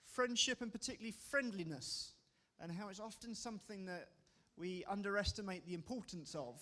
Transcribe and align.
friendship 0.05 0.61
and 0.61 0.71
particularly 0.71 1.15
friendliness, 1.29 2.13
and 2.61 2.71
how 2.71 2.87
it's 2.87 3.01
often 3.01 3.35
something 3.35 3.83
that 3.87 4.07
we 4.55 4.85
underestimate 4.89 5.67
the 5.67 5.73
importance 5.73 6.33
of. 6.33 6.55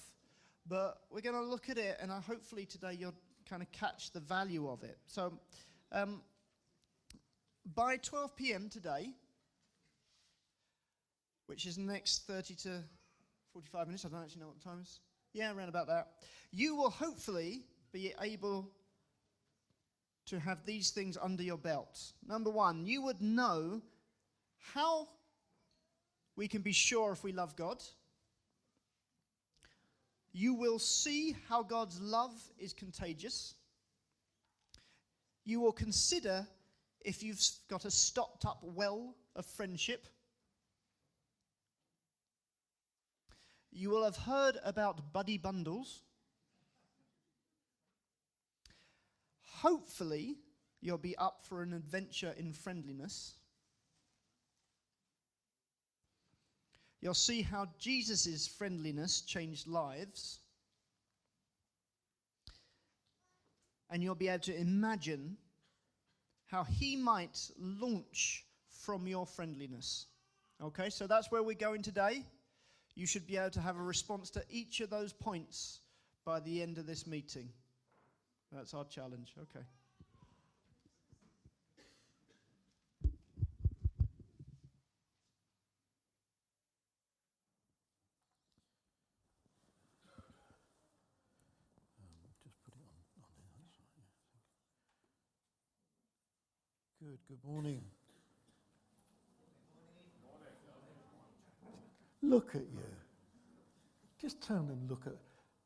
But 0.69 0.97
we're 1.09 1.21
going 1.21 1.35
to 1.35 1.41
look 1.43 1.69
at 1.69 1.77
it, 1.77 1.97
and 2.01 2.11
uh, 2.11 2.19
hopefully 2.19 2.65
today 2.65 2.97
you'll 2.99 3.13
kind 3.49 3.61
of 3.61 3.71
catch 3.71 4.11
the 4.11 4.19
value 4.19 4.69
of 4.69 4.83
it. 4.83 4.97
So, 5.07 5.33
um, 5.91 6.21
by 7.73 7.97
12 7.97 8.35
p.m. 8.35 8.69
today, 8.69 9.11
which 11.45 11.65
is 11.65 11.77
next 11.77 12.27
30 12.27 12.55
to 12.55 12.83
45 13.53 13.87
minutes, 13.87 14.05
I 14.05 14.09
don't 14.09 14.21
actually 14.21 14.41
know 14.41 14.47
what 14.47 14.59
the 14.59 14.63
time 14.63 14.79
is. 14.81 14.99
Yeah, 15.33 15.53
around 15.53 15.69
about 15.69 15.87
that. 15.87 16.07
You 16.51 16.75
will 16.75 16.89
hopefully 16.89 17.63
be 17.91 18.13
able 18.21 18.69
to 20.27 20.39
have 20.39 20.65
these 20.65 20.91
things 20.91 21.17
under 21.21 21.43
your 21.43 21.57
belt. 21.57 22.13
Number 22.27 22.49
one, 22.49 22.85
you 22.85 23.01
would 23.03 23.21
know 23.21 23.81
how 24.73 25.07
we 26.35 26.47
can 26.47 26.61
be 26.61 26.73
sure 26.73 27.11
if 27.13 27.23
we 27.23 27.31
love 27.31 27.55
God. 27.55 27.81
You 30.33 30.53
will 30.53 30.79
see 30.79 31.35
how 31.47 31.63
God's 31.63 31.99
love 31.99 32.33
is 32.59 32.73
contagious. 32.73 33.55
You 35.45 35.59
will 35.61 35.71
consider 35.71 36.45
if 37.01 37.23
you've 37.23 37.41
got 37.69 37.85
a 37.85 37.91
stopped 37.91 38.45
up 38.45 38.59
well 38.63 39.15
of 39.35 39.45
friendship. 39.45 40.07
You 43.71 43.89
will 43.89 44.03
have 44.03 44.17
heard 44.17 44.57
about 44.63 45.13
buddy 45.13 45.37
bundles. 45.37 46.01
Hopefully, 49.61 50.37
you'll 50.81 50.97
be 50.97 51.15
up 51.17 51.39
for 51.43 51.61
an 51.61 51.73
adventure 51.73 52.33
in 52.37 52.53
friendliness. 52.53 53.36
You'll 57.01 57.13
see 57.13 57.41
how 57.41 57.67
Jesus' 57.79 58.47
friendliness 58.47 59.21
changed 59.21 59.67
lives. 59.67 60.39
And 63.89 64.03
you'll 64.03 64.15
be 64.15 64.27
able 64.27 64.43
to 64.43 64.55
imagine 64.55 65.37
how 66.47 66.63
he 66.63 66.95
might 66.95 67.51
launch 67.57 68.45
from 68.83 69.07
your 69.07 69.25
friendliness. 69.25 70.07
Okay, 70.61 70.89
so 70.89 71.07
that's 71.07 71.31
where 71.31 71.43
we're 71.43 71.53
going 71.53 71.83
today. 71.83 72.23
You 72.95 73.05
should 73.05 73.27
be 73.27 73.37
able 73.37 73.51
to 73.51 73.61
have 73.61 73.77
a 73.77 73.83
response 73.83 74.29
to 74.31 74.43
each 74.49 74.79
of 74.79 74.89
those 74.89 75.13
points 75.13 75.81
by 76.25 76.39
the 76.39 76.61
end 76.61 76.77
of 76.77 76.87
this 76.87 77.05
meeting. 77.05 77.49
That's 78.51 78.73
our 78.73 78.85
challenge. 78.85 79.33
Okay. 79.39 79.65
Good, 97.17 97.37
good 97.41 97.49
morning. 97.49 97.81
Look 102.21 102.49
at 102.55 102.61
you. 102.61 102.83
Just 104.21 104.41
turn 104.41 104.69
and 104.69 104.89
look 104.89 105.03
at. 105.05 105.13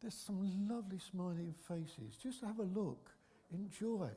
There's 0.02 0.14
some 0.14 0.68
lovely 0.70 1.00
smiling 1.00 1.54
faces. 1.68 2.16
Just 2.22 2.42
have 2.42 2.60
a 2.60 2.64
look. 2.64 3.10
Enjoy. 3.54 4.10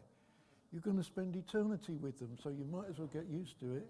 You're 0.73 0.83
going 0.83 0.97
to 0.97 1.05
spend 1.05 1.37
eternity 1.37 1.95
with 1.95 2.19
them, 2.19 2.37
so 2.43 2.51
you 2.51 2.65
might 2.65 2.89
as 2.91 2.99
well 2.99 3.09
get 3.09 3.27
used 3.27 3.59
to 3.61 3.77
it. 3.77 3.87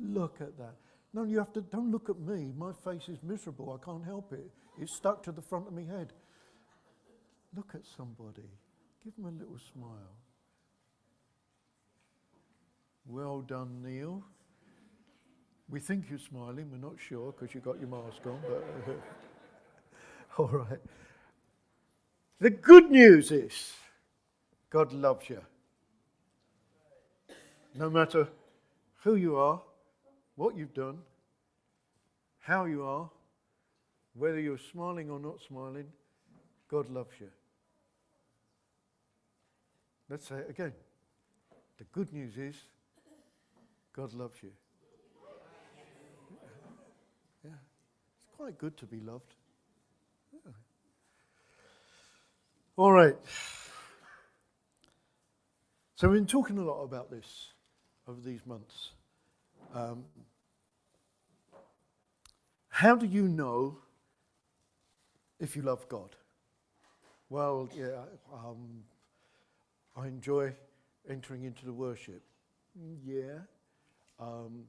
Look 0.00 0.40
at 0.40 0.56
that. 0.58 0.74
No, 1.12 1.24
you 1.24 1.38
have 1.38 1.52
to. 1.54 1.60
Don't 1.60 1.90
look 1.90 2.08
at 2.08 2.18
me. 2.18 2.52
My 2.56 2.72
face 2.72 3.08
is 3.08 3.22
miserable. 3.22 3.78
I 3.80 3.84
can't 3.84 4.04
help 4.04 4.32
it. 4.32 4.50
It's 4.80 4.94
stuck 4.94 5.22
to 5.24 5.32
the 5.32 5.42
front 5.42 5.66
of 5.66 5.72
my 5.72 5.82
head. 5.82 6.12
Look 7.56 7.72
at 7.74 7.82
somebody. 7.96 8.48
Give 9.04 9.14
them 9.16 9.26
a 9.26 9.30
little 9.30 9.58
smile. 9.72 10.19
Well 13.10 13.40
done, 13.40 13.82
Neil. 13.82 14.22
We 15.68 15.80
think 15.80 16.04
you're 16.08 16.18
smiling, 16.18 16.70
we're 16.70 16.78
not 16.78 16.94
sure 16.98 17.32
because 17.32 17.52
you've 17.54 17.64
got 17.64 17.80
your 17.80 17.88
mask 17.88 18.24
on, 18.24 18.40
but 18.46 18.64
all 20.38 20.46
right. 20.46 20.78
The 22.40 22.50
good 22.50 22.88
news 22.88 23.32
is 23.32 23.72
God 24.70 24.92
loves 24.92 25.28
you. 25.28 25.40
No 27.74 27.90
matter 27.90 28.28
who 29.02 29.16
you 29.16 29.36
are, 29.36 29.60
what 30.36 30.56
you've 30.56 30.74
done, 30.74 30.98
how 32.38 32.64
you 32.64 32.84
are, 32.84 33.10
whether 34.14 34.40
you're 34.40 34.58
smiling 34.58 35.10
or 35.10 35.18
not 35.18 35.40
smiling, 35.46 35.86
God 36.68 36.88
loves 36.88 37.14
you. 37.20 37.28
Let's 40.08 40.28
say 40.28 40.36
it 40.36 40.50
again. 40.50 40.72
The 41.78 41.84
good 41.92 42.12
news 42.12 42.36
is 42.36 42.54
God 43.94 44.12
loves 44.12 44.42
you. 44.42 44.50
Yeah. 47.44 47.50
It's 48.16 48.26
quite 48.36 48.58
good 48.58 48.76
to 48.78 48.86
be 48.86 49.00
loved. 49.00 49.34
Yeah. 50.32 50.52
All 52.76 52.92
right. 52.92 53.16
So 55.96 56.08
we've 56.08 56.18
been 56.20 56.26
talking 56.26 56.58
a 56.58 56.64
lot 56.64 56.82
about 56.82 57.10
this 57.10 57.52
over 58.08 58.20
these 58.20 58.46
months. 58.46 58.90
Um, 59.74 60.04
how 62.68 62.96
do 62.96 63.06
you 63.06 63.28
know 63.28 63.78
if 65.38 65.56
you 65.56 65.62
love 65.62 65.86
God? 65.88 66.16
Well, 67.28 67.68
yeah, 67.76 68.04
um, 68.32 68.84
I 69.96 70.06
enjoy 70.06 70.54
entering 71.08 71.44
into 71.44 71.66
the 71.66 71.72
worship. 71.72 72.22
Yeah. 73.04 73.40
Um, 74.20 74.64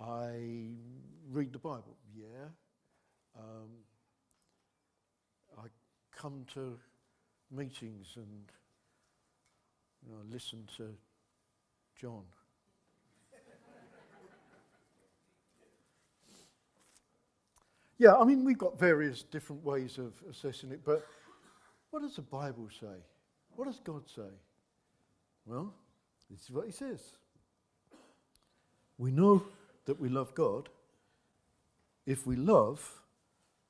I 0.00 0.68
read 1.30 1.52
the 1.52 1.58
Bible, 1.58 1.96
yeah. 2.14 2.48
Um, 3.38 3.70
I 5.58 5.66
come 6.14 6.44
to 6.52 6.78
meetings 7.50 8.08
and 8.16 8.52
you 10.06 10.12
know, 10.12 10.20
listen 10.30 10.68
to 10.76 10.90
John. 11.98 12.24
yeah, 17.96 18.14
I 18.14 18.24
mean, 18.24 18.44
we've 18.44 18.58
got 18.58 18.78
various 18.78 19.22
different 19.22 19.64
ways 19.64 19.96
of 19.96 20.12
assessing 20.28 20.70
it, 20.70 20.84
but 20.84 21.06
what 21.90 22.02
does 22.02 22.16
the 22.16 22.22
Bible 22.22 22.68
say? 22.78 23.00
What 23.56 23.66
does 23.66 23.80
God 23.80 24.02
say? 24.14 24.34
Well, 25.46 25.72
this 26.30 26.42
is 26.42 26.50
what 26.50 26.66
he 26.66 26.72
says. 26.72 27.00
We 28.98 29.10
know 29.10 29.44
that 29.86 30.00
we 30.00 30.08
love 30.08 30.34
God 30.34 30.68
if 32.06 32.26
we 32.26 32.36
love 32.36 33.00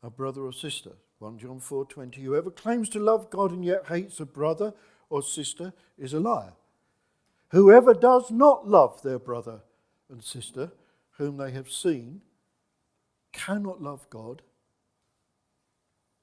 a 0.02 0.10
brother 0.10 0.42
or 0.42 0.52
sister. 0.52 0.92
1 1.18 1.38
John 1.38 1.60
4:20 1.60 2.22
Whoever 2.22 2.50
claims 2.50 2.88
to 2.90 2.98
love 2.98 3.30
God 3.30 3.50
and 3.52 3.64
yet 3.64 3.86
hates 3.86 4.20
a 4.20 4.26
brother 4.26 4.74
or 5.08 5.22
sister 5.22 5.72
is 5.96 6.12
a 6.12 6.20
liar. 6.20 6.52
Whoever 7.50 7.94
does 7.94 8.30
not 8.30 8.68
love 8.68 9.02
their 9.02 9.18
brother 9.18 9.60
and 10.10 10.22
sister 10.22 10.72
whom 11.12 11.36
they 11.36 11.52
have 11.52 11.70
seen 11.70 12.20
cannot 13.32 13.80
love 13.80 14.08
God 14.10 14.42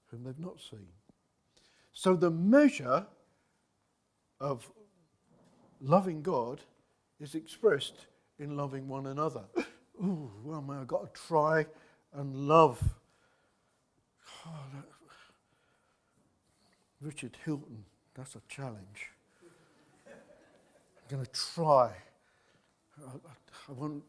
whom 0.07 0.23
they've 0.23 0.37
not 0.37 0.59
seen. 0.59 0.87
So 1.93 2.15
the 2.15 2.31
measure 2.31 3.07
of 4.39 4.69
loving 5.79 6.21
God 6.21 6.61
is 7.19 7.33
expressed 7.33 8.07
in 8.41 8.57
loving 8.57 8.87
one 8.87 9.05
another. 9.07 9.43
Ooh, 10.03 10.31
well, 10.43 10.65
I've 10.71 10.87
got 10.87 11.13
to 11.13 11.21
try 11.27 11.65
and 12.13 12.35
love. 12.35 12.81
That, 14.73 14.85
Richard 16.99 17.37
Hilton, 17.45 17.85
that's 18.15 18.35
a 18.35 18.41
challenge. 18.49 19.11
I'm 20.07 20.13
going 21.09 21.25
to 21.25 21.31
try. 21.31 21.91
I, 22.99 23.09
I, 23.09 23.69
I, 23.69 23.71
won't, 23.71 24.03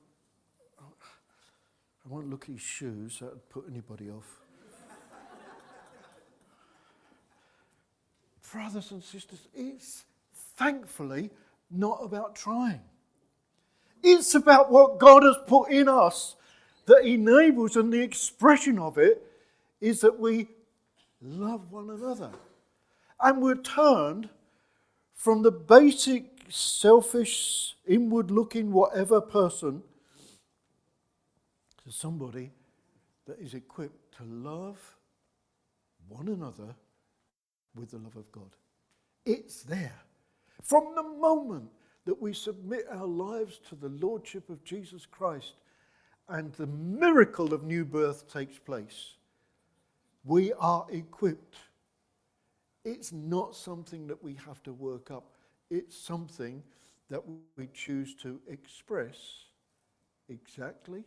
I 0.80 2.08
won't 2.08 2.30
look 2.30 2.44
at 2.44 2.52
his 2.52 2.60
shoes, 2.60 3.18
that 3.20 3.30
would 3.30 3.48
put 3.50 3.64
anybody 3.70 4.10
off. 4.10 4.38
brothers 8.52 8.90
and 8.90 9.02
sisters, 9.02 9.48
it's 9.54 10.04
thankfully 10.56 11.30
not 11.70 11.98
about 12.02 12.36
trying. 12.36 12.80
It's 14.02 14.34
about 14.34 14.70
what 14.70 14.98
God 14.98 15.22
has 15.22 15.36
put 15.46 15.70
in 15.70 15.88
us 15.88 16.36
that 16.86 17.04
enables, 17.04 17.76
and 17.76 17.92
the 17.92 18.02
expression 18.02 18.78
of 18.78 18.98
it 18.98 19.22
is 19.80 20.00
that 20.00 20.18
we 20.18 20.48
love 21.20 21.70
one 21.70 21.90
another. 21.90 22.30
And 23.20 23.40
we're 23.40 23.54
turned 23.54 24.28
from 25.14 25.42
the 25.42 25.52
basic, 25.52 26.24
selfish, 26.48 27.76
inward 27.86 28.30
looking, 28.30 28.72
whatever 28.72 29.20
person 29.20 29.82
to 31.84 31.92
somebody 31.92 32.50
that 33.26 33.38
is 33.38 33.54
equipped 33.54 34.16
to 34.16 34.24
love 34.24 34.96
one 36.08 36.28
another 36.28 36.74
with 37.74 37.92
the 37.92 37.98
love 37.98 38.16
of 38.16 38.30
God. 38.32 38.50
It's 39.24 39.62
there. 39.62 40.00
From 40.60 40.94
the 40.94 41.02
moment 41.02 41.70
that 42.04 42.20
we 42.20 42.32
submit 42.32 42.84
our 42.90 43.06
lives 43.06 43.60
to 43.68 43.74
the 43.74 43.88
Lordship 43.88 44.50
of 44.50 44.64
Jesus 44.64 45.06
Christ 45.06 45.54
and 46.28 46.52
the 46.54 46.66
miracle 46.66 47.52
of 47.52 47.64
new 47.64 47.84
birth 47.84 48.32
takes 48.32 48.58
place, 48.58 49.14
we 50.24 50.52
are 50.54 50.86
equipped. 50.90 51.56
It's 52.84 53.12
not 53.12 53.54
something 53.54 54.06
that 54.08 54.22
we 54.22 54.36
have 54.46 54.62
to 54.64 54.72
work 54.72 55.10
up, 55.10 55.36
it's 55.70 55.96
something 55.96 56.62
that 57.10 57.22
we 57.56 57.68
choose 57.72 58.14
to 58.16 58.40
express 58.48 59.16
exactly 60.28 61.04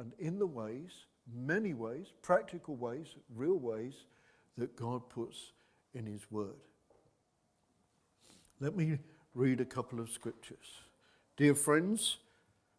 and 0.00 0.12
in 0.18 0.38
the 0.38 0.46
ways, 0.46 0.90
many 1.30 1.74
ways, 1.74 2.06
practical 2.22 2.74
ways, 2.74 3.14
real 3.34 3.58
ways 3.58 3.92
that 4.56 4.74
God 4.74 5.08
puts 5.10 5.52
in 5.92 6.06
His 6.06 6.30
Word. 6.30 6.56
Let 8.60 8.74
me 8.74 8.98
read 9.34 9.60
a 9.60 9.64
couple 9.64 10.00
of 10.00 10.10
scriptures. 10.10 10.80
Dear 11.36 11.54
friends, 11.54 12.18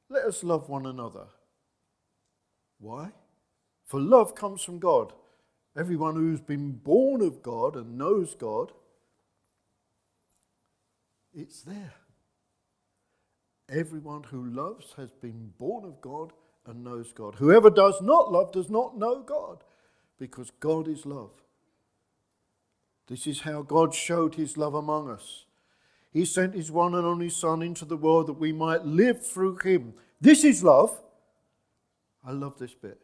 let 0.10 0.26
us 0.26 0.44
love 0.44 0.70
one 0.70 0.86
another. 0.86 1.28
Why? 2.80 3.12
For 3.86 4.00
love 4.00 4.36
comes 4.36 4.62
from 4.64 4.80
God. 4.80 5.14
Everyone 5.78 6.16
who's 6.16 6.42
been 6.42 6.72
born 6.72 7.22
of 7.22 7.42
God 7.42 7.76
and 7.76 7.98
knows 7.98 8.36
God, 8.36 8.74
it's 11.34 11.62
there. 11.62 11.94
Everyone 13.70 14.24
who 14.24 14.44
loves 14.44 14.94
has 14.98 15.12
been 15.12 15.54
born 15.58 15.86
of 15.86 16.02
God 16.02 16.34
and 16.66 16.84
knows 16.84 17.14
God. 17.14 17.36
Whoever 17.36 17.70
does 17.70 18.02
not 18.02 18.32
love 18.32 18.52
does 18.52 18.70
not 18.70 18.98
know 18.98 19.22
God, 19.22 19.64
because 20.20 20.52
God 20.60 20.90
is 20.90 21.06
love. 21.06 21.32
This 23.08 23.26
is 23.26 23.42
how 23.42 23.62
God 23.62 23.94
showed 23.94 24.36
his 24.36 24.58
love 24.58 24.74
among 24.74 25.10
us. 25.10 25.46
He 26.12 26.26
sent 26.26 26.56
his 26.56 26.72
one 26.72 26.94
and 26.94 27.06
only 27.06 27.30
Son 27.30 27.62
into 27.62 27.86
the 27.86 27.98
world 27.98 28.28
that 28.28 28.34
we 28.34 28.52
might 28.52 28.86
live 28.86 29.26
through 29.26 29.58
him. 29.58 29.94
This 30.20 30.44
is 30.44 30.64
love. 30.64 31.02
I 32.24 32.32
love 32.32 32.60
this 32.60 32.74
bit. 32.74 33.00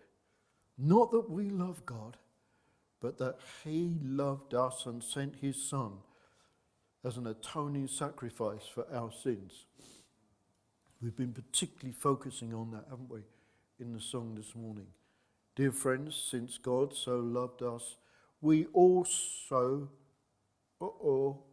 Not 0.77 1.11
that 1.11 1.29
we 1.29 1.49
love 1.49 1.85
God, 1.85 2.17
but 3.01 3.17
that 3.17 3.39
he 3.63 3.95
loved 4.03 4.53
us 4.53 4.85
and 4.85 5.01
sent 5.01 5.37
his 5.37 5.61
Son 5.61 5.93
as 7.05 7.17
an 7.17 7.27
atoning 7.27 7.87
sacrifice 7.87 8.67
for 8.67 8.85
our 8.93 9.11
sins. 9.11 9.65
We've 11.01 11.15
been 11.15 11.33
particularly 11.33 11.93
focusing 11.93 12.53
on 12.53 12.71
that, 12.71 12.85
haven't 12.89 13.09
we, 13.09 13.21
in 13.79 13.93
the 13.93 14.01
song 14.01 14.35
this 14.35 14.55
morning. 14.55 14.87
Dear 15.55 15.71
friends, 15.71 16.15
since 16.15 16.57
God 16.57 16.93
so 16.93 17.17
loved 17.17 17.63
us, 17.63 17.97
we 18.41 18.65
also, 18.73 19.89
oh, 20.81 21.43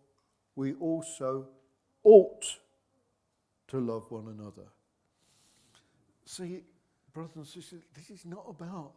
we 0.56 0.74
also 0.74 1.46
ought 2.02 2.44
to 3.68 3.80
love 3.80 4.10
one 4.10 4.28
another. 4.28 4.68
See, 6.26 6.62
brothers 7.12 7.36
and 7.36 7.46
sisters, 7.46 7.82
this 7.94 8.10
is 8.10 8.24
not 8.24 8.44
about 8.48 8.92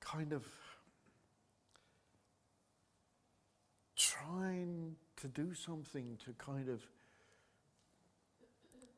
kind 0.00 0.32
of 0.32 0.44
trying 3.96 4.96
to 5.16 5.28
do 5.28 5.54
something 5.54 6.16
to 6.24 6.32
kind 6.34 6.68
of 6.68 6.80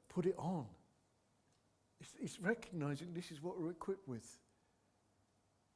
put 0.08 0.26
it 0.26 0.35
on. 0.37 0.67
It's, 2.00 2.12
it's 2.20 2.41
recognizing 2.41 3.08
this 3.14 3.31
is 3.31 3.43
what 3.43 3.61
we're 3.61 3.70
equipped 3.70 4.06
with. 4.08 4.38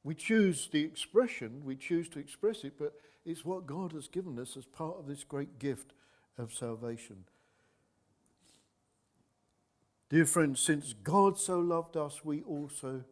We 0.03 0.15
choose 0.15 0.69
the 0.71 0.85
expression, 0.85 1.63
we 1.65 1.77
choose 1.77 2.09
to 2.11 2.19
express 2.19 2.65
it, 2.65 2.75
but 2.79 2.93
it's 3.25 3.45
what 3.45 3.67
God 3.67 3.93
has 3.93 4.09
given 4.09 4.39
us 4.39 4.57
as 4.57 4.67
part 4.67 4.97
of 4.99 5.07
this 5.07 5.25
great 5.25 5.59
gift 5.59 5.93
of 6.37 6.53
salvation. 6.53 7.25
Dear 10.11 10.27
friends, 10.27 10.61
since 10.61 10.93
God 10.93 11.39
so 11.39 11.59
loved 11.59 11.97
us, 11.97 12.25
we 12.25 12.43
also 12.43 13.05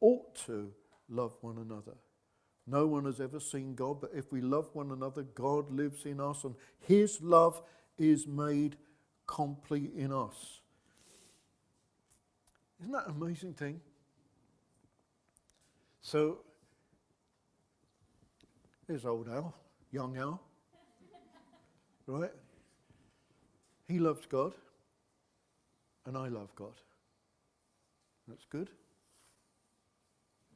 ought 0.00 0.34
to 0.46 0.72
love 1.08 1.34
one 1.40 1.58
another. 1.58 1.96
No 2.66 2.86
one 2.86 3.06
has 3.06 3.20
ever 3.20 3.40
seen 3.40 3.74
God, 3.74 4.00
but 4.00 4.10
if 4.14 4.30
we 4.30 4.40
love 4.40 4.68
one 4.74 4.90
another, 4.90 5.22
God 5.22 5.70
lives 5.70 6.04
in 6.04 6.20
us, 6.20 6.44
and 6.44 6.54
His 6.80 7.20
love 7.20 7.62
is 7.96 8.26
made 8.26 8.76
complete 9.26 9.92
in 9.96 10.12
us. 10.12 10.60
Isn't 12.80 12.92
that 12.92 13.08
an 13.08 13.14
amazing 13.20 13.54
thing? 13.54 13.80
So, 16.00 16.38
here's 18.88 19.04
old 19.04 19.28
Al, 19.28 19.54
young 19.92 20.16
Al, 20.16 20.40
right? 22.06 22.32
He 23.86 23.98
loves 23.98 24.26
God, 24.26 24.54
and 26.06 26.16
I 26.16 26.28
love 26.28 26.54
God. 26.56 26.72
That's 28.26 28.46
good. 28.46 28.70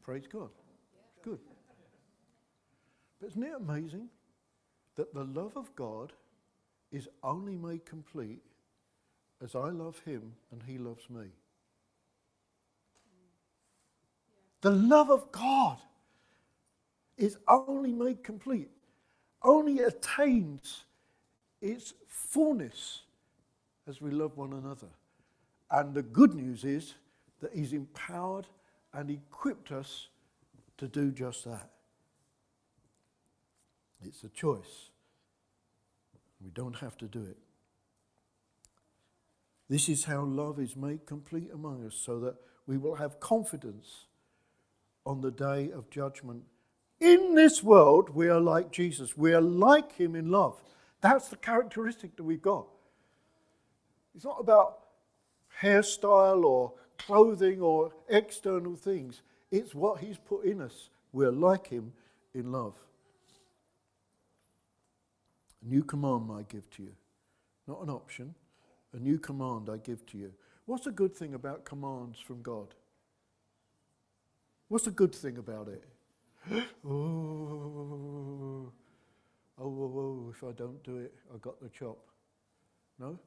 Praise 0.02 0.26
God. 0.30 0.50
It's 1.10 1.24
good. 1.24 1.38
But 3.20 3.28
isn't 3.28 3.42
it 3.42 3.52
amazing 3.56 4.08
that 4.96 5.14
the 5.14 5.24
love 5.24 5.56
of 5.56 5.74
God 5.76 6.12
is 6.90 7.08
only 7.22 7.56
made 7.56 7.86
complete 7.86 8.42
as 9.42 9.54
I 9.54 9.68
love 9.68 10.00
Him 10.04 10.32
and 10.50 10.62
He 10.66 10.78
loves 10.78 11.08
me? 11.08 11.26
The 14.62 14.70
love 14.70 15.10
of 15.10 15.30
God 15.32 15.78
is 17.16 17.38
only 17.48 17.92
made 17.92 18.22
complete, 18.22 18.70
only 19.42 19.80
attains 19.80 20.84
its 21.60 21.94
fullness 22.06 23.02
as 23.88 24.00
we 24.00 24.10
love 24.10 24.36
one 24.36 24.52
another. 24.52 24.88
And 25.70 25.94
the 25.94 26.02
good 26.02 26.34
news 26.34 26.64
is 26.64 26.94
that 27.40 27.52
He's 27.54 27.72
empowered 27.72 28.46
and 28.92 29.10
equipped 29.10 29.72
us 29.72 30.08
to 30.78 30.88
do 30.88 31.10
just 31.10 31.44
that. 31.44 31.70
It's 34.04 34.24
a 34.24 34.28
choice. 34.28 34.90
We 36.42 36.50
don't 36.50 36.76
have 36.76 36.96
to 36.98 37.06
do 37.06 37.20
it. 37.20 37.38
This 39.68 39.88
is 39.88 40.04
how 40.04 40.24
love 40.24 40.58
is 40.58 40.76
made 40.76 41.06
complete 41.06 41.50
among 41.52 41.86
us 41.86 41.94
so 41.94 42.20
that 42.20 42.34
we 42.66 42.76
will 42.76 42.96
have 42.96 43.20
confidence 43.20 44.06
on 45.06 45.20
the 45.20 45.30
day 45.30 45.70
of 45.70 45.88
judgment. 45.88 46.42
In 47.02 47.34
this 47.34 47.64
world, 47.64 48.10
we 48.10 48.28
are 48.28 48.38
like 48.38 48.70
Jesus. 48.70 49.16
We 49.16 49.34
are 49.34 49.40
like 49.40 49.96
him 49.96 50.14
in 50.14 50.30
love. 50.30 50.62
That's 51.00 51.26
the 51.26 51.36
characteristic 51.36 52.14
that 52.14 52.22
we've 52.22 52.40
got. 52.40 52.68
It's 54.14 54.24
not 54.24 54.36
about 54.38 54.78
hairstyle 55.60 56.44
or 56.44 56.74
clothing 56.98 57.60
or 57.60 57.90
external 58.08 58.76
things, 58.76 59.22
it's 59.50 59.74
what 59.74 59.98
he's 59.98 60.16
put 60.16 60.44
in 60.44 60.60
us. 60.60 60.90
We're 61.12 61.32
like 61.32 61.66
him 61.66 61.92
in 62.34 62.52
love. 62.52 62.76
A 65.60 65.68
new 65.68 65.82
command 65.82 66.30
I 66.32 66.42
give 66.48 66.70
to 66.70 66.84
you, 66.84 66.92
not 67.66 67.82
an 67.82 67.90
option, 67.90 68.36
a 68.92 68.98
new 68.98 69.18
command 69.18 69.68
I 69.68 69.78
give 69.78 70.06
to 70.06 70.18
you. 70.18 70.32
What's 70.66 70.86
a 70.86 70.92
good 70.92 71.16
thing 71.16 71.34
about 71.34 71.64
commands 71.64 72.20
from 72.20 72.42
God? 72.42 72.76
What's 74.68 74.86
a 74.86 74.92
good 74.92 75.12
thing 75.12 75.36
about 75.36 75.66
it? 75.66 75.82
Oh, 76.50 76.62
oh, 76.84 78.72
oh, 79.58 80.32
if 80.34 80.42
I 80.42 80.52
don't 80.52 80.82
do 80.82 80.98
it, 80.98 81.14
I 81.32 81.38
got 81.38 81.60
the 81.60 81.68
chop. 81.68 81.98
No? 82.98 83.18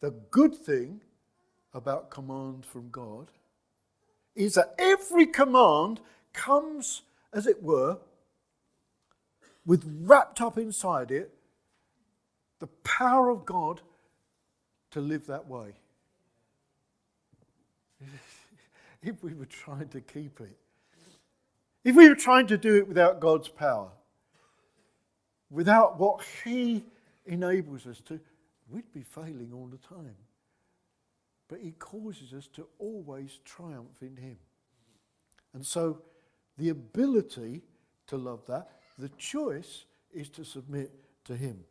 The 0.00 0.10
good 0.30 0.54
thing 0.54 1.00
about 1.74 2.10
command 2.10 2.64
from 2.64 2.88
God 2.90 3.30
is 4.34 4.54
that 4.54 4.74
every 4.78 5.26
command 5.26 6.00
comes, 6.32 7.02
as 7.32 7.46
it 7.46 7.62
were, 7.62 7.98
with 9.66 9.84
wrapped 10.02 10.40
up 10.40 10.56
inside 10.56 11.10
it 11.10 11.34
the 12.60 12.68
power 12.84 13.28
of 13.30 13.44
God 13.44 13.80
to 14.90 15.00
live 15.00 15.26
that 15.26 15.46
way. 15.48 15.72
if 19.02 19.22
we 19.22 19.34
were 19.34 19.46
trying 19.46 19.88
to 19.88 20.00
keep 20.00 20.40
it. 20.40 20.56
If 21.84 21.96
we 21.96 22.08
were 22.08 22.14
trying 22.14 22.46
to 22.48 22.58
do 22.58 22.76
it 22.76 22.88
without 22.88 23.20
God's 23.20 23.48
power, 23.48 23.90
without 25.50 25.98
what 25.98 26.24
He 26.44 26.84
enables 27.26 27.86
us 27.86 28.00
to, 28.06 28.20
we'd 28.68 28.92
be 28.92 29.02
failing 29.02 29.50
all 29.54 29.66
the 29.66 29.78
time. 29.78 30.16
But 31.48 31.60
He 31.60 31.72
causes 31.72 32.34
us 32.34 32.46
to 32.54 32.66
always 32.78 33.38
triumph 33.44 34.02
in 34.02 34.16
Him. 34.16 34.36
And 35.54 35.64
so 35.64 36.02
the 36.58 36.68
ability 36.68 37.62
to 38.08 38.16
love 38.16 38.44
that, 38.46 38.70
the 38.98 39.08
choice 39.10 39.84
is 40.12 40.28
to 40.30 40.44
submit 40.44 40.90
to 41.24 41.36
Him. 41.36 41.64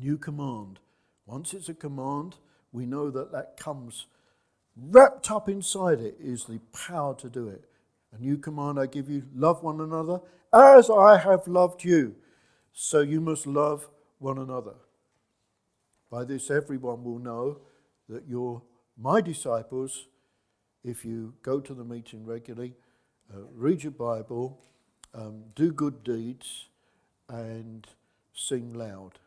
New 0.00 0.16
command. 0.16 0.80
Once 1.26 1.54
it's 1.54 1.68
a 1.68 1.74
command, 1.74 2.36
we 2.72 2.86
know 2.86 3.10
that 3.10 3.32
that 3.32 3.56
comes 3.56 4.06
wrapped 4.76 5.30
up 5.30 5.48
inside 5.48 6.00
it 6.00 6.16
is 6.20 6.44
the 6.44 6.58
power 6.72 7.14
to 7.14 7.28
do 7.28 7.48
it. 7.48 7.64
A 8.12 8.18
new 8.18 8.36
command 8.36 8.78
I 8.78 8.86
give 8.86 9.08
you 9.08 9.24
love 9.34 9.62
one 9.62 9.80
another 9.80 10.20
as 10.52 10.90
I 10.90 11.18
have 11.18 11.46
loved 11.46 11.84
you. 11.84 12.14
So 12.72 13.00
you 13.00 13.20
must 13.20 13.46
love 13.46 13.88
one 14.18 14.38
another. 14.38 14.74
By 16.10 16.24
this, 16.24 16.50
everyone 16.50 17.04
will 17.04 17.18
know 17.18 17.60
that 18.08 18.24
you're 18.28 18.62
my 18.98 19.20
disciples 19.20 20.08
if 20.84 21.04
you 21.04 21.34
go 21.42 21.60
to 21.60 21.74
the 21.74 21.84
meeting 21.84 22.26
regularly, 22.26 22.74
uh, 23.32 23.38
read 23.54 23.82
your 23.82 23.92
Bible, 23.92 24.60
um, 25.14 25.44
do 25.54 25.72
good 25.72 26.02
deeds, 26.04 26.68
and 27.28 27.86
sing 28.34 28.74
loud. 28.74 29.18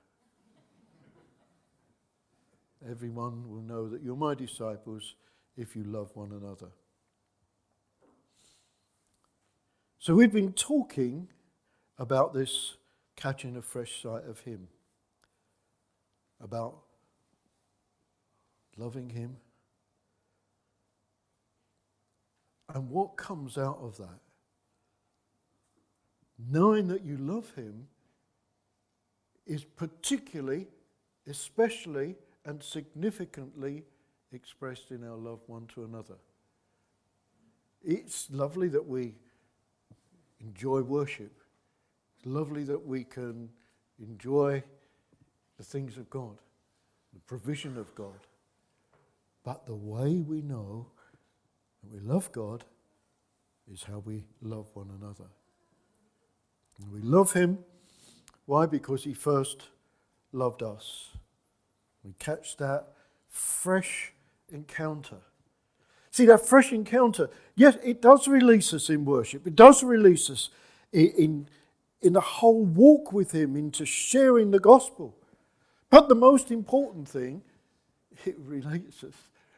Everyone 2.89 3.50
will 3.50 3.62
know 3.62 3.89
that 3.89 4.04
you're 4.04 4.15
my 4.15 4.36
disciples 4.36 5.15
if 5.58 5.75
you 5.75 5.84
love 5.84 6.12
one 6.13 6.32
another. 6.32 6.68
So 10.06 10.14
we've 10.14 10.32
been 10.32 10.54
talking 10.54 11.30
about 11.98 12.32
this 12.32 12.76
catching 13.16 13.58
a 13.58 13.62
fresh 13.64 14.04
sight 14.04 14.24
of 14.30 14.40
Him, 14.42 14.68
about 16.40 16.78
loving 18.78 19.10
Him. 19.10 19.38
And 22.72 22.92
what 22.92 23.18
comes 23.18 23.58
out 23.58 23.80
of 23.82 23.98
that? 23.98 24.20
Knowing 26.38 26.88
that 26.90 27.04
you 27.04 27.18
love 27.18 27.56
Him 27.56 27.88
is 29.48 29.64
particularly, 29.64 30.68
especially, 31.28 32.14
and 32.46 32.62
significantly 32.62 33.82
expressed 34.32 34.92
in 34.92 35.04
our 35.04 35.18
love 35.18 35.40
one 35.48 35.66
to 35.74 35.84
another. 35.84 36.18
It's 37.84 38.30
lovely 38.30 38.68
that 38.68 38.88
we 38.88 39.16
enjoy 40.39 40.82
worship. 40.82 41.32
It's 42.18 42.25
lovely 42.25 42.63
that 42.65 42.86
we 42.86 43.04
can 43.04 43.50
enjoy 44.00 44.63
the 45.58 45.63
things 45.63 45.98
of 45.98 46.10
God, 46.10 46.38
the 47.13 47.20
provision 47.22 47.77
of 47.77 47.94
God. 47.96 48.20
But 49.44 49.65
the 49.65 49.75
way 49.75 50.18
we 50.18 50.42
know 50.42 50.88
that 51.84 51.92
we 51.92 52.00
love 52.00 52.32
God 52.32 52.65
is 53.72 53.84
how 53.84 54.01
we 54.06 54.24
love 54.42 54.68
one 54.74 54.89
another. 55.01 55.30
And 56.80 56.92
we 56.92 57.00
love 57.00 57.34
Him. 57.34 57.60
Why? 58.46 58.65
Because 58.65 59.04
He 59.04 59.13
first 59.13 59.70
loved 60.32 60.62
us. 60.62 61.10
We 62.04 62.13
catch 62.20 62.58
that 62.58 62.88
fresh 63.27 64.13
encounter. 64.50 65.22
See, 66.15 66.24
that 66.27 66.48
fresh 66.48 66.72
encounter, 66.72 67.29
yes, 67.57 67.77
it 67.84 68.01
does 68.01 68.25
release 68.25 68.74
us 68.74 68.89
in 68.89 69.03
worship. 69.03 69.45
It 69.45 69.53
does 69.53 69.84
release 69.84 70.29
us 70.29 70.50
in, 70.93 71.07
in, 71.17 71.50
in 72.01 72.13
the 72.13 72.22
whole 72.22 72.63
walk 72.63 73.12
with 73.12 73.34
Him, 73.34 73.57
into 73.57 73.86
sharing 73.86 74.51
the 74.51 74.62
gospel. 74.62 75.13
But 75.89 76.07
the 76.07 76.15
most 76.15 76.51
important 76.51 77.10
thing, 77.10 77.41
it 78.25 78.38
relates 78.39 79.03
us. 79.03 79.13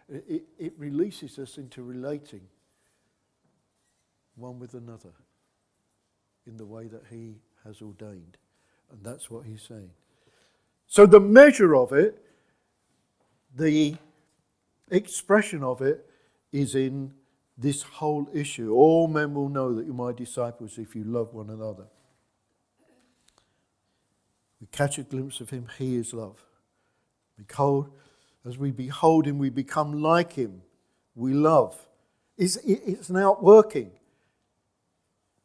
It, 0.09 0.45
it 0.57 0.73
releases 0.79 1.37
us 1.37 1.59
into 1.59 1.83
relating 1.83 2.41
one 4.35 4.57
with 4.57 4.73
another 4.73 5.13
in 6.47 6.57
the 6.57 6.65
way 6.65 6.87
that 6.87 7.03
He 7.11 7.35
has 7.65 7.83
ordained. 7.83 8.37
And 8.91 9.03
that's 9.03 9.29
what 9.29 9.45
He's 9.45 9.61
saying. 9.61 9.91
So 10.87 11.05
the 11.05 11.19
measure 11.19 11.75
of 11.75 11.93
it, 11.93 12.19
the 13.55 13.95
expression 14.89 15.61
of 15.61 15.83
it 15.83 16.03
is 16.51 16.75
in 16.75 17.13
this 17.57 17.81
whole 17.81 18.29
issue. 18.33 18.73
All 18.73 19.07
men 19.07 19.33
will 19.33 19.49
know 19.49 19.73
that 19.73 19.85
you're 19.85 19.95
my 19.95 20.11
disciples 20.11 20.77
if 20.77 20.95
you 20.95 21.03
love 21.03 21.33
one 21.33 21.49
another. 21.49 21.85
We 24.61 24.67
catch 24.71 24.97
a 24.97 25.03
glimpse 25.03 25.39
of 25.39 25.49
him, 25.49 25.67
he 25.77 25.95
is 25.95 26.13
love. 26.13 26.43
Behold, 27.37 27.91
as 28.45 28.57
we 28.57 28.71
behold 28.71 29.27
him, 29.27 29.37
we 29.37 29.49
become 29.49 30.01
like 30.01 30.33
him. 30.33 30.61
We 31.15 31.33
love. 31.33 31.87
It's, 32.37 32.57
it's 32.57 33.09
an 33.09 33.17
outworking. 33.17 33.91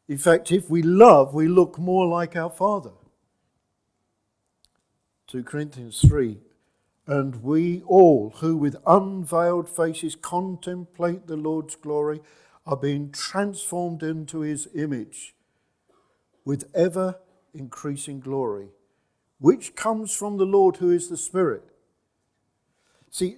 In 0.07 0.17
fact, 0.17 0.51
if 0.51 0.69
we 0.69 0.81
love, 0.81 1.33
we 1.33 1.47
look 1.47 1.77
more 1.77 2.05
like 2.05 2.35
our 2.35 2.49
Father. 2.49 2.91
2 5.27 5.43
Corinthians 5.43 5.99
3 6.01 6.37
and 7.05 7.43
we 7.43 7.81
all, 7.85 8.31
who 8.37 8.55
with 8.55 8.77
unveiled 8.87 9.69
faces 9.69 10.15
contemplate 10.15 11.27
the 11.27 11.35
Lord's 11.35 11.75
glory, 11.75 12.21
are 12.65 12.77
being 12.77 13.11
transformed 13.11 14.01
into 14.03 14.39
his 14.39 14.67
image 14.73 15.35
with 16.45 16.69
ever 16.73 17.19
increasing 17.53 18.19
glory, 18.19 18.69
which 19.39 19.75
comes 19.75 20.15
from 20.15 20.37
the 20.37 20.45
Lord 20.45 20.77
who 20.77 20.91
is 20.91 21.09
the 21.09 21.17
Spirit. 21.17 21.63
See, 23.09 23.37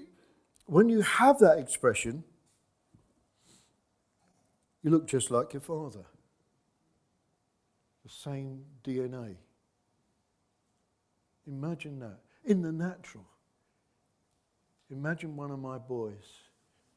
when 0.65 0.89
you 0.89 1.01
have 1.01 1.39
that 1.39 1.57
expression, 1.57 2.23
you 4.83 4.91
look 4.91 5.07
just 5.07 5.31
like 5.31 5.53
your 5.53 5.61
father. 5.61 6.05
The 8.03 8.09
same 8.09 8.65
DNA. 8.83 9.37
Imagine 11.47 11.99
that 11.99 12.19
in 12.43 12.61
the 12.61 12.71
natural. 12.71 13.25
Imagine 14.91 15.35
one 15.35 15.51
of 15.51 15.59
my 15.59 15.77
boys 15.77 16.13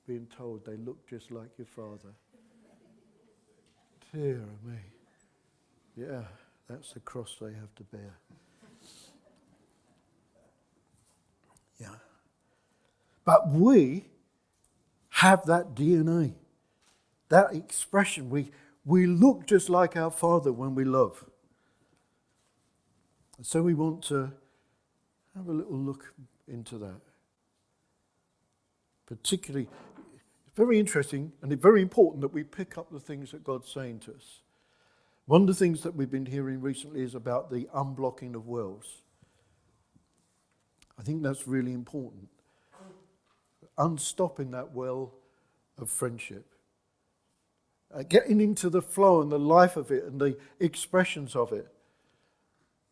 being 0.07 0.26
told 0.37 0.64
they 0.64 0.76
look 0.76 1.09
just 1.09 1.30
like 1.30 1.49
your 1.57 1.66
father. 1.66 2.14
Dear 4.12 4.45
me. 4.64 4.78
Yeah, 5.97 6.23
that's 6.68 6.92
the 6.92 7.00
cross 7.00 7.37
they 7.40 7.52
have 7.52 7.75
to 7.76 7.83
bear. 7.85 8.14
Yeah. 11.80 11.95
But 13.25 13.50
we 13.50 14.07
have 15.11 15.45
that 15.47 15.75
DNA, 15.75 16.35
that 17.28 17.54
expression. 17.54 18.30
We, 18.30 18.50
we 18.85 19.07
look 19.07 19.47
just 19.47 19.68
like 19.68 19.97
our 19.97 20.11
Father 20.11 20.52
when 20.52 20.75
we 20.75 20.85
love. 20.85 21.25
So 23.42 23.62
we 23.62 23.75
want 23.75 24.02
to 24.04 24.33
have 25.37 25.49
a 25.49 25.52
little 25.52 25.76
look 25.76 26.14
into 26.47 26.78
that 26.78 27.00
particularly 29.09 29.67
very 30.55 30.79
interesting 30.79 31.33
and 31.41 31.61
very 31.61 31.81
important 31.81 32.21
that 32.21 32.35
we 32.35 32.45
pick 32.45 32.77
up 32.77 32.91
the 32.91 33.00
things 33.00 33.31
that 33.31 33.43
God's 33.43 33.73
saying 33.73 34.00
to 34.00 34.12
us. 34.12 34.43
One 35.27 35.43
of 35.43 35.47
the 35.47 35.55
things 35.55 35.83
that 35.83 35.95
we've 35.95 36.11
been 36.11 36.27
hearing 36.27 36.61
recently 36.61 37.03
is 37.03 37.15
about 37.15 37.50
the 37.50 37.69
unblocking 37.75 38.35
of 38.35 38.47
wells. 38.47 39.03
I 40.99 41.03
think 41.03 41.23
that's 41.23 41.47
really 41.47 41.73
important. 41.73 42.29
Unstopping 43.79 44.50
that 44.50 44.73
well 44.73 45.15
of 45.79 45.88
friendship. 45.88 46.45
Uh, 47.95 48.03
getting 48.03 48.41
into 48.41 48.69
the 48.69 48.83
flow 48.83 49.23
and 49.23 49.33
the 49.33 49.38
life 49.38 49.77
of 49.77 49.91
it 49.91 50.05
and 50.05 50.21
the 50.21 50.37
expressions 50.61 51.35
of 51.35 51.53
it. 51.53 51.69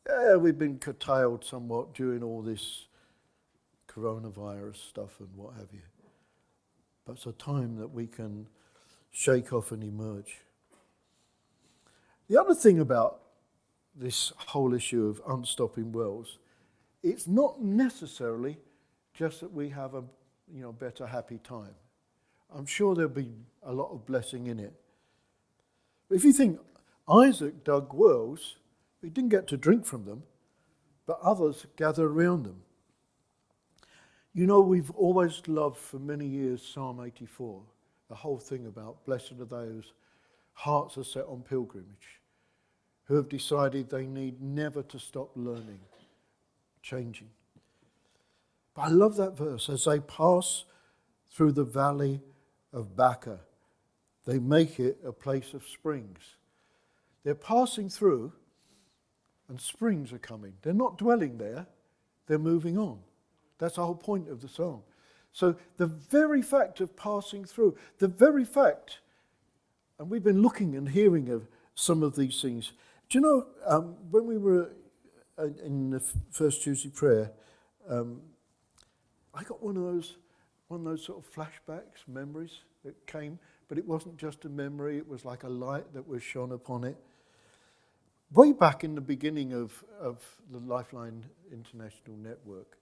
Yeah, 0.08 0.37
we've 0.37 0.58
been 0.58 0.78
curtailed 0.78 1.44
somewhat 1.44 1.92
during 1.94 2.23
all 2.23 2.40
this 2.40 2.87
coronavirus 3.88 4.76
stuff 4.76 5.20
and 5.20 5.28
what 5.35 5.54
have 5.54 5.68
you 5.73 5.80
but 7.06 7.12
it's 7.12 7.26
a 7.26 7.32
time 7.32 7.76
that 7.78 7.92
we 7.92 8.06
can 8.06 8.48
shake 9.10 9.52
off 9.52 9.72
and 9.72 9.82
emerge. 9.82 10.42
The 12.28 12.38
other 12.38 12.54
thing 12.54 12.80
about 12.80 13.20
this 13.94 14.32
whole 14.36 14.75
issue 14.75 15.06
of 15.06 15.22
unstopping 15.28 15.92
wells, 15.92 16.38
it's 17.02 17.26
not 17.26 17.62
necessarily 17.62 18.58
just 19.14 19.40
that 19.40 19.52
we 19.52 19.70
have 19.70 19.94
a 19.94 20.02
you 20.52 20.62
know 20.62 20.72
better 20.72 21.06
happy 21.06 21.38
time. 21.38 21.75
I'm 22.54 22.66
sure 22.66 22.94
there'll 22.94 23.10
be 23.10 23.32
a 23.62 23.72
lot 23.72 23.92
of 23.92 24.04
blessing 24.06 24.48
in 24.48 24.58
it. 24.58 24.75
But 26.08 26.16
if 26.16 26.25
you 26.25 26.32
think 26.32 26.60
Isaac 27.08 27.64
dug 27.64 27.92
wells, 27.94 28.56
he 29.02 29.08
didn't 29.08 29.30
get 29.30 29.46
to 29.48 29.56
drink 29.56 29.86
from 29.86 30.04
them, 30.04 30.25
but 31.06 31.18
others 31.22 31.66
gathered 31.76 32.10
around 32.10 32.44
them. 32.44 32.62
You 34.36 34.46
know, 34.46 34.60
we've 34.60 34.90
always 34.90 35.40
loved 35.46 35.78
for 35.78 35.98
many 35.98 36.26
years 36.26 36.62
Psalm 36.62 37.00
84, 37.02 37.62
the 38.10 38.14
whole 38.14 38.38
thing 38.38 38.66
about 38.66 39.02
blessed 39.06 39.32
are 39.40 39.46
those 39.46 39.94
hearts 40.52 40.98
are 40.98 41.04
set 41.04 41.24
on 41.24 41.40
pilgrimage. 41.40 42.20
who 43.04 43.14
have 43.14 43.28
decided 43.28 43.88
they 43.88 44.06
need 44.06 44.42
never 44.42 44.82
to 44.82 44.98
stop 44.98 45.30
learning, 45.36 45.80
changing. 46.82 47.30
But 48.74 48.82
I 48.82 48.88
love 48.88 49.16
that 49.16 49.36
verse. 49.36 49.68
As 49.68 49.84
they 49.84 50.00
pass 50.00 50.64
through 51.30 51.52
the 51.52 51.64
valley 51.64 52.20
of 52.72 52.96
Baca, 52.96 53.40
they 54.26 54.38
make 54.38 54.80
it 54.80 54.98
a 55.04 55.12
place 55.12 55.54
of 55.54 55.66
springs. 55.66 56.36
They're 57.22 57.34
passing 57.34 57.88
through, 57.88 58.32
and 59.48 59.60
springs 59.60 60.12
are 60.12 60.18
coming. 60.18 60.54
They're 60.62 60.74
not 60.74 60.98
dwelling 60.98 61.38
there, 61.38 61.66
they're 62.26 62.38
moving 62.38 62.76
on. 62.76 62.98
That's 63.58 63.76
the 63.76 63.84
whole 63.84 63.94
point 63.94 64.28
of 64.28 64.40
the 64.40 64.48
song. 64.48 64.82
So, 65.32 65.56
the 65.76 65.86
very 65.86 66.40
fact 66.40 66.80
of 66.80 66.96
passing 66.96 67.44
through, 67.44 67.76
the 67.98 68.08
very 68.08 68.44
fact, 68.44 69.00
and 69.98 70.08
we've 70.08 70.25
been 70.25 70.40
looking 70.40 70.75
and 70.75 70.88
hearing 70.88 71.28
of 71.28 71.46
some 71.75 72.02
of 72.02 72.16
these 72.16 72.40
things. 72.40 72.72
Do 73.08 73.18
you 73.18 73.22
know, 73.22 73.46
um, 73.66 73.96
when 74.10 74.26
we 74.26 74.38
were 74.38 74.70
uh, 75.38 75.48
in 75.62 75.90
the 75.90 76.00
first 76.30 76.62
Tuesday 76.62 76.88
prayer, 76.88 77.32
um, 77.88 78.22
I 79.34 79.42
got 79.44 79.62
one 79.62 79.76
of 79.76 79.82
those, 79.82 80.16
one 80.68 80.80
of 80.80 80.86
those 80.86 81.04
sort 81.04 81.18
of 81.18 81.30
flashbacks, 81.30 82.08
memories 82.08 82.60
that 82.84 83.06
came, 83.06 83.38
but 83.68 83.78
it 83.78 83.86
wasn't 83.86 84.16
just 84.16 84.44
a 84.44 84.48
memory, 84.48 84.96
it 84.96 85.06
was 85.06 85.25
like 85.25 85.42
a 85.42 85.48
light 85.48 85.92
that 85.92 86.08
was 86.08 86.22
shone 86.22 86.52
upon 86.52 86.84
it. 86.84 86.96
Way 88.32 88.52
back 88.52 88.84
in 88.84 88.94
the 88.94 89.00
beginning 89.00 89.52
of, 89.52 89.84
of 90.00 90.25
the 90.50 90.58
Lifeline 90.58 91.26
International 91.52 92.16
Network, 92.16 92.78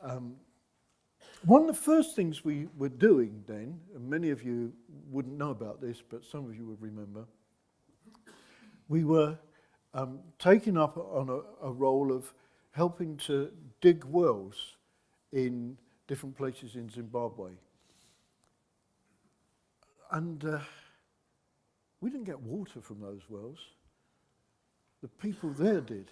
um, 0.00 0.36
one 1.44 1.62
of 1.62 1.68
the 1.68 1.74
first 1.74 2.16
things 2.16 2.44
we 2.44 2.68
were 2.76 2.88
doing 2.88 3.44
then, 3.46 3.78
and 3.94 4.08
many 4.08 4.30
of 4.30 4.42
you 4.42 4.72
wouldn't 5.10 5.36
know 5.36 5.50
about 5.50 5.80
this, 5.80 6.02
but 6.08 6.24
some 6.24 6.44
of 6.46 6.56
you 6.56 6.66
would 6.66 6.80
remember, 6.80 7.24
we 8.88 9.04
were 9.04 9.38
um, 9.94 10.20
taking 10.38 10.76
up 10.76 10.96
on 10.96 11.28
a, 11.28 11.66
a 11.66 11.72
role 11.72 12.12
of 12.12 12.32
helping 12.72 13.16
to 13.16 13.50
dig 13.80 14.04
wells 14.04 14.76
in 15.32 15.76
different 16.06 16.36
places 16.36 16.76
in 16.76 16.88
Zimbabwe. 16.88 17.50
And 20.12 20.44
uh, 20.44 20.60
we 22.00 22.10
didn't 22.10 22.26
get 22.26 22.40
water 22.40 22.80
from 22.80 23.00
those 23.00 23.22
wells. 23.28 23.58
The 25.02 25.08
people 25.08 25.50
there 25.50 25.80
did. 25.80 26.10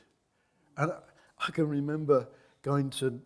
And 0.76 0.92
I, 0.92 0.98
I 1.46 1.50
can 1.50 1.68
remember 1.68 2.26
going 2.62 2.90
to 2.90 3.20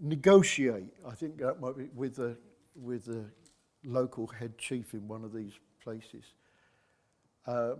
negotiate. 0.00 0.92
I 1.06 1.14
think 1.14 1.38
that 1.38 1.60
might 1.60 1.76
be 1.76 1.88
with 1.94 2.16
the 2.16 2.36
with 2.74 3.04
the 3.04 3.24
local 3.84 4.26
head 4.26 4.56
chief 4.58 4.94
in 4.94 5.06
one 5.08 5.24
of 5.24 5.32
these 5.32 5.52
places. 5.82 6.24
Um, 7.46 7.78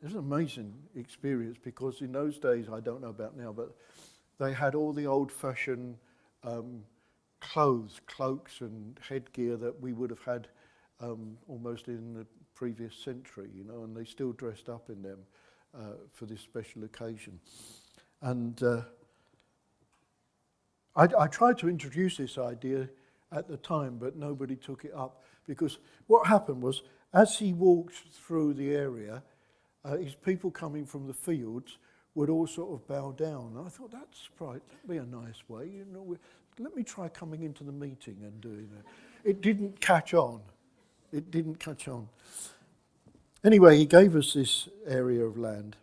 it 0.00 0.04
was 0.04 0.12
an 0.12 0.18
amazing 0.18 0.74
experience 0.94 1.56
because 1.62 2.00
in 2.02 2.12
those 2.12 2.38
days, 2.38 2.66
I 2.72 2.80
don't 2.80 3.00
know 3.00 3.08
about 3.08 3.36
now, 3.36 3.52
but 3.52 3.74
they 4.38 4.52
had 4.52 4.74
all 4.74 4.92
the 4.92 5.06
old-fashioned 5.06 5.96
um, 6.44 6.82
clothes, 7.40 8.00
cloaks, 8.06 8.60
and 8.60 8.98
headgear 9.08 9.56
that 9.56 9.80
we 9.80 9.92
would 9.92 10.10
have 10.10 10.22
had 10.22 10.48
um, 11.00 11.38
almost 11.48 11.88
in 11.88 12.12
the 12.12 12.26
previous 12.54 12.94
century, 12.94 13.48
you 13.54 13.64
know, 13.64 13.84
and 13.84 13.96
they 13.96 14.04
still 14.04 14.32
dressed 14.32 14.68
up 14.68 14.90
in 14.90 15.02
them 15.02 15.18
uh, 15.74 15.94
for 16.12 16.26
this 16.26 16.40
special 16.40 16.84
occasion. 16.84 17.40
And 18.22 18.62
uh, 18.62 18.82
I, 20.96 21.08
I 21.18 21.26
tried 21.26 21.58
to 21.58 21.68
introduce 21.68 22.16
this 22.16 22.38
idea 22.38 22.88
at 23.32 23.48
the 23.48 23.56
time, 23.58 23.98
but 23.98 24.16
nobody 24.16 24.56
took 24.56 24.84
it 24.84 24.92
up 24.94 25.22
because 25.46 25.78
what 26.06 26.26
happened 26.26 26.62
was, 26.62 26.82
as 27.12 27.38
he 27.38 27.52
walked 27.52 27.94
through 28.12 28.54
the 28.54 28.74
area, 28.74 29.22
uh, 29.84 29.96
his 29.96 30.14
people 30.14 30.50
coming 30.50 30.84
from 30.84 31.06
the 31.06 31.14
fields 31.14 31.78
would 32.14 32.30
all 32.30 32.46
sort 32.46 32.72
of 32.72 32.86
bow 32.88 33.12
down. 33.12 33.52
And 33.56 33.66
I 33.66 33.68
thought, 33.68 33.92
that's 33.92 34.28
right, 34.40 34.60
that'd 34.68 34.88
be 34.88 34.96
a 34.96 35.04
nice 35.04 35.48
way. 35.48 35.66
You 35.66 35.86
know, 35.92 36.16
let 36.58 36.74
me 36.74 36.82
try 36.82 37.08
coming 37.08 37.42
into 37.42 37.62
the 37.62 37.72
meeting 37.72 38.16
and 38.22 38.40
doing 38.40 38.70
it. 38.78 39.28
It 39.28 39.40
didn't 39.42 39.80
catch 39.80 40.14
on. 40.14 40.40
It 41.12 41.30
didn't 41.30 41.60
catch 41.60 41.88
on. 41.88 42.08
Anyway, 43.44 43.76
he 43.76 43.84
gave 43.84 44.16
us 44.16 44.32
this 44.32 44.68
area 44.86 45.24
of 45.24 45.38
land. 45.38 45.76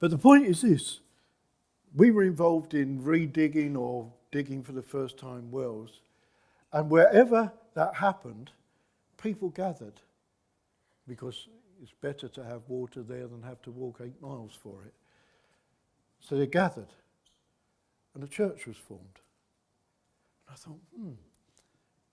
But 0.00 0.10
the 0.10 0.18
point 0.18 0.46
is 0.46 0.62
this 0.62 1.01
we 1.94 2.10
were 2.10 2.24
involved 2.24 2.74
in 2.74 3.02
redigging 3.02 3.76
or 3.76 4.10
digging 4.30 4.62
for 4.62 4.72
the 4.72 4.82
first 4.82 5.18
time 5.18 5.50
wells. 5.50 6.00
And 6.72 6.90
wherever 6.90 7.52
that 7.74 7.96
happened, 7.96 8.50
people 9.22 9.50
gathered 9.50 10.00
because 11.06 11.48
it's 11.82 11.92
better 12.00 12.28
to 12.28 12.44
have 12.44 12.62
water 12.68 13.02
there 13.02 13.26
than 13.26 13.42
have 13.42 13.60
to 13.62 13.70
walk 13.70 14.00
eight 14.02 14.20
miles 14.22 14.56
for 14.60 14.84
it. 14.84 14.94
So 16.20 16.36
they 16.36 16.46
gathered, 16.46 16.92
and 18.14 18.22
a 18.22 18.28
church 18.28 18.66
was 18.66 18.76
formed. 18.76 19.20
And 20.46 20.54
I 20.54 20.54
thought, 20.54 20.78
hmm, 20.96 21.12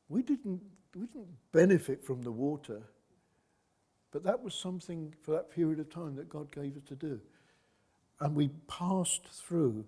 we 0.10 0.24
didn't, 0.24 0.62
we 0.96 1.06
didn't 1.06 1.38
benefit 1.52 2.04
from 2.04 2.24
the 2.24 2.32
water, 2.32 2.82
but 4.12 4.24
that 4.24 4.42
was 4.42 4.56
something 4.56 5.14
for 5.22 5.32
that 5.32 5.52
period 5.52 5.80
of 5.80 5.90
time 5.92 6.16
that 6.16 6.28
God 6.28 6.52
gave 6.52 6.76
us 6.76 6.84
to 6.88 6.96
do. 6.96 7.22
And 8.22 8.36
we 8.36 8.50
passed 8.68 9.28
through 9.32 9.86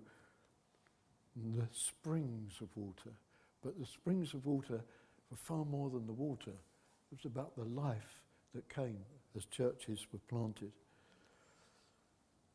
the 1.36 1.66
springs 1.72 2.54
of 2.60 2.68
water. 2.76 3.10
But 3.62 3.78
the 3.78 3.86
springs 3.86 4.34
of 4.34 4.46
water 4.46 4.80
were 5.30 5.36
far 5.36 5.64
more 5.64 5.90
than 5.90 6.06
the 6.06 6.12
water. 6.12 6.50
It 6.50 7.18
was 7.22 7.24
about 7.24 7.56
the 7.56 7.64
life 7.64 8.22
that 8.54 8.68
came 8.68 8.98
as 9.36 9.44
churches 9.46 10.06
were 10.12 10.18
planted. 10.28 10.72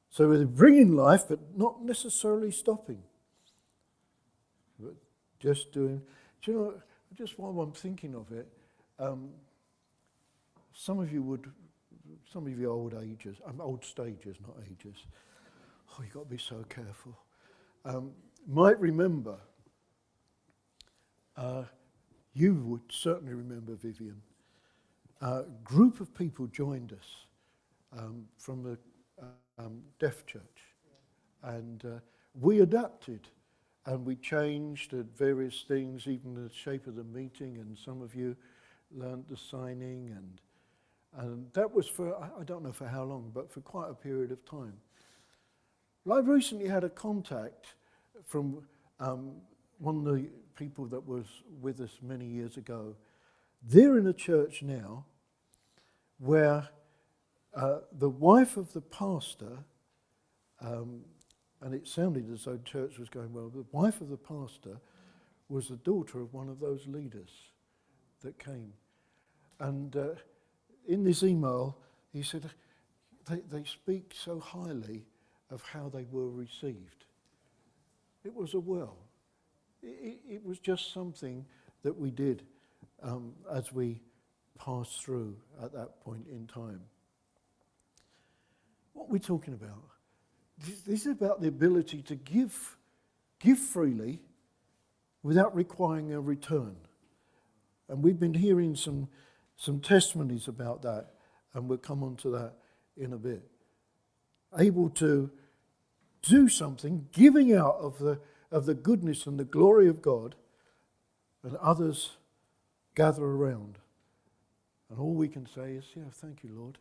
So 0.10 0.28
we're 0.28 0.46
bringing 0.46 0.96
life, 0.96 1.26
but 1.28 1.40
not 1.56 1.84
necessarily 1.84 2.52
stopping. 2.52 3.02
But 4.80 4.96
just 5.40 5.72
doing. 5.72 6.02
Do 6.44 6.52
you 6.52 6.58
know, 6.58 6.74
just 7.16 7.38
while 7.38 7.60
I'm 7.62 7.72
thinking 7.72 8.16
of 8.16 8.32
it, 8.32 8.48
um, 9.00 9.30
some 10.74 11.00
of 11.00 11.12
you 11.12 11.22
would, 11.24 11.52
some 12.32 12.48
of 12.48 12.60
you 12.60 12.70
are 12.70 12.74
old 12.74 12.96
ages, 12.96 13.38
I'm 13.48 13.60
old 13.62 13.84
stages, 13.84 14.38
not 14.46 14.56
ages 14.70 14.98
oh, 15.92 16.04
you've 16.04 16.14
got 16.14 16.24
to 16.24 16.30
be 16.30 16.38
so 16.38 16.64
careful, 16.70 17.18
um, 17.86 18.12
might 18.48 18.80
remember, 18.80 19.38
uh, 21.36 21.64
you 22.34 22.56
would 22.66 22.82
certainly 22.90 23.34
remember 23.34 23.76
Vivian, 23.76 24.22
a 25.22 25.44
group 25.64 26.00
of 26.00 26.14
people 26.14 26.48
joined 26.48 26.94
us 26.94 27.26
um, 27.98 28.26
from 28.38 28.64
the 28.64 28.78
um, 29.58 29.82
deaf 30.00 30.26
church. 30.26 30.42
And 31.44 31.84
uh, 31.86 32.00
we 32.40 32.62
adapted 32.62 33.28
and 33.86 34.06
we 34.06 34.16
changed 34.16 34.94
at 34.94 35.06
various 35.18 35.64
things, 35.68 36.08
even 36.08 36.34
the 36.34 36.52
shape 36.54 36.88
of 36.88 36.96
the 36.96 37.04
meeting, 37.04 37.58
and 37.58 37.78
some 37.78 38.02
of 38.02 38.14
you 38.14 38.36
learned 38.96 39.26
the 39.30 39.38
signing. 39.38 40.14
And, 40.16 41.26
and 41.26 41.54
that 41.54 41.74
was 41.74 41.88
for, 41.88 42.16
I 42.16 42.44
don't 42.44 42.64
know 42.64 42.74
for 42.74 42.88
how 42.88 43.04
long, 43.04 43.32
but 43.34 43.52
for 43.52 43.62
quite 43.62 43.90
a 43.90 43.94
period 43.94 44.32
of 44.32 44.44
time. 44.46 44.74
Well, 46.08 46.18
I've 46.18 46.30
recently 46.30 46.70
had 46.70 46.86
a 46.86 46.90
contact 46.90 47.74
from 48.24 48.66
um, 48.98 49.34
one 49.78 49.98
of 49.98 50.06
the 50.06 50.30
people 50.56 50.86
that 50.86 51.06
was 51.06 51.26
with 51.60 51.82
us 51.82 52.00
many 52.02 52.26
years 52.26 52.56
ago. 52.56 52.96
They're 53.62 53.98
in 53.98 54.08
a 54.08 54.14
church 54.14 54.64
now 54.64 55.04
where 56.20 56.70
uh, 57.54 57.80
the 57.92 58.08
wife 58.08 58.56
of 58.56 58.72
the 58.72 58.80
pastor, 58.80 59.66
um, 60.62 61.02
and 61.60 61.74
it 61.74 61.90
sounded 61.90 62.32
as 62.32 62.46
though 62.46 62.58
church 62.64 62.98
was 62.98 63.10
going 63.10 63.34
well, 63.34 63.50
the 63.50 63.66
wife 63.74 64.00
of 64.00 64.08
the 64.08 64.16
pastor 64.16 64.80
was 65.50 65.68
the 65.68 65.76
daughter 65.76 66.22
of 66.22 66.34
one 66.34 66.48
of 66.48 66.62
those 66.62 66.88
leaders 66.88 67.32
that 68.22 68.40
came. 68.40 68.72
And 69.60 69.94
uh, 69.94 70.08
in 70.88 71.04
this 71.04 71.22
email, 71.22 71.78
he 72.14 72.24
said, 72.24 72.50
they, 73.30 73.42
they 73.52 73.66
speak 73.66 74.14
so 74.16 74.40
highly 74.40 75.04
of 75.50 75.62
how 75.62 75.90
they 75.90 76.06
were 76.12 76.30
received. 76.30 77.06
It 78.24 78.34
was 78.34 78.54
a 78.54 78.60
well. 78.60 78.98
It, 79.82 80.20
it 80.30 80.46
was 80.46 80.60
just 80.60 80.94
something 80.94 81.46
that 81.84 81.98
we 81.98 82.12
did 82.12 82.44
um, 83.02 83.34
as 83.52 83.72
we 83.72 84.02
passed 84.58 85.04
through 85.04 85.36
at 85.64 85.72
that 85.74 86.02
point 86.02 86.28
in 86.30 86.48
time. 86.48 86.82
What 88.94 89.08
we're 89.08 89.14
we 89.14 89.20
talking 89.20 89.54
about? 89.54 89.84
This, 90.58 90.82
this 90.82 91.02
is 91.02 91.12
about 91.12 91.40
the 91.42 91.48
ability 91.48 92.02
to 92.04 92.16
give, 92.16 92.78
give 93.40 93.60
freely 93.60 94.22
without 95.22 95.56
requiring 95.56 96.14
a 96.14 96.20
return. 96.20 96.76
And 97.88 98.04
we've 98.04 98.20
been 98.20 98.34
hearing 98.34 98.76
some, 98.76 99.08
some 99.56 99.80
testimonies 99.80 100.48
about 100.48 100.82
that, 100.82 101.12
and 101.54 101.70
we'll 101.70 101.78
come 101.78 102.04
on 102.04 102.16
to 102.18 102.30
that 102.32 102.54
in 102.98 103.14
a 103.14 103.18
bit 103.18 103.44
able 104.58 104.90
to 104.92 105.32
do 106.22 106.50
something, 106.50 107.08
giving 107.12 107.54
out 107.54 107.78
of 107.80 108.00
the, 108.00 108.20
of 108.52 108.66
the 108.66 108.74
goodness 108.74 109.26
and 109.26 109.40
the 109.40 109.46
glory 109.46 109.88
of 109.88 110.02
God, 110.02 110.36
and 111.44 111.56
others 111.58 112.18
gather 112.96 113.24
around. 113.24 113.78
And 114.90 115.00
all 115.00 115.14
we 115.14 115.28
can 115.28 115.48
say 115.48 115.74
is, 115.74 115.86
Yeah, 115.96 116.04
thank 116.12 116.44
you, 116.44 116.52
Lord. 116.54 116.78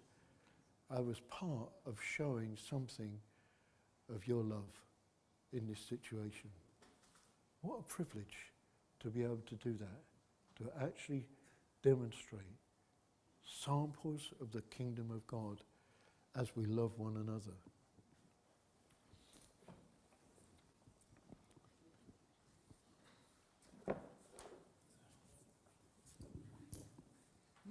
I 0.90 1.00
was 1.00 1.20
part 1.30 1.68
of 1.84 1.98
showing 2.00 2.56
something 2.68 3.18
of 4.14 4.26
your 4.28 4.44
love 4.44 4.70
in 5.52 5.66
this 5.66 5.80
situation. 5.80 6.50
What 7.62 7.80
a 7.80 7.82
privilege 7.82 8.52
to 9.00 9.08
be 9.08 9.22
able 9.22 9.42
to 9.46 9.54
do 9.56 9.76
that, 9.78 10.64
to 10.64 10.70
actually 10.84 11.24
demonstrate 11.82 12.42
samples 13.44 14.32
of 14.40 14.52
the 14.52 14.62
kingdom 14.62 15.10
of 15.10 15.26
God 15.26 15.60
as 16.38 16.54
we 16.54 16.66
love 16.66 16.92
one 16.98 17.16
another. 17.16 17.52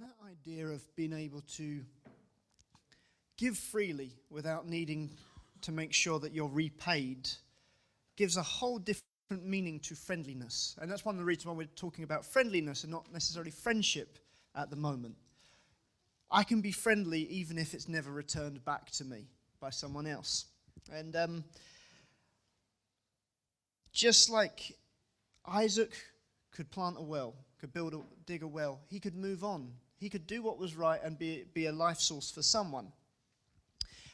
That 0.00 0.16
idea 0.28 0.66
of 0.66 0.82
being 0.96 1.12
able 1.12 1.42
to 1.56 1.80
give 3.36 3.56
freely 3.56 4.10
without 4.30 4.68
needing 4.68 5.10
to 5.62 5.72
make 5.72 5.92
sure 5.92 6.18
that 6.18 6.32
you're 6.32 6.48
repaid 6.48 7.28
gives 8.16 8.36
a 8.36 8.42
whole 8.42 8.78
different 8.78 9.04
meaning 9.44 9.78
to 9.80 9.94
friendliness. 9.94 10.74
And 10.80 10.90
that's 10.90 11.04
one 11.04 11.14
of 11.14 11.18
the 11.20 11.24
reasons 11.24 11.46
why 11.46 11.52
we're 11.52 11.66
talking 11.76 12.04
about 12.04 12.24
friendliness 12.24 12.82
and 12.82 12.90
not 12.90 13.12
necessarily 13.12 13.50
friendship 13.50 14.18
at 14.54 14.70
the 14.70 14.76
moment. 14.76 15.14
I 16.30 16.42
can 16.42 16.60
be 16.60 16.72
friendly 16.72 17.20
even 17.28 17.58
if 17.58 17.74
it's 17.74 17.88
never 17.88 18.10
returned 18.10 18.64
back 18.64 18.90
to 18.92 19.04
me 19.04 19.28
by 19.60 19.70
someone 19.70 20.06
else. 20.06 20.46
And 20.92 21.14
um, 21.16 21.44
just 23.92 24.30
like 24.30 24.76
Isaac 25.46 25.92
could 26.52 26.70
plant 26.70 26.96
a 26.98 27.02
well, 27.02 27.34
could 27.60 27.72
build 27.72 27.94
a, 27.94 28.00
dig 28.26 28.42
a 28.42 28.46
well, 28.46 28.80
he 28.88 29.00
could 29.00 29.14
move 29.14 29.44
on. 29.44 29.72
He 29.98 30.10
could 30.10 30.26
do 30.26 30.42
what 30.42 30.58
was 30.58 30.74
right 30.74 31.00
and 31.02 31.18
be, 31.18 31.44
be 31.54 31.66
a 31.66 31.72
life 31.72 31.98
source 31.98 32.30
for 32.30 32.42
someone. 32.42 32.92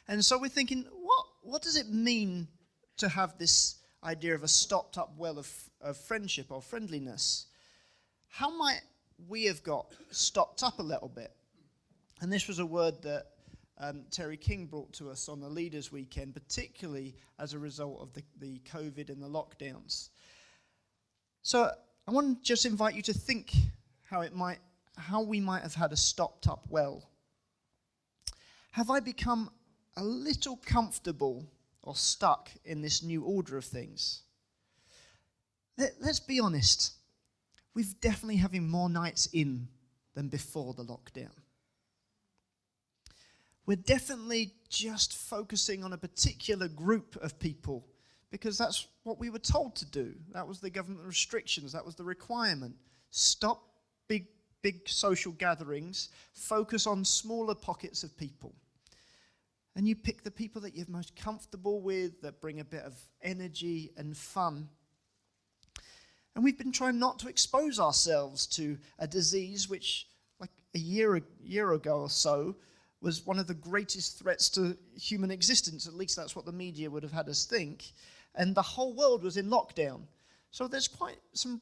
And 0.07 0.23
so 0.23 0.39
we're 0.39 0.49
thinking, 0.49 0.85
what, 0.91 1.25
what 1.41 1.61
does 1.61 1.75
it 1.75 1.89
mean 1.89 2.47
to 2.97 3.09
have 3.09 3.37
this 3.37 3.75
idea 4.03 4.35
of 4.35 4.43
a 4.43 4.47
stopped 4.47 4.97
up 4.97 5.13
well 5.17 5.37
of, 5.37 5.49
of 5.81 5.97
friendship 5.97 6.47
or 6.51 6.61
friendliness? 6.61 7.47
How 8.29 8.49
might 8.55 8.81
we 9.27 9.45
have 9.45 9.63
got 9.63 9.87
stopped 10.11 10.63
up 10.63 10.79
a 10.79 10.83
little 10.83 11.09
bit? 11.09 11.31
And 12.23 12.31
this 12.31 12.47
was 12.47 12.59
a 12.59 12.65
word 12.65 13.01
that 13.01 13.25
um, 13.77 14.05
Terry 14.09 14.37
King 14.37 14.65
brought 14.65 14.93
to 14.93 15.09
us 15.09 15.27
on 15.27 15.41
the 15.41 15.49
Leaders 15.49 15.91
Weekend, 15.91 16.33
particularly 16.33 17.17
as 17.37 17.51
a 17.53 17.59
result 17.59 17.99
of 17.99 18.13
the, 18.13 18.23
the 18.39 18.61
COVID 18.71 19.09
and 19.09 19.21
the 19.21 19.27
lockdowns. 19.27 20.07
So 21.41 21.69
I 22.07 22.11
want 22.11 22.41
to 22.41 22.47
just 22.47 22.65
invite 22.65 22.95
you 22.95 23.01
to 23.01 23.13
think 23.13 23.51
how 24.09 24.21
it 24.21 24.33
might, 24.33 24.59
how 24.95 25.21
we 25.21 25.41
might 25.41 25.63
have 25.63 25.73
had 25.73 25.91
a 25.91 25.97
stopped 25.97 26.47
up 26.47 26.63
well. 26.69 27.09
Have 28.71 28.89
I 28.89 29.01
become 29.01 29.49
a 29.97 30.03
little 30.03 30.55
comfortable 30.65 31.45
or 31.81 31.93
stuck 31.93 32.49
in 32.63 32.81
this 32.81 33.03
new 33.03 33.23
order 33.23 33.57
of 33.57 33.65
things? 33.65 34.21
Let, 35.77 35.95
let's 35.99 36.21
be 36.21 36.39
honest. 36.39 36.93
We've 37.73 37.99
definitely 37.99 38.37
having 38.37 38.69
more 38.69 38.87
nights 38.87 39.27
in 39.33 39.67
than 40.13 40.29
before 40.29 40.73
the 40.73 40.85
lockdown 40.85 41.42
we're 43.65 43.77
definitely 43.77 44.53
just 44.69 45.15
focusing 45.15 45.83
on 45.83 45.93
a 45.93 45.97
particular 45.97 46.67
group 46.67 47.15
of 47.21 47.39
people 47.39 47.85
because 48.31 48.57
that's 48.57 48.87
what 49.03 49.19
we 49.19 49.29
were 49.29 49.39
told 49.39 49.75
to 49.75 49.85
do. 49.85 50.13
That 50.31 50.47
was 50.47 50.59
the 50.59 50.69
government 50.69 51.05
restrictions, 51.05 51.71
that 51.71 51.85
was 51.85 51.95
the 51.95 52.03
requirement. 52.03 52.75
Stop 53.11 53.63
big, 54.07 54.25
big 54.63 54.89
social 54.89 55.31
gatherings, 55.33 56.09
focus 56.33 56.87
on 56.87 57.05
smaller 57.05 57.55
pockets 57.55 58.03
of 58.03 58.17
people. 58.17 58.53
And 59.75 59.87
you 59.87 59.95
pick 59.95 60.23
the 60.23 60.31
people 60.31 60.61
that 60.61 60.75
you're 60.75 60.85
most 60.89 61.15
comfortable 61.15 61.81
with, 61.81 62.21
that 62.21 62.41
bring 62.41 62.59
a 62.59 62.65
bit 62.65 62.83
of 62.83 62.95
energy 63.21 63.91
and 63.97 64.15
fun. 64.15 64.67
And 66.35 66.43
we've 66.43 66.57
been 66.57 66.71
trying 66.71 66.99
not 66.99 67.19
to 67.19 67.27
expose 67.27 67.79
ourselves 67.79 68.47
to 68.47 68.77
a 68.99 69.07
disease 69.07 69.69
which, 69.69 70.07
like 70.39 70.51
a 70.75 70.79
year, 70.79 71.15
a 71.15 71.21
year 71.43 71.73
ago 71.73 72.01
or 72.01 72.09
so, 72.09 72.55
was 73.03 73.25
one 73.25 73.37
of 73.37 73.47
the 73.47 73.53
greatest 73.53 74.17
threats 74.17 74.49
to 74.51 74.77
human 74.95 75.29
existence. 75.29 75.85
At 75.87 75.93
least 75.93 76.15
that's 76.15 76.37
what 76.37 76.45
the 76.45 76.53
media 76.53 76.89
would 76.89 77.03
have 77.03 77.11
had 77.11 77.27
us 77.27 77.45
think. 77.45 77.91
And 78.33 78.55
the 78.55 78.61
whole 78.61 78.93
world 78.93 79.23
was 79.23 79.35
in 79.35 79.49
lockdown. 79.49 80.03
So 80.51 80.67
there's 80.67 80.87
quite 80.87 81.17
some 81.33 81.61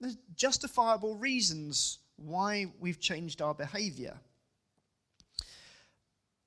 there's 0.00 0.18
justifiable 0.34 1.14
reasons 1.16 2.00
why 2.16 2.66
we've 2.78 3.00
changed 3.00 3.40
our 3.40 3.54
behavior. 3.54 4.18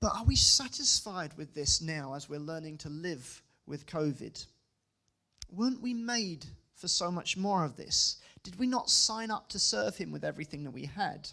But 0.01 0.13
are 0.15 0.25
we 0.25 0.36
satisfied 0.36 1.36
with 1.38 1.55
this 1.55 1.81
now 1.81 2.13
as 2.13 2.29
we're 2.29 2.39
learning 2.39 2.77
to 2.79 2.89
live 2.89 3.41
with 3.65 3.88
COVID? 3.88 4.45
Weren't 5.49 5.81
we 5.81 5.93
made 5.93 6.45
for 6.75 6.88
so 6.88 7.10
much 7.10 7.38
more 7.38 7.63
of 7.63 7.77
this? 7.77 8.17
Did 8.43 8.60
we 8.60 8.67
not 8.67 8.89
sign 8.89 9.31
up 9.31 9.49
to 9.49 9.58
serve 9.58 9.97
Him 9.97 10.12
with 10.12 10.25
everything 10.25 10.65
that 10.65 10.71
we 10.71 10.86
had? 10.86 11.29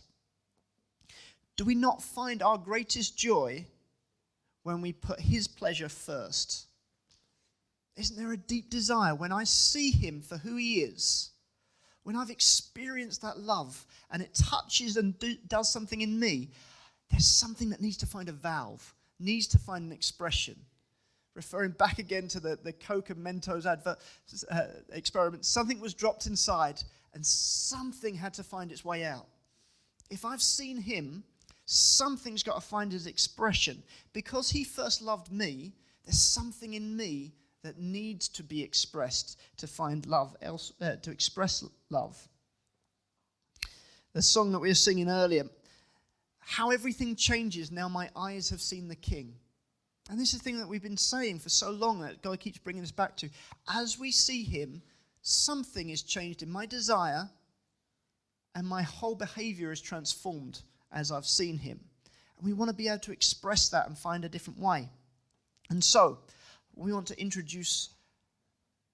Do 1.63 1.67
we 1.67 1.77
not 1.77 2.03
find 2.03 2.43
our 2.43 2.59
greatest 2.59 3.17
joy 3.17 3.65
when 4.65 4.81
we 4.81 4.93
put 4.93 5.21
His 5.21 5.47
pleasure 5.47 5.89
first? 5.89 6.67
Isn't 7.95 8.17
there 8.17 8.33
a 8.33 8.37
deep 8.37 8.69
desire 8.69 9.15
when 9.15 9.31
I 9.31 9.45
see 9.45 9.93
Him 9.93 10.23
for 10.23 10.39
who 10.39 10.57
He 10.57 10.81
is? 10.81 11.31
When 12.03 12.17
I've 12.17 12.31
experienced 12.31 13.23
that 13.23 13.39
love 13.39 13.87
and 14.11 14.21
it 14.21 14.35
touches 14.35 14.97
and 14.97 15.17
do, 15.21 15.37
does 15.47 15.73
something 15.73 16.01
in 16.01 16.19
me, 16.19 16.51
there's 17.13 17.29
something 17.29 17.71
that 17.71 17.81
needs 17.81 17.99
to 17.99 18.07
find 18.07 18.29
a 18.29 18.33
valve, 18.33 18.93
needs 19.21 19.47
to 19.47 19.59
find 19.61 19.85
an 19.85 19.93
expression. 19.93 20.57
Referring 21.35 21.71
back 21.71 22.01
again 22.01 22.27
to 22.27 22.41
the, 22.41 22.59
the 22.61 22.73
Coke 22.73 23.11
and 23.11 23.25
Mentos 23.25 23.67
advert 23.67 23.99
uh, 24.51 24.63
experiment, 24.93 25.45
something 25.45 25.79
was 25.79 25.95
dropped 25.95 26.27
inside 26.27 26.83
and 27.15 27.25
something 27.25 28.17
had 28.17 28.35
to 28.35 28.43
find 28.43 28.73
its 28.73 28.85
way 28.85 29.05
out. 29.05 29.29
If 30.11 30.25
I've 30.25 30.43
seen 30.43 30.79
Him, 30.79 31.23
something's 31.73 32.43
got 32.43 32.55
to 32.55 32.61
find 32.61 32.93
its 32.93 33.07
expression. 33.07 33.83
Because 34.13 34.51
he 34.51 34.65
first 34.65 35.03
loved 35.03 35.33
me, 35.33 35.73
there's 36.05 36.21
something 36.21 36.75
in 36.75 36.97
me 36.97 37.33
that 37.63 37.79
needs 37.79 38.29
to 38.29 38.43
be 38.43 38.63
expressed 38.63 39.41
to 39.57 39.67
find 39.67 40.07
love, 40.07 40.37
else, 40.43 40.73
uh, 40.81 40.97
to 40.97 41.11
express 41.11 41.65
love. 41.91 42.29
The 44.13 44.23
song 44.23 44.53
that 44.53 44.59
we 44.59 44.69
were 44.69 44.75
singing 44.75 45.09
earlier, 45.09 45.45
how 46.41 46.71
everything 46.71 47.17
changes 47.17 47.71
now 47.71 47.89
my 47.89 48.11
eyes 48.17 48.51
have 48.51 48.61
seen 48.61 48.89
the 48.89 48.97
King. 48.97 49.35
And 50.11 50.21
this 50.21 50.35
is 50.35 50.41
the 50.41 50.45
thing 50.45 50.59
that 50.59 50.69
we've 50.69 50.83
been 50.83 50.97
saying 50.97 51.39
for 51.39 51.49
so 51.49 51.71
long 51.71 52.01
that 52.01 52.21
God 52.21 52.41
keeps 52.41 52.59
bringing 52.59 52.83
us 52.83 52.91
back 52.91 53.17
to. 53.19 53.31
As 53.73 53.99
we 53.99 54.11
see 54.11 54.43
Him, 54.43 54.83
something 55.23 55.89
is 55.89 56.03
changed 56.03 56.43
in 56.43 56.51
my 56.51 56.67
desire, 56.67 57.31
and 58.55 58.67
my 58.67 58.83
whole 58.83 59.15
behavior 59.15 59.71
is 59.71 59.81
transformed 59.81 60.63
as 60.93 61.11
I've 61.11 61.27
seen 61.27 61.59
him. 61.59 61.81
And 62.37 62.47
we 62.47 62.53
want 62.53 62.71
to 62.71 62.77
be 62.77 62.89
able 62.89 63.01
to 63.01 63.13
express 63.13 63.69
that 63.71 63.87
and 63.87 63.97
find 63.97 64.25
a 64.25 64.29
different 64.29 64.59
way. 64.59 64.89
And 65.71 65.83
so, 65.83 66.19
we 66.75 66.93
want 66.93 67.07
to 67.09 67.21
introduce 67.21 67.91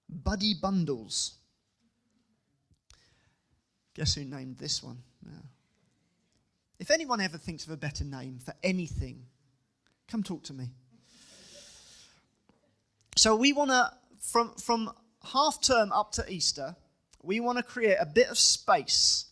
Buddy 0.09 0.53
Bundles. 0.53 1.35
Guess 3.95 4.15
who 4.15 4.23
named 4.23 4.57
this 4.57 4.81
one? 4.81 4.97
Yeah. 5.25 5.31
If 6.79 6.91
anyone 6.91 7.19
ever 7.19 7.37
thinks 7.37 7.65
of 7.65 7.71
a 7.71 7.77
better 7.77 8.05
name 8.05 8.39
for 8.43 8.53
anything, 8.63 9.25
come 10.07 10.23
talk 10.23 10.43
to 10.43 10.53
me. 10.53 10.69
So 13.17 13.35
we 13.35 13.51
want 13.51 13.71
to, 13.71 13.91
from, 14.21 14.53
from 14.55 14.91
half 15.33 15.61
term 15.61 15.91
up 15.91 16.13
to 16.13 16.31
Easter, 16.31 16.75
we 17.21 17.41
want 17.41 17.57
to 17.57 17.63
create 17.63 17.97
a 17.99 18.05
bit 18.05 18.29
of 18.29 18.37
space 18.37 19.25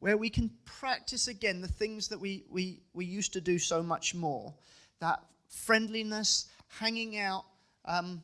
where 0.00 0.16
we 0.16 0.30
can 0.30 0.50
practice 0.64 1.28
again 1.28 1.60
the 1.60 1.68
things 1.68 2.08
that 2.08 2.18
we, 2.18 2.44
we, 2.50 2.80
we 2.94 3.04
used 3.04 3.34
to 3.34 3.40
do 3.40 3.58
so 3.58 3.82
much 3.82 4.14
more 4.14 4.52
that 5.00 5.22
friendliness, 5.48 6.46
hanging 6.68 7.18
out, 7.18 7.44
um, 7.86 8.22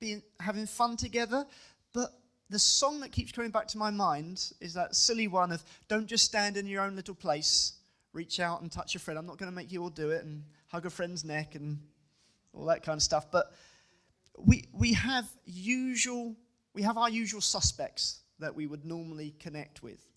being, 0.00 0.22
having 0.38 0.66
fun 0.66 0.96
together. 0.96 1.46
But 1.94 2.10
the 2.50 2.58
song 2.58 3.00
that 3.00 3.12
keeps 3.12 3.32
coming 3.32 3.50
back 3.50 3.68
to 3.68 3.78
my 3.78 3.90
mind 3.90 4.52
is 4.60 4.74
that 4.74 4.94
silly 4.94 5.28
one 5.28 5.52
of 5.52 5.62
don't 5.88 6.06
just 6.06 6.24
stand 6.24 6.56
in 6.56 6.66
your 6.66 6.82
own 6.82 6.94
little 6.94 7.14
place, 7.14 7.74
reach 8.12 8.40
out 8.40 8.60
and 8.60 8.70
touch 8.70 8.94
a 8.94 8.98
friend. 8.98 9.18
I'm 9.18 9.26
not 9.26 9.38
going 9.38 9.50
to 9.50 9.56
make 9.56 9.72
you 9.72 9.82
all 9.82 9.90
do 9.90 10.10
it 10.10 10.24
and 10.24 10.42
hug 10.68 10.84
a 10.84 10.90
friend's 10.90 11.24
neck 11.24 11.54
and 11.54 11.78
all 12.52 12.66
that 12.66 12.82
kind 12.82 12.96
of 12.96 13.02
stuff. 13.02 13.30
But 13.30 13.52
we, 14.38 14.64
we 14.72 14.92
have 14.92 15.26
usual, 15.46 16.34
we 16.74 16.82
have 16.82 16.98
our 16.98 17.08
usual 17.08 17.40
suspects 17.40 18.20
that 18.38 18.54
we 18.54 18.66
would 18.66 18.84
normally 18.84 19.34
connect 19.38 19.82
with 19.82 20.11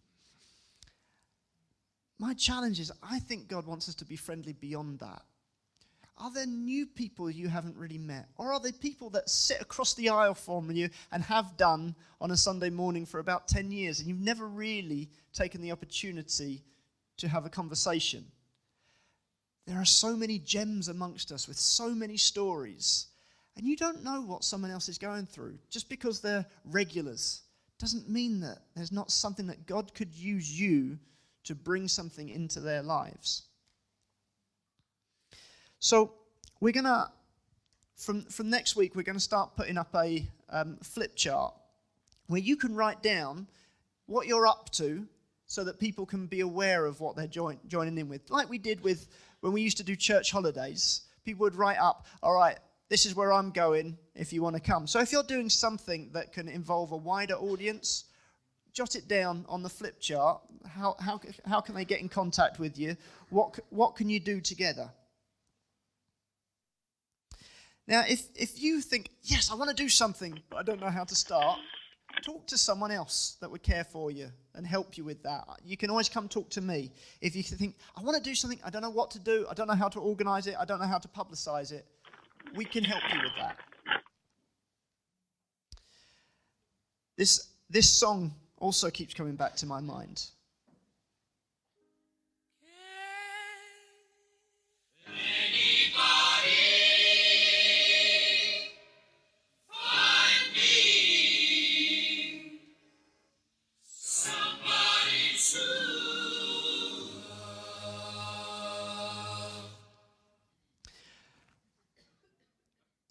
my 2.19 2.33
challenge 2.33 2.79
is 2.79 2.91
I 3.03 3.19
think 3.19 3.47
God 3.47 3.65
wants 3.65 3.89
us 3.89 3.95
to 3.95 4.05
be 4.05 4.15
friendly 4.15 4.53
beyond 4.53 4.99
that. 4.99 5.21
Are 6.17 6.31
there 6.31 6.45
new 6.45 6.85
people 6.85 7.29
you 7.29 7.49
haven't 7.49 7.75
really 7.75 7.97
met? 7.97 8.29
Or 8.37 8.53
are 8.53 8.59
there 8.59 8.71
people 8.71 9.09
that 9.11 9.29
sit 9.29 9.59
across 9.59 9.95
the 9.95 10.09
aisle 10.09 10.33
from 10.33 10.71
you 10.71 10.89
and 11.11 11.21
have 11.23 11.57
done 11.57 11.93
on 12.21 12.31
a 12.31 12.37
Sunday 12.37 12.69
morning 12.69 13.05
for 13.05 13.19
about 13.19 13.49
10 13.49 13.69
years 13.69 13.99
and 13.99 14.07
you've 14.07 14.19
never 14.19 14.47
really 14.47 15.09
taken 15.33 15.59
the 15.59 15.73
opportunity 15.73 16.63
to 17.17 17.27
have 17.27 17.45
a 17.45 17.49
conversation? 17.49 18.25
There 19.67 19.77
are 19.77 19.85
so 19.85 20.15
many 20.15 20.39
gems 20.39 20.87
amongst 20.87 21.31
us 21.31 21.47
with 21.47 21.57
so 21.57 21.89
many 21.89 22.17
stories, 22.17 23.07
and 23.57 23.65
you 23.65 23.75
don't 23.75 24.03
know 24.03 24.21
what 24.21 24.43
someone 24.43 24.71
else 24.71 24.87
is 24.87 24.97
going 24.99 25.25
through. 25.25 25.57
Just 25.69 25.89
because 25.89 26.21
they're 26.21 26.45
regulars 26.65 27.41
doesn't 27.79 28.07
mean 28.07 28.39
that 28.41 28.59
there's 28.75 28.91
not 28.91 29.11
something 29.11 29.47
that 29.47 29.65
God 29.65 29.93
could 29.93 30.13
use 30.13 30.57
you 30.57 30.97
to 31.45 31.55
bring 31.55 31.87
something 31.87 32.29
into 32.29 32.59
their 32.59 32.81
lives. 32.81 33.43
So, 35.79 36.13
we're 36.59 36.73
going 36.73 36.85
to, 36.85 37.09
from, 37.95 38.23
from 38.25 38.49
next 38.49 38.75
week, 38.75 38.95
we're 38.95 39.03
going 39.03 39.17
to 39.17 39.19
start 39.21 39.55
putting 39.55 39.77
up 39.77 39.93
a 39.95 40.27
um, 40.49 40.77
flip 40.83 41.15
chart 41.15 41.53
where 42.27 42.41
you 42.41 42.55
can 42.55 42.75
write 42.75 43.03
down 43.03 43.47
what 44.07 44.27
you're 44.27 44.47
up 44.47 44.69
to 44.71 45.07
so 45.47 45.63
that 45.63 45.79
people 45.79 46.05
can 46.05 46.27
be 46.27 46.41
aware 46.41 46.85
of 46.85 46.99
what 46.99 47.15
they're 47.15 47.27
join, 47.27 47.59
joining 47.67 47.97
in 47.97 48.09
with. 48.09 48.29
Like 48.29 48.49
we 48.49 48.57
did 48.57 48.83
with 48.83 49.07
when 49.41 49.53
we 49.53 49.61
used 49.61 49.77
to 49.77 49.83
do 49.83 49.95
church 49.95 50.31
holidays, 50.31 51.01
people 51.23 51.43
would 51.43 51.55
write 51.55 51.77
up, 51.77 52.07
all 52.23 52.33
right, 52.33 52.57
this 52.89 53.05
is 53.05 53.15
where 53.15 53.31
I'm 53.31 53.51
going 53.51 53.97
if 54.15 54.33
you 54.33 54.41
want 54.41 54.55
to 54.55 54.61
come. 54.61 54.87
So 54.87 54.99
if 54.99 55.11
you're 55.11 55.23
doing 55.23 55.49
something 55.49 56.09
that 56.13 56.33
can 56.33 56.47
involve 56.47 56.91
a 56.91 56.97
wider 56.97 57.35
audience, 57.35 58.05
jot 58.75 58.95
it 58.95 59.07
down 59.07 59.45
on 59.47 59.63
the 59.63 59.69
flip 59.69 59.99
chart. 59.99 60.41
How, 60.67 60.95
how, 60.99 61.19
how 61.45 61.61
can 61.61 61.73
they 61.73 61.85
get 61.85 62.01
in 62.01 62.09
contact 62.09 62.59
with 62.59 62.77
you? 62.77 62.97
What, 63.29 63.57
what 63.69 63.95
can 63.95 64.09
you 64.09 64.19
do 64.19 64.41
together? 64.41 64.91
Now, 67.87 68.03
if, 68.07 68.27
if 68.35 68.61
you 68.61 68.81
think, 68.81 69.09
yes, 69.23 69.49
I 69.49 69.55
want 69.55 69.69
to 69.69 69.75
do 69.75 69.87
something, 69.87 70.41
but 70.49 70.57
I 70.57 70.63
don't 70.63 70.81
know 70.81 70.89
how 70.89 71.05
to 71.05 71.15
start, 71.15 71.59
talk 72.23 72.47
to 72.47 72.57
someone 72.57 72.91
else 72.91 73.37
that 73.39 73.49
would 73.49 73.63
care 73.63 73.85
for 73.85 74.11
you 74.11 74.29
and 74.55 74.67
help 74.67 74.97
you 74.97 75.05
with 75.05 75.23
that. 75.23 75.45
You 75.63 75.77
can 75.77 75.89
always 75.89 76.09
come 76.09 76.27
talk 76.27 76.49
to 76.51 76.61
me. 76.61 76.91
If 77.21 77.35
you 77.35 77.43
think, 77.43 77.75
I 77.95 78.01
want 78.01 78.17
to 78.17 78.23
do 78.23 78.35
something, 78.35 78.59
I 78.65 78.69
don't 78.69 78.81
know 78.81 78.89
what 78.89 79.11
to 79.11 79.19
do, 79.19 79.45
I 79.49 79.53
don't 79.53 79.67
know 79.67 79.75
how 79.75 79.89
to 79.89 79.99
organize 79.99 80.47
it, 80.47 80.55
I 80.59 80.65
don't 80.65 80.79
know 80.79 80.87
how 80.87 80.97
to 80.97 81.07
publicize 81.07 81.71
it, 81.71 81.85
we 82.55 82.65
can 82.65 82.83
help 82.83 83.03
you 83.13 83.19
with 83.21 83.33
that. 83.39 83.57
This, 87.17 87.47
this 87.69 87.89
song 87.89 88.33
also 88.57 88.89
keeps 88.89 89.13
coming 89.13 89.35
back 89.35 89.55
to 89.57 89.65
my 89.65 89.79
mind. 89.79 90.25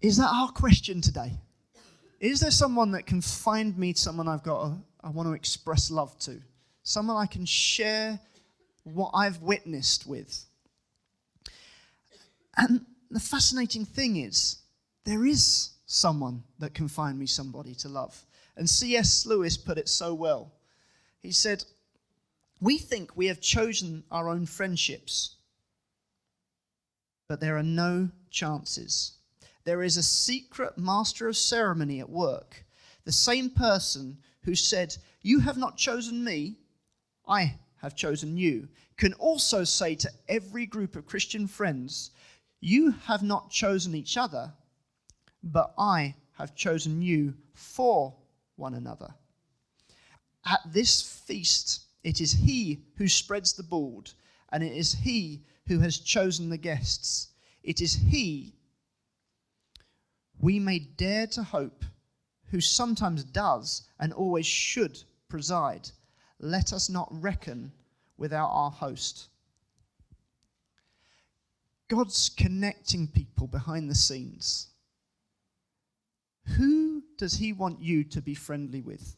Is 0.04 0.18
that 0.18 0.28
our 0.30 0.48
question 0.48 1.00
today? 1.00 1.32
Is 2.20 2.40
there 2.40 2.50
someone 2.50 2.90
that 2.90 3.06
can 3.06 3.22
find 3.22 3.78
me 3.78 3.94
someone 3.94 4.28
I've 4.28 4.42
got 4.42 4.76
I 5.04 5.10
want 5.10 5.28
to 5.28 5.34
express 5.34 5.90
love 5.90 6.18
to? 6.20 6.40
Someone 6.82 7.16
I 7.16 7.26
can 7.26 7.46
share 7.46 8.18
what 8.82 9.12
I've 9.14 9.40
witnessed 9.40 10.06
with? 10.06 10.44
And 12.56 12.84
the 13.10 13.20
fascinating 13.20 13.84
thing 13.84 14.16
is, 14.16 14.58
there 15.04 15.24
is 15.24 15.70
someone 15.86 16.42
that 16.58 16.74
can 16.74 16.88
find 16.88 17.18
me 17.18 17.26
somebody 17.26 17.74
to 17.76 17.88
love. 17.88 18.24
And 18.56 18.68
C.S. 18.68 19.26
Lewis 19.26 19.56
put 19.56 19.78
it 19.78 19.88
so 19.88 20.14
well. 20.14 20.50
He 21.22 21.30
said, 21.30 21.64
We 22.60 22.78
think 22.78 23.16
we 23.16 23.26
have 23.26 23.40
chosen 23.40 24.02
our 24.10 24.28
own 24.28 24.46
friendships, 24.46 25.36
but 27.28 27.40
there 27.40 27.56
are 27.56 27.62
no 27.62 28.08
chances 28.30 29.12
there 29.64 29.82
is 29.82 29.96
a 29.96 30.02
secret 30.02 30.76
master 30.78 31.28
of 31.28 31.36
ceremony 31.36 32.00
at 32.00 32.08
work, 32.08 32.64
the 33.04 33.12
same 33.12 33.50
person 33.50 34.18
who 34.44 34.54
said, 34.54 34.96
You 35.22 35.40
have 35.40 35.56
not 35.56 35.76
chosen 35.76 36.22
me, 36.22 36.56
I 37.26 37.58
have 37.76 37.96
chosen 37.96 38.36
you, 38.36 38.68
can 38.96 39.12
also 39.14 39.64
say 39.64 39.94
to 39.96 40.10
every 40.28 40.66
group 40.66 40.96
of 40.96 41.06
Christian 41.06 41.46
friends, 41.46 42.10
You 42.60 42.92
have 42.92 43.22
not 43.22 43.50
chosen 43.50 43.94
each 43.94 44.16
other, 44.16 44.52
but 45.42 45.74
I 45.78 46.14
have 46.38 46.54
chosen 46.54 47.02
you 47.02 47.34
for 47.52 48.14
one 48.56 48.74
another. 48.74 49.14
At 50.44 50.60
this 50.66 51.02
feast, 51.02 51.84
it 52.02 52.20
is 52.20 52.32
he 52.32 52.84
who 52.96 53.08
spreads 53.08 53.54
the 53.54 53.62
board, 53.62 54.10
and 54.52 54.62
it 54.62 54.72
is 54.72 54.92
he 54.92 55.42
who 55.66 55.80
has 55.80 55.98
chosen 55.98 56.50
the 56.50 56.58
guests. 56.58 57.28
It 57.62 57.80
is 57.80 57.94
he 57.94 58.54
we 60.40 60.58
may 60.58 60.78
dare 60.78 61.26
to 61.28 61.42
hope, 61.42 61.84
who 62.54 62.60
sometimes 62.60 63.24
does 63.24 63.82
and 63.98 64.12
always 64.12 64.46
should 64.46 65.02
preside. 65.28 65.90
Let 66.38 66.72
us 66.72 66.88
not 66.88 67.08
reckon 67.10 67.72
without 68.16 68.48
our 68.52 68.70
host. 68.70 69.26
God's 71.88 72.28
connecting 72.28 73.08
people 73.08 73.48
behind 73.48 73.90
the 73.90 73.94
scenes. 73.96 74.68
Who 76.56 77.02
does 77.18 77.34
He 77.34 77.52
want 77.52 77.82
you 77.82 78.04
to 78.04 78.22
be 78.22 78.36
friendly 78.36 78.82
with? 78.82 79.16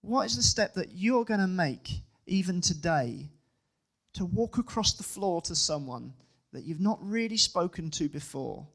What 0.00 0.26
is 0.26 0.34
the 0.34 0.42
step 0.42 0.74
that 0.74 0.96
you're 0.96 1.24
going 1.24 1.38
to 1.38 1.46
make 1.46 2.02
even 2.26 2.60
today 2.60 3.28
to 4.14 4.24
walk 4.24 4.58
across 4.58 4.94
the 4.94 5.04
floor 5.04 5.40
to 5.42 5.54
someone 5.54 6.14
that 6.52 6.64
you've 6.64 6.80
not 6.80 6.98
really 7.00 7.36
spoken 7.36 7.92
to 7.92 8.08
before? 8.08 8.66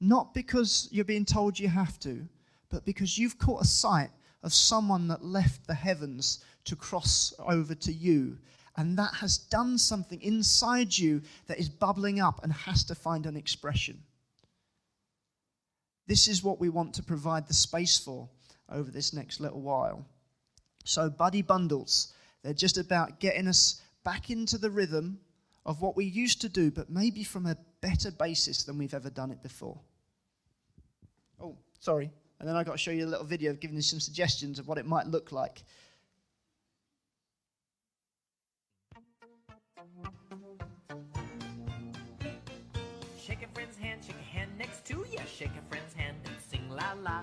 Not 0.00 0.32
because 0.32 0.88
you're 0.90 1.04
being 1.04 1.24
told 1.24 1.58
you 1.58 1.68
have 1.68 1.98
to, 2.00 2.26
but 2.70 2.84
because 2.84 3.18
you've 3.18 3.38
caught 3.38 3.62
a 3.62 3.66
sight 3.66 4.10
of 4.42 4.54
someone 4.54 5.08
that 5.08 5.24
left 5.24 5.66
the 5.66 5.74
heavens 5.74 6.42
to 6.64 6.76
cross 6.76 7.34
over 7.38 7.74
to 7.74 7.92
you. 7.92 8.38
And 8.76 8.98
that 8.98 9.14
has 9.14 9.36
done 9.36 9.76
something 9.76 10.22
inside 10.22 10.96
you 10.96 11.20
that 11.48 11.58
is 11.58 11.68
bubbling 11.68 12.20
up 12.20 12.42
and 12.42 12.52
has 12.52 12.84
to 12.84 12.94
find 12.94 13.26
an 13.26 13.36
expression. 13.36 14.02
This 16.06 16.28
is 16.28 16.42
what 16.42 16.58
we 16.60 16.70
want 16.70 16.94
to 16.94 17.02
provide 17.02 17.46
the 17.46 17.54
space 17.54 17.98
for 17.98 18.28
over 18.70 18.90
this 18.90 19.12
next 19.12 19.40
little 19.40 19.60
while. 19.60 20.06
So, 20.84 21.10
buddy 21.10 21.42
bundles, 21.42 22.14
they're 22.42 22.54
just 22.54 22.78
about 22.78 23.20
getting 23.20 23.46
us 23.46 23.82
back 24.02 24.30
into 24.30 24.56
the 24.56 24.70
rhythm 24.70 25.20
of 25.66 25.82
what 25.82 25.96
we 25.96 26.06
used 26.06 26.40
to 26.40 26.48
do, 26.48 26.70
but 26.70 26.88
maybe 26.88 27.22
from 27.22 27.46
a 27.46 27.56
better 27.80 28.10
basis 28.10 28.64
than 28.64 28.78
we've 28.78 28.94
ever 28.94 29.10
done 29.10 29.30
it 29.30 29.42
before. 29.42 29.78
Sorry. 31.80 32.10
And 32.38 32.48
then 32.48 32.56
I've 32.56 32.66
got 32.66 32.72
to 32.72 32.78
show 32.78 32.90
you 32.90 33.04
a 33.04 33.08
little 33.08 33.24
video 33.24 33.52
giving 33.54 33.76
you 33.76 33.82
some 33.82 34.00
suggestions 34.00 34.58
of 34.58 34.68
what 34.68 34.78
it 34.78 34.86
might 34.86 35.06
look 35.06 35.32
like. 35.32 35.62
Shake 43.18 43.42
a 43.42 43.48
friend's 43.54 43.76
hand, 43.78 44.00
shake 44.04 44.16
a 44.16 44.22
hand 44.22 44.50
next 44.58 44.84
to 44.86 45.04
you. 45.10 45.18
Shake 45.26 45.50
a 45.50 45.68
friend's 45.68 45.94
hand 45.94 46.16
and 46.24 46.34
sing 46.50 46.68
la 46.70 46.92
la. 47.02 47.22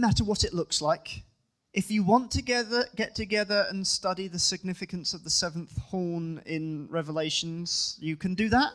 Matter 0.00 0.24
what 0.24 0.44
it 0.44 0.54
looks 0.54 0.80
like. 0.82 1.22
If 1.72 1.90
you 1.90 2.02
want 2.02 2.32
to 2.32 2.42
get 2.42 3.14
together 3.14 3.66
and 3.70 3.86
study 3.86 4.26
the 4.26 4.38
significance 4.38 5.14
of 5.14 5.22
the 5.22 5.30
seventh 5.30 5.78
horn 5.78 6.42
in 6.44 6.88
Revelations, 6.90 7.96
you 8.00 8.16
can 8.16 8.34
do 8.34 8.48
that. 8.48 8.72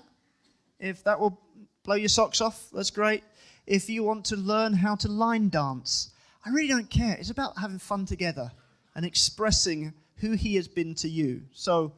If 0.79 1.03
that 1.03 1.19
will 1.19 1.41
blow 1.83 1.95
your 1.95 2.09
socks 2.09 2.39
off, 2.39 2.69
that's 2.71 2.91
great. 2.91 3.23
If 3.67 3.89
you 3.89 4.03
want 4.03 4.23
to 4.25 4.38
learn 4.38 4.73
how 4.73 4.95
to 4.95 5.09
line 5.09 5.49
dance, 5.49 6.11
I 6.45 6.51
really 6.51 6.69
don't 6.69 6.89
care. 6.89 7.17
It's 7.19 7.31
about 7.31 7.57
having 7.57 7.79
fun 7.79 8.05
together 8.05 8.51
and 8.95 9.05
expressing 9.05 9.93
who 10.17 10.31
He 10.31 10.55
has 10.55 10.67
been 10.67 10.95
to 10.95 11.09
you. 11.09 11.41
So 11.51 11.93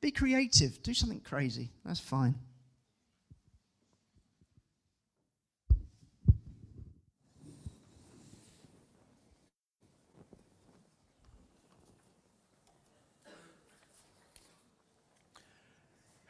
be 0.00 0.10
creative, 0.10 0.82
do 0.82 0.92
something 0.92 1.20
crazy. 1.20 1.70
That's 1.84 2.00
fine. 2.00 2.34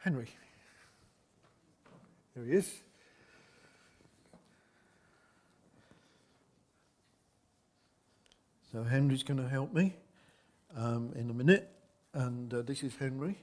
Henry, 0.03 0.27
There 2.35 2.43
he 2.43 2.51
is. 2.51 2.69
So 8.69 8.83
Henry's 8.83 9.23
going 9.23 9.39
to 9.39 9.47
help 9.47 9.73
me 9.73 9.95
um, 10.75 11.13
in 11.15 11.29
a 11.29 11.33
minute, 11.33 11.69
and 12.13 12.53
uh, 12.53 12.63
this 12.63 12.83
is 12.83 12.93
Henry. 12.97 13.37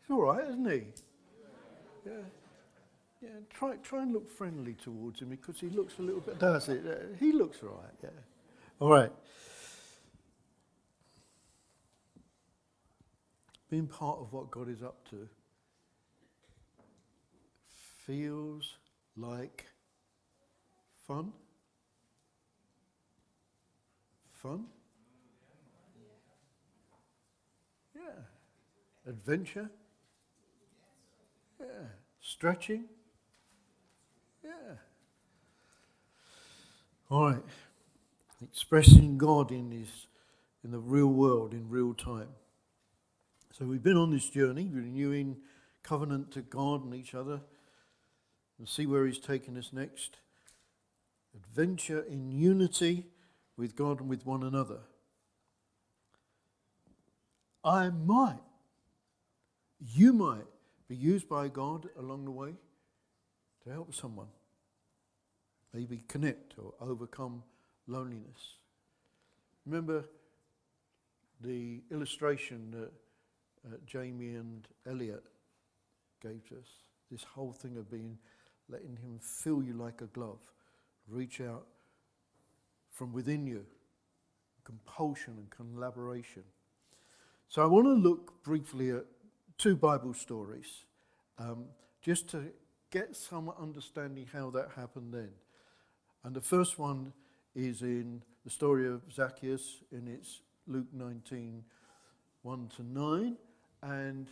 He's 0.00 0.10
all 0.10 0.22
right, 0.22 0.48
isn't 0.48 0.70
he? 0.70 0.84
Yeah. 2.06 2.12
Yeah. 3.20 3.28
Try 3.52 3.76
try 3.82 4.04
and 4.04 4.14
look 4.14 4.30
friendly 4.30 4.72
towards 4.72 5.20
him 5.20 5.28
because 5.28 5.60
he 5.60 5.68
looks 5.68 5.98
a 5.98 6.02
little 6.02 6.22
bit. 6.22 6.38
Does 6.38 6.70
it? 6.70 6.82
Uh, 6.86 7.14
he 7.20 7.32
looks 7.32 7.58
all 7.62 7.82
right. 7.82 7.94
Yeah. 8.02 8.08
All 8.80 8.90
right. 8.90 9.12
Being 13.68 13.86
part 13.86 14.20
of 14.20 14.32
what 14.32 14.50
God 14.50 14.70
is 14.70 14.82
up 14.82 15.06
to 15.10 15.28
feels 18.06 18.76
like 19.16 19.66
fun. 21.06 21.32
Fun? 24.32 24.66
Yeah. 27.96 28.02
Adventure? 29.08 29.70
Yeah. 31.60 31.66
Stretching? 32.20 32.84
Yeah. 34.42 34.50
All 37.10 37.30
right. 37.30 37.42
Expressing 38.42 39.16
God 39.16 39.50
in 39.50 39.70
this, 39.70 40.08
in 40.62 40.70
the 40.70 40.78
real 40.78 41.06
world, 41.06 41.54
in 41.54 41.68
real 41.70 41.94
time. 41.94 42.28
So 43.52 43.64
we've 43.64 43.82
been 43.82 43.96
on 43.96 44.10
this 44.10 44.28
journey, 44.28 44.68
renewing 44.70 45.36
covenant 45.82 46.32
to 46.32 46.42
God 46.42 46.84
and 46.84 46.94
each 46.94 47.14
other, 47.14 47.40
and 48.58 48.68
see 48.68 48.86
where 48.86 49.06
He's 49.06 49.18
taking 49.18 49.56
us 49.56 49.70
next. 49.72 50.18
Adventure 51.34 52.00
in 52.00 52.30
unity 52.30 53.06
with 53.56 53.74
God 53.74 54.00
and 54.00 54.08
with 54.08 54.24
one 54.24 54.42
another. 54.42 54.80
I 57.64 57.88
might, 57.90 58.42
you 59.80 60.12
might 60.12 60.46
be 60.86 60.96
used 60.96 61.28
by 61.28 61.48
God 61.48 61.88
along 61.98 62.26
the 62.26 62.30
way 62.30 62.54
to 63.64 63.70
help 63.70 63.94
someone, 63.94 64.28
maybe 65.72 66.04
connect 66.08 66.54
or 66.58 66.74
overcome 66.80 67.42
loneliness. 67.86 68.56
Remember 69.66 70.04
the 71.40 71.80
illustration 71.90 72.70
that 72.72 72.92
uh, 73.66 73.76
Jamie 73.86 74.34
and 74.34 74.68
Elliot 74.86 75.24
gave 76.22 76.46
to 76.48 76.56
us? 76.56 76.68
This 77.10 77.24
whole 77.24 77.52
thing 77.52 77.76
of 77.78 77.90
being, 77.90 78.18
letting 78.68 78.96
Him 78.96 79.18
fill 79.20 79.62
you 79.62 79.74
like 79.74 80.00
a 80.00 80.06
glove, 80.06 80.40
reach 81.08 81.40
out 81.40 81.66
from 82.90 83.12
within 83.12 83.46
you, 83.46 83.66
compulsion 84.64 85.34
and 85.36 85.50
collaboration. 85.50 86.44
So 87.48 87.62
I 87.62 87.66
want 87.66 87.86
to 87.86 87.92
look 87.92 88.42
briefly 88.42 88.90
at 88.90 89.04
two 89.58 89.76
Bible 89.76 90.14
stories, 90.14 90.84
um, 91.38 91.66
just 92.02 92.28
to 92.30 92.52
get 92.90 93.16
some 93.16 93.52
understanding 93.60 94.26
how 94.32 94.50
that 94.50 94.70
happened 94.76 95.12
then. 95.12 95.30
And 96.22 96.34
the 96.34 96.40
first 96.40 96.78
one 96.78 97.12
is 97.54 97.82
in 97.82 98.22
the 98.44 98.50
story 98.50 98.88
of 98.88 99.02
Zacchaeus, 99.12 99.82
in 99.92 100.08
its 100.08 100.40
Luke 100.66 100.86
19, 100.92 101.64
1 102.42 102.68
to 102.76 102.82
9. 102.82 103.36
And 103.82 104.28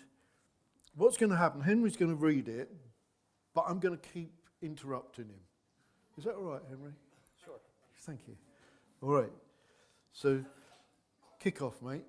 what's 0.97 1.17
going 1.17 1.31
to 1.31 1.37
happen? 1.37 1.61
Henry's 1.61 1.97
going 1.97 2.11
to 2.11 2.17
read 2.17 2.49
it, 2.49 2.71
but 3.55 3.65
I'm 3.69 3.79
going 3.79 3.97
to 3.97 4.09
keep 4.09 4.33
interrupting 4.61 5.27
him. 5.27 5.41
Is 6.19 6.25
that 6.25 6.35
all 6.35 6.45
right, 6.45 6.63
Henry? 6.69 6.93
Sure. 7.45 7.55
Thank 8.01 8.21
you. 8.29 8.37
All 9.01 9.11
right. 9.11 9.33
So, 10.13 10.45
kick 11.41 11.63
off, 11.63 11.81
mate. 11.83 12.05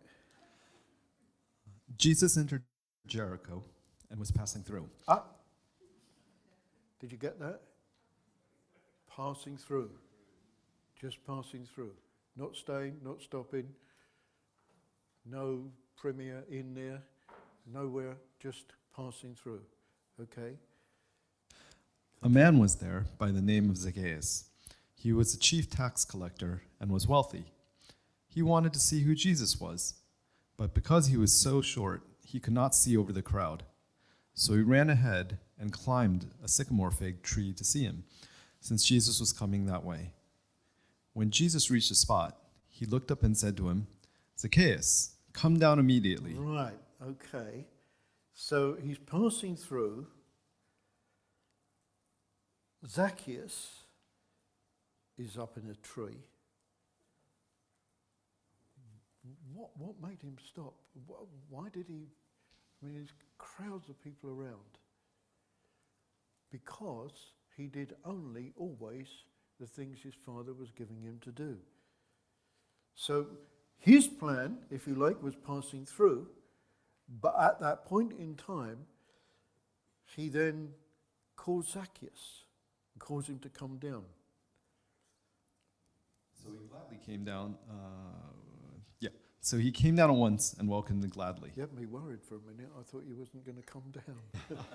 Jesus 1.98 2.38
entered 2.38 2.64
Jericho 3.08 3.64
and 4.10 4.20
was 4.20 4.32
passing 4.32 4.64
through. 4.64 4.90
Ah. 5.08 5.24
Did 7.00 7.12
you 7.12 7.18
get 7.18 7.40
that? 7.40 7.62
Passing 9.16 9.58
through. 9.58 9.90
Just 11.00 11.26
passing 11.26 11.66
through. 11.66 11.92
Not 12.36 12.56
staying, 12.56 12.98
not 13.04 13.22
stopping. 13.22 13.68
No 15.26 15.66
premier 15.98 16.44
in 16.50 16.74
there. 16.74 17.02
Nowhere, 17.72 18.18
just 18.40 18.74
passing 18.96 19.36
through. 19.36 19.62
Okay? 20.22 20.56
A 22.26 22.30
man 22.30 22.58
was 22.58 22.76
there 22.76 23.06
by 23.18 23.32
the 23.32 23.42
name 23.42 23.70
of 23.70 23.76
Zacchaeus. 23.76 24.46
He 24.96 25.12
was 25.12 25.34
a 25.34 25.38
chief 25.38 25.70
tax 25.70 26.06
collector 26.06 26.62
and 26.80 26.90
was 26.90 27.06
wealthy. 27.06 27.52
He 28.30 28.42
wanted 28.42 28.72
to 28.72 28.80
see 28.80 29.02
who 29.02 29.14
Jesus 29.14 29.60
was, 29.60 29.96
but 30.56 30.74
because 30.74 31.08
he 31.08 31.18
was 31.18 31.34
so 31.34 31.62
short, 31.62 32.02
he 32.26 32.40
could 32.40 32.54
not 32.54 32.76
see 32.76 32.96
over 32.96 33.12
the 33.12 33.22
crowd. 33.22 33.64
So 34.34 34.54
he 34.54 34.62
ran 34.62 34.90
ahead 34.90 35.38
and 35.60 35.74
climbed 35.74 36.28
a 36.42 36.48
sycamore 36.48 36.92
fig 36.92 37.24
tree 37.24 37.52
to 37.52 37.64
see 37.66 37.84
him, 37.84 38.06
since 38.62 38.86
Jesus 38.86 39.20
was 39.20 39.34
coming 39.34 39.66
that 39.66 39.84
way. 39.84 40.14
When 41.12 41.30
Jesus 41.30 41.70
reached 41.70 41.90
the 41.90 41.96
spot, 41.96 42.38
he 42.70 42.86
looked 42.86 43.12
up 43.12 43.24
and 43.24 43.38
said 43.38 43.58
to 43.58 43.68
him, 43.68 43.88
Zacchaeus, 44.40 45.18
come 45.34 45.60
down 45.60 45.78
immediately. 45.78 46.36
Right, 46.36 46.80
okay. 47.06 47.66
So 48.34 48.78
he's 48.82 48.98
passing 48.98 49.58
through. 49.58 50.08
Zacchaeus 52.88 53.84
is 55.18 55.38
up 55.38 55.58
in 55.58 55.70
a 55.70 55.76
tree. 55.76 56.20
What, 59.54 59.70
what 59.78 59.96
made 60.02 60.22
him 60.22 60.38
stop? 60.46 60.74
Why 61.50 61.70
did 61.70 61.86
he? 61.88 62.08
I 62.82 62.86
mean, 62.86 62.96
there's 62.96 63.14
crowds 63.38 63.90
of 63.90 64.02
people 64.04 64.30
around. 64.30 64.78
Because 66.52 67.14
he 67.56 67.68
did 67.68 67.94
only 68.04 68.52
always 68.58 69.08
the 69.60 69.68
things 69.68 70.00
his 70.02 70.14
father 70.26 70.54
was 70.54 70.72
giving 70.72 71.02
him 71.02 71.20
to 71.24 71.32
do. 71.32 71.58
So 72.96 73.28
his 73.80 74.08
plan, 74.08 74.58
if 74.70 74.88
you 74.88 74.96
like, 74.96 75.22
was 75.24 75.36
passing 75.36 75.86
through, 75.86 76.28
but 77.22 77.36
at 77.40 77.60
that 77.62 77.86
point 77.86 78.14
in 78.20 78.36
time, 78.36 78.80
he 80.16 80.30
then 80.30 80.70
called 81.36 81.68
Zacchaeus 81.68 82.43
calls 83.04 83.28
him 83.28 83.38
to 83.40 83.50
come 83.50 83.78
down. 83.78 84.04
So 86.42 86.50
he 86.52 86.66
gladly 86.68 86.98
came 87.06 87.26
down. 87.26 87.56
Uh, 87.70 87.74
yeah. 89.02 89.10
So 89.42 89.58
he 89.58 89.72
came 89.72 89.96
down 89.96 90.10
at 90.10 90.16
once 90.16 90.56
and 90.58 90.70
welcomed 90.70 91.04
him 91.04 91.10
gladly. 91.10 91.52
You 91.56 91.62
had 91.62 91.74
me 91.74 91.86
worried 91.86 92.24
for 92.24 92.36
a 92.36 92.40
minute. 92.40 92.72
I 92.80 92.84
thought 92.84 93.04
you 93.06 93.16
wasn't 93.16 93.46
going 93.46 93.58
to 93.58 93.62
come 93.62 93.84
down. 93.94 94.58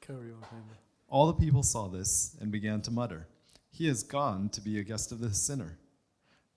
Carry 0.00 0.30
on, 0.30 0.42
Henry. 0.50 0.76
All 1.08 1.26
the 1.26 1.34
people 1.34 1.62
saw 1.64 1.88
this 1.88 2.36
and 2.40 2.52
began 2.52 2.80
to 2.82 2.90
mutter, 2.90 3.26
He 3.70 3.88
has 3.88 4.02
gone 4.04 4.50
to 4.50 4.60
be 4.60 4.78
a 4.78 4.84
guest 4.84 5.10
of 5.10 5.18
the 5.18 5.34
sinner. 5.34 5.78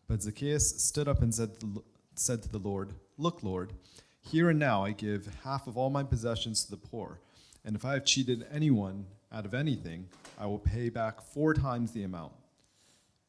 But 0.07 0.21
Zacchaeus 0.21 0.83
stood 0.83 1.07
up 1.07 1.21
and 1.21 1.33
said 1.33 1.59
to, 1.59 1.83
said 2.15 2.43
to 2.43 2.49
the 2.49 2.59
Lord, 2.59 2.93
Look, 3.17 3.43
Lord, 3.43 3.73
here 4.19 4.49
and 4.49 4.59
now 4.59 4.85
I 4.85 4.91
give 4.91 5.27
half 5.43 5.67
of 5.67 5.75
all 5.75 5.89
my 5.89 6.03
possessions 6.03 6.63
to 6.65 6.71
the 6.71 6.77
poor, 6.77 7.19
and 7.67 7.75
if 7.75 7.83
I 7.83 7.95
have 7.95 8.05
cheated 8.05 8.47
anyone 8.49 9.05
out 9.29 9.45
of 9.45 9.53
anything, 9.53 10.07
I 10.39 10.45
will 10.45 10.57
pay 10.57 10.87
back 10.87 11.21
four 11.21 11.53
times 11.53 11.91
the 11.91 12.03
amount. 12.03 12.31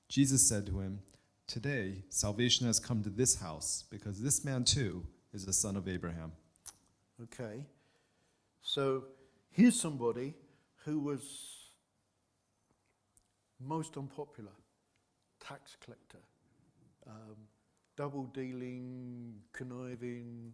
Jesus 0.09 0.48
said 0.48 0.64
to 0.66 0.79
him, 0.79 1.01
Today 1.48 2.04
salvation 2.08 2.65
has 2.69 2.79
come 2.79 3.02
to 3.02 3.10
this 3.10 3.40
house, 3.40 3.85
because 3.90 4.23
this 4.23 4.44
man 4.44 4.63
too 4.63 5.04
is 5.35 5.48
a 5.48 5.52
son 5.52 5.77
of 5.77 5.88
Abraham. 5.88 6.31
Okay. 7.21 7.67
So 8.63 9.06
here's 9.50 9.79
somebody 9.79 10.35
who 10.85 11.00
was 11.00 11.65
most 13.58 13.96
unpopular 13.96 14.52
tax 15.40 15.77
collector, 15.85 16.23
um, 17.08 17.35
double 17.96 18.27
dealing, 18.27 19.35
conniving, 19.52 20.52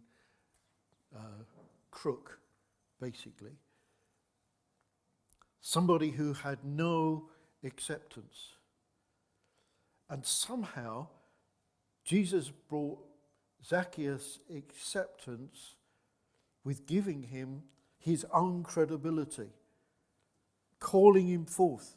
uh, 1.15 1.43
crook, 1.91 2.39
basically. 2.99 3.53
Somebody 5.67 6.11
who 6.11 6.35
had 6.35 6.59
no 6.63 7.31
acceptance. 7.65 8.51
And 10.11 10.23
somehow, 10.27 11.07
Jesus 12.05 12.51
brought 12.69 12.99
Zacchaeus 13.65 14.41
acceptance 14.55 15.77
with 16.65 16.85
giving 16.85 17.23
him 17.23 17.63
his 17.97 18.27
own 18.31 18.63
credibility, 18.63 19.49
calling 20.81 21.29
him 21.29 21.47
forth, 21.47 21.97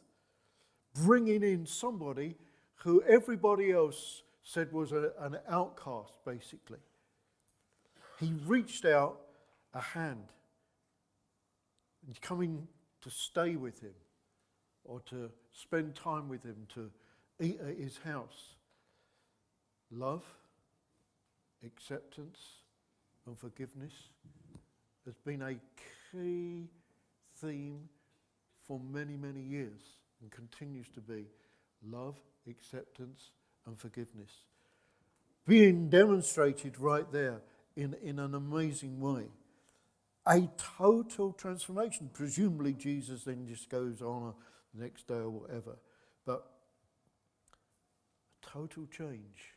bringing 0.94 1.42
in 1.42 1.66
somebody 1.66 2.36
who 2.76 3.02
everybody 3.02 3.70
else 3.70 4.22
said 4.42 4.72
was 4.72 4.92
a, 4.92 5.12
an 5.20 5.36
outcast, 5.46 6.14
basically. 6.24 6.78
He 8.18 8.32
reached 8.46 8.86
out 8.86 9.20
a 9.74 9.80
hand. 9.82 10.24
and 12.06 12.18
coming 12.22 12.66
to 13.08 13.14
stay 13.14 13.56
with 13.56 13.80
him 13.80 13.94
or 14.84 15.00
to 15.00 15.30
spend 15.52 15.94
time 15.94 16.28
with 16.28 16.42
him, 16.42 16.66
to 16.74 16.90
eat 17.40 17.58
at 17.60 17.76
his 17.78 17.98
house. 17.98 18.54
Love, 19.90 20.24
acceptance, 21.64 22.38
and 23.26 23.36
forgiveness 23.36 23.92
has 25.06 25.14
been 25.24 25.42
a 25.42 25.54
key 26.12 26.68
theme 27.36 27.88
for 28.66 28.80
many, 28.90 29.16
many 29.16 29.40
years 29.40 29.80
and 30.20 30.30
continues 30.30 30.88
to 30.90 31.00
be 31.00 31.26
love, 31.86 32.16
acceptance, 32.48 33.30
and 33.66 33.78
forgiveness. 33.78 34.32
Being 35.46 35.88
demonstrated 35.88 36.78
right 36.78 37.10
there 37.10 37.40
in, 37.76 37.94
in 38.02 38.18
an 38.18 38.34
amazing 38.34 39.00
way. 39.00 39.24
A 40.28 40.48
total 40.76 41.32
transformation. 41.32 42.10
Presumably, 42.12 42.74
Jesus 42.74 43.24
then 43.24 43.46
just 43.46 43.70
goes 43.70 44.02
on 44.02 44.28
uh, 44.28 44.32
the 44.74 44.82
next 44.82 45.08
day 45.08 45.14
or 45.14 45.30
whatever. 45.30 45.78
But 46.26 46.50
a 48.42 48.46
total 48.46 48.86
change 48.86 49.54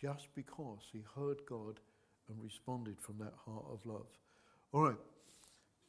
just 0.00 0.28
because 0.34 0.80
he 0.92 1.02
heard 1.14 1.40
God 1.48 1.80
and 2.28 2.42
responded 2.42 3.00
from 3.00 3.18
that 3.18 3.34
heart 3.44 3.64
of 3.70 3.84
love. 3.84 4.06
All 4.72 4.82
right, 4.82 4.98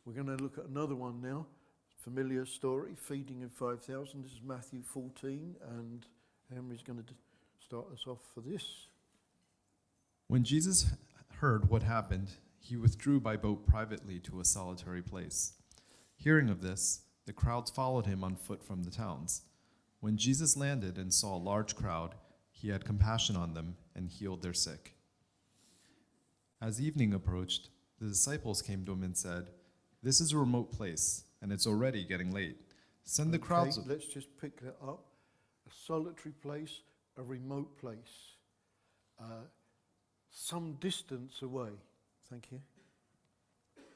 we're 0.05 0.13
going 0.13 0.37
to 0.37 0.41
look 0.43 0.57
at 0.57 0.65
another 0.65 0.95
one 0.95 1.21
now. 1.21 1.45
Familiar 1.97 2.45
story, 2.45 2.93
feeding 2.95 3.43
of 3.43 3.51
5,000. 3.51 4.23
This 4.23 4.31
is 4.33 4.41
Matthew 4.45 4.81
14, 4.83 5.55
and 5.77 6.05
Henry's 6.53 6.83
going 6.83 7.03
to 7.03 7.13
start 7.59 7.85
us 7.91 8.05
off 8.07 8.19
for 8.33 8.41
this. 8.41 8.87
When 10.27 10.43
Jesus 10.43 10.91
heard 11.39 11.69
what 11.69 11.83
happened, 11.83 12.29
he 12.67 12.75
withdrew 12.75 13.19
by 13.19 13.37
boat 13.37 13.65
privately 13.65 14.19
to 14.19 14.41
a 14.41 14.45
solitary 14.45 15.01
place. 15.01 15.53
Hearing 16.17 16.49
of 16.49 16.61
this, 16.61 17.01
the 17.25 17.31
crowds 17.31 17.71
followed 17.71 18.05
him 18.05 18.25
on 18.25 18.35
foot 18.35 18.61
from 18.61 18.83
the 18.83 18.91
towns. 18.91 19.43
When 20.01 20.17
Jesus 20.17 20.57
landed 20.57 20.97
and 20.97 21.13
saw 21.13 21.35
a 21.35 21.39
large 21.39 21.75
crowd, 21.75 22.15
he 22.51 22.69
had 22.69 22.83
compassion 22.83 23.37
on 23.37 23.53
them 23.53 23.77
and 23.95 24.09
healed 24.09 24.41
their 24.41 24.53
sick. 24.53 24.95
As 26.61 26.81
evening 26.81 27.13
approached, 27.13 27.69
the 28.01 28.07
disciples 28.07 28.61
came 28.61 28.83
to 28.85 28.91
him 28.91 29.03
and 29.03 29.17
said, 29.17 29.47
This 30.03 30.19
is 30.19 30.33
a 30.33 30.37
remote 30.37 30.71
place, 30.71 31.23
and 31.41 31.53
it's 31.53 31.67
already 31.67 32.03
getting 32.03 32.33
late. 32.33 32.57
Send 33.03 33.33
the 33.33 33.39
crowds. 33.39 33.79
Let's 33.85 34.07
just 34.07 34.27
pick 34.41 34.59
that 34.61 34.75
up. 34.83 35.05
A 35.67 35.73
solitary 35.85 36.33
place, 36.41 36.81
a 37.15 37.23
remote 37.23 37.77
place, 37.77 38.35
uh, 39.19 39.45
some 40.29 40.73
distance 40.81 41.41
away. 41.41 41.69
Thank 42.29 42.51
you. 42.51 42.59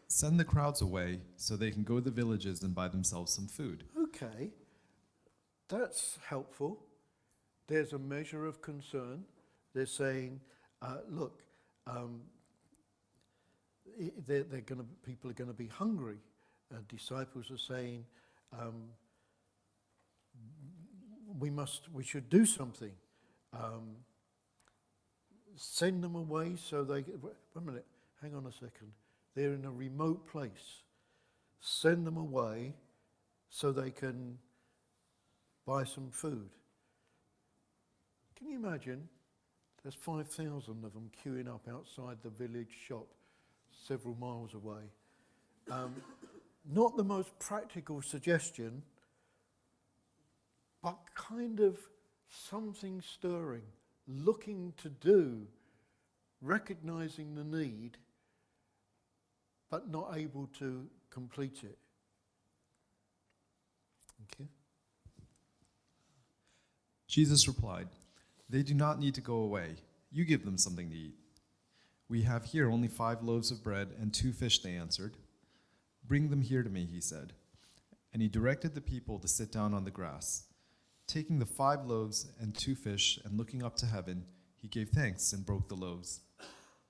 Send 0.08 0.40
the 0.40 0.46
crowds 0.46 0.82
away 0.82 1.20
so 1.38 1.56
they 1.56 1.72
can 1.72 1.84
go 1.84 1.96
to 1.96 2.02
the 2.02 2.12
villages 2.12 2.64
and 2.64 2.76
buy 2.76 2.88
themselves 2.88 3.32
some 3.32 3.48
food. 3.48 3.86
Okay, 3.98 4.52
that's 5.70 6.18
helpful. 6.26 6.84
There's 7.68 7.94
a 7.94 8.00
measure 8.00 8.46
of 8.46 8.62
concern. 8.62 9.24
They're 9.74 9.86
saying, 9.86 10.42
uh, 10.82 10.98
look, 11.10 11.42
um, 11.88 12.22
they're, 14.28 14.44
they're 14.44 14.62
going 14.62 14.82
to, 14.82 14.88
people 15.04 15.30
are 15.30 15.34
going 15.34 15.50
to 15.50 15.56
be 15.56 15.68
hungry. 15.68 16.18
Uh, 16.74 16.80
disciples 16.90 17.50
are 17.52 17.58
saying, 17.58 18.06
um, 18.58 18.90
we 21.40 21.50
must, 21.50 21.90
we 21.94 22.04
should 22.04 22.30
do 22.30 22.46
something. 22.46 22.92
Um, 23.54 23.96
send 25.56 26.04
them 26.04 26.16
away 26.16 26.56
so 26.56 26.84
they. 26.84 27.02
Wait 27.02 27.34
a 27.56 27.62
minute, 27.62 27.86
hang 28.22 28.36
on 28.36 28.46
a 28.46 28.52
second. 28.52 28.92
They're 29.36 29.54
in 29.54 29.66
a 29.66 29.72
remote 29.72 30.28
place. 30.28 30.84
Send 31.60 32.06
them 32.06 32.18
away 32.18 32.74
so 33.50 33.72
they 33.72 33.92
can 33.92 34.38
buy 35.66 35.84
some 35.84 36.10
food. 36.10 36.50
Can 38.36 38.50
you 38.50 38.58
imagine? 38.58 39.08
There's 39.84 39.96
5,000 39.96 40.84
of 40.84 40.94
them 40.94 41.10
queuing 41.24 41.48
up 41.48 41.68
outside 41.70 42.18
the 42.24 42.30
village 42.30 42.72
shop 42.88 43.08
several 43.88 44.16
miles 44.16 44.54
away. 44.54 44.82
Um, 45.70 45.96
not 46.72 46.98
the 46.98 47.04
most 47.04 47.38
practical 47.40 48.02
suggestion, 48.02 48.84
but 50.84 50.98
kind 51.16 51.60
of 51.60 51.78
something 52.30 53.02
stirring, 53.02 53.64
looking 54.08 54.74
to 54.82 54.90
do, 54.90 55.48
recognizing 56.42 57.36
the 57.36 57.44
need, 57.44 57.98
but 59.72 59.90
not 59.90 60.16
able 60.16 60.48
to 60.60 60.86
complete 61.10 61.64
it. 61.64 61.78
Thank 64.18 64.40
you. 64.40 64.48
Jesus 67.08 67.48
replied, 67.48 67.88
They 68.50 68.62
do 68.62 68.76
not 68.76 69.00
need 69.00 69.16
to 69.16 69.22
go 69.22 69.38
away. 69.38 69.78
You 70.12 70.26
give 70.26 70.46
them 70.46 70.58
something 70.58 70.90
to 70.90 70.96
eat. 70.96 71.16
We 72.10 72.24
have 72.24 72.44
here 72.44 72.70
only 72.70 72.90
five 72.90 73.24
loaves 73.24 73.50
of 73.50 73.64
bread 73.64 73.96
and 74.00 74.14
two 74.14 74.34
fish, 74.34 74.60
they 74.60 74.76
answered. 74.76 75.16
Bring 76.06 76.30
them 76.30 76.42
here 76.42 76.62
to 76.62 76.70
me, 76.70 76.86
he 76.86 77.00
said. 77.00 77.32
And 78.12 78.22
he 78.22 78.28
directed 78.28 78.76
the 78.76 78.82
people 78.82 79.18
to 79.20 79.28
sit 79.30 79.54
down 79.54 79.74
on 79.74 79.86
the 79.86 79.92
grass. 79.92 80.44
Taking 81.08 81.40
the 81.40 81.46
five 81.46 81.86
loaves 81.86 82.30
and 82.42 82.54
two 82.54 82.76
fish 82.76 83.18
and 83.24 83.38
looking 83.38 83.64
up 83.64 83.78
to 83.78 83.86
heaven, 83.86 84.26
he 84.62 84.68
gave 84.68 84.90
thanks 84.90 85.32
and 85.32 85.46
broke 85.46 85.70
the 85.70 85.76
loaves. 85.76 86.20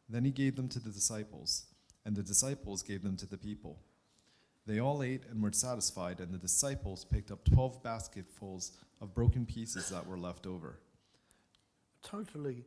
Then 0.10 0.26
he 0.26 0.32
gave 0.32 0.56
them 0.56 0.68
to 0.70 0.80
the 0.80 0.90
disciples, 0.90 1.66
and 2.06 2.16
the 2.16 2.24
disciples 2.24 2.82
gave 2.84 3.04
them 3.04 3.18
to 3.18 3.26
the 3.26 3.38
people. 3.38 3.80
They 4.66 4.80
all 4.80 5.02
ate 5.04 5.26
and 5.30 5.42
were 5.42 5.52
satisfied, 5.52 6.20
and 6.20 6.32
the 6.34 6.38
disciples 6.38 7.04
picked 7.06 7.32
up 7.32 7.44
twelve 7.46 7.82
basketfuls 7.84 8.72
of 9.02 9.14
broken 9.16 9.46
pieces 9.46 9.90
that 9.90 10.06
were 10.08 10.18
left 10.18 10.46
over. 10.46 10.80
totally 12.04 12.66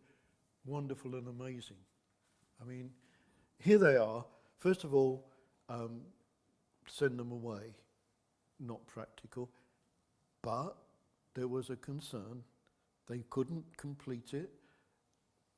wonderful 0.64 1.14
and 1.14 1.28
amazing. 1.28 1.76
I 2.60 2.64
mean, 2.64 2.90
here 3.58 3.78
they 3.78 3.96
are. 3.96 4.24
First 4.56 4.84
of 4.84 4.94
all, 4.94 5.26
um, 5.68 6.00
send 6.88 7.18
them 7.18 7.32
away. 7.32 7.74
Not 8.60 8.86
practical. 8.86 9.50
But 10.42 10.76
there 11.34 11.48
was 11.48 11.70
a 11.70 11.76
concern. 11.76 12.42
They 13.08 13.24
couldn't 13.30 13.64
complete 13.76 14.32
it, 14.34 14.50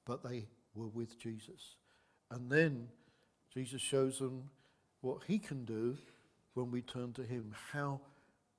but 0.05 0.23
they 0.25 0.47
were 0.75 0.89
with 0.89 1.19
Jesus. 1.19 1.77
And 2.31 2.51
then 2.51 2.89
Jesus 3.57 3.81
shows 3.81 4.19
them 4.19 4.51
what 5.01 5.23
he 5.27 5.39
can 5.39 5.65
do 5.65 5.97
when 6.53 6.71
we 6.71 6.83
turn 6.83 7.15
to 7.15 7.23
him, 7.23 7.55
how 7.73 8.01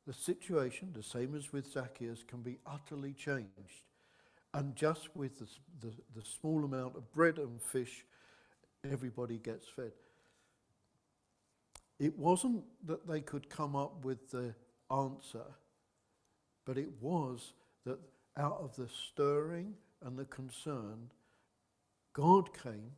the 0.07 0.13
situation, 0.13 0.89
the 0.95 1.03
same 1.03 1.35
as 1.35 1.53
with 1.53 1.71
Zacchaeus, 1.71 2.23
can 2.27 2.41
be 2.41 2.57
utterly 2.65 3.13
changed. 3.13 3.83
And 4.55 4.75
just 4.75 5.15
with 5.15 5.37
the, 5.37 5.47
the, 5.81 5.93
the 6.15 6.25
small 6.25 6.65
amount 6.65 6.95
of 6.95 7.11
bread 7.13 7.37
and 7.37 7.61
fish, 7.61 8.05
everybody 8.89 9.37
gets 9.37 9.67
fed. 9.67 9.91
It 11.99 12.17
wasn't 12.17 12.63
that 12.87 13.07
they 13.07 13.21
could 13.21 13.51
come 13.51 13.75
up 13.75 14.03
with 14.03 14.31
the 14.31 14.55
answer, 14.89 15.45
but 16.65 16.77
it 16.79 16.89
was 17.01 17.53
that 17.85 17.99
out 18.35 18.57
of 18.61 18.75
the 18.75 18.87
stirring 18.89 19.75
and 20.03 20.17
the 20.17 20.25
concern, 20.25 21.11
God 22.13 22.51
came, 22.63 22.93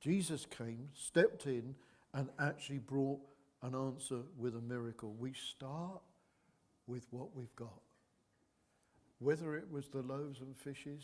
Jesus 0.00 0.46
came, 0.46 0.88
stepped 0.94 1.46
in, 1.46 1.74
and 2.14 2.28
actually 2.38 2.78
brought 2.78 3.20
an 3.62 3.74
answer 3.74 4.20
with 4.38 4.54
a 4.54 4.60
miracle. 4.60 5.14
We 5.18 5.32
start 5.32 6.02
with 6.86 7.06
what 7.10 7.34
we've 7.34 7.54
got 7.56 7.80
whether 9.18 9.56
it 9.56 9.70
was 9.70 9.88
the 9.88 10.02
loaves 10.02 10.40
and 10.40 10.56
fishes 10.56 11.02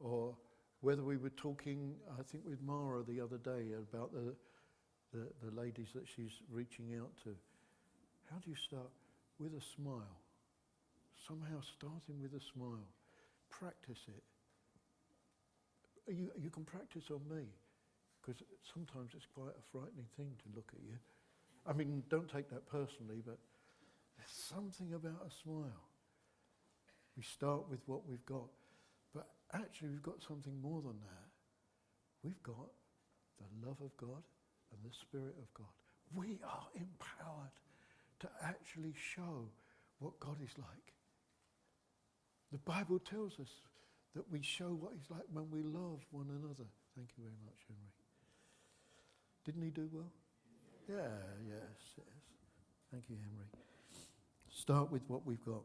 or 0.00 0.34
whether 0.80 1.02
we 1.02 1.16
were 1.16 1.30
talking, 1.30 1.94
I 2.18 2.22
think, 2.22 2.44
with 2.46 2.60
Mara 2.62 3.02
the 3.02 3.20
other 3.20 3.38
day 3.38 3.70
about 3.78 4.12
the, 4.12 4.34
the, 5.12 5.28
the 5.44 5.60
ladies 5.60 5.88
that 5.94 6.06
she's 6.14 6.32
reaching 6.50 6.96
out 7.00 7.10
to. 7.24 7.30
How 8.30 8.38
do 8.38 8.50
you 8.50 8.56
start? 8.56 8.90
With 9.38 9.52
a 9.54 9.62
smile. 9.76 10.18
Somehow 11.26 11.60
starting 11.78 12.20
with 12.20 12.32
a 12.34 12.44
smile. 12.54 12.88
Practice 13.48 13.98
it. 14.08 14.22
You, 16.12 16.30
you 16.36 16.50
can 16.50 16.64
practice 16.64 17.04
on 17.10 17.20
me 17.34 17.44
because 18.22 18.42
sometimes 18.72 19.10
it's 19.16 19.26
quite 19.34 19.50
a 19.58 19.64
frightening 19.72 20.06
thing 20.16 20.30
to 20.38 20.56
look 20.56 20.70
at 20.72 20.80
you. 20.82 20.96
I 21.66 21.72
mean, 21.72 22.02
don't 22.08 22.30
take 22.30 22.48
that 22.50 22.66
personally, 22.70 23.22
but 23.24 23.38
there's 24.16 24.30
something 24.30 24.94
about 24.94 25.26
a 25.26 25.30
smile. 25.42 25.90
We 27.16 27.22
start 27.22 27.68
with 27.68 27.80
what 27.86 28.08
we've 28.08 28.24
got. 28.26 28.48
But 29.14 29.26
actually, 29.52 29.90
we've 29.90 30.02
got 30.02 30.22
something 30.26 30.54
more 30.62 30.80
than 30.80 30.98
that. 31.00 31.28
We've 32.22 32.42
got 32.42 32.70
the 33.38 33.66
love 33.66 33.76
of 33.82 33.96
God 33.96 34.22
and 34.72 34.80
the 34.84 34.94
Spirit 34.94 35.34
of 35.38 35.52
God. 35.54 35.74
We 36.14 36.40
are 36.44 36.68
empowered 36.74 37.56
to 38.20 38.28
actually 38.42 38.94
show 38.96 39.48
what 39.98 40.18
God 40.20 40.36
is 40.42 40.56
like. 40.58 40.94
The 42.52 42.58
Bible 42.58 42.98
tells 42.98 43.40
us 43.40 43.50
that 44.14 44.30
we 44.30 44.42
show 44.42 44.68
what 44.68 44.92
He's 44.94 45.10
like 45.10 45.26
when 45.32 45.50
we 45.50 45.62
love 45.62 46.00
one 46.10 46.28
another. 46.28 46.68
Thank 46.94 47.08
you 47.16 47.24
very 47.24 47.40
much, 47.44 47.58
Henry. 47.66 48.01
Didn't 49.44 49.62
he 49.62 49.70
do 49.70 49.88
well? 49.92 50.10
Yeah, 50.88 50.96
yes. 51.48 51.78
Yes. 51.96 52.06
Thank 52.90 53.04
you, 53.08 53.16
Henry. 53.16 53.46
Start 54.50 54.92
with 54.92 55.02
what 55.08 55.26
we've 55.26 55.44
got 55.44 55.62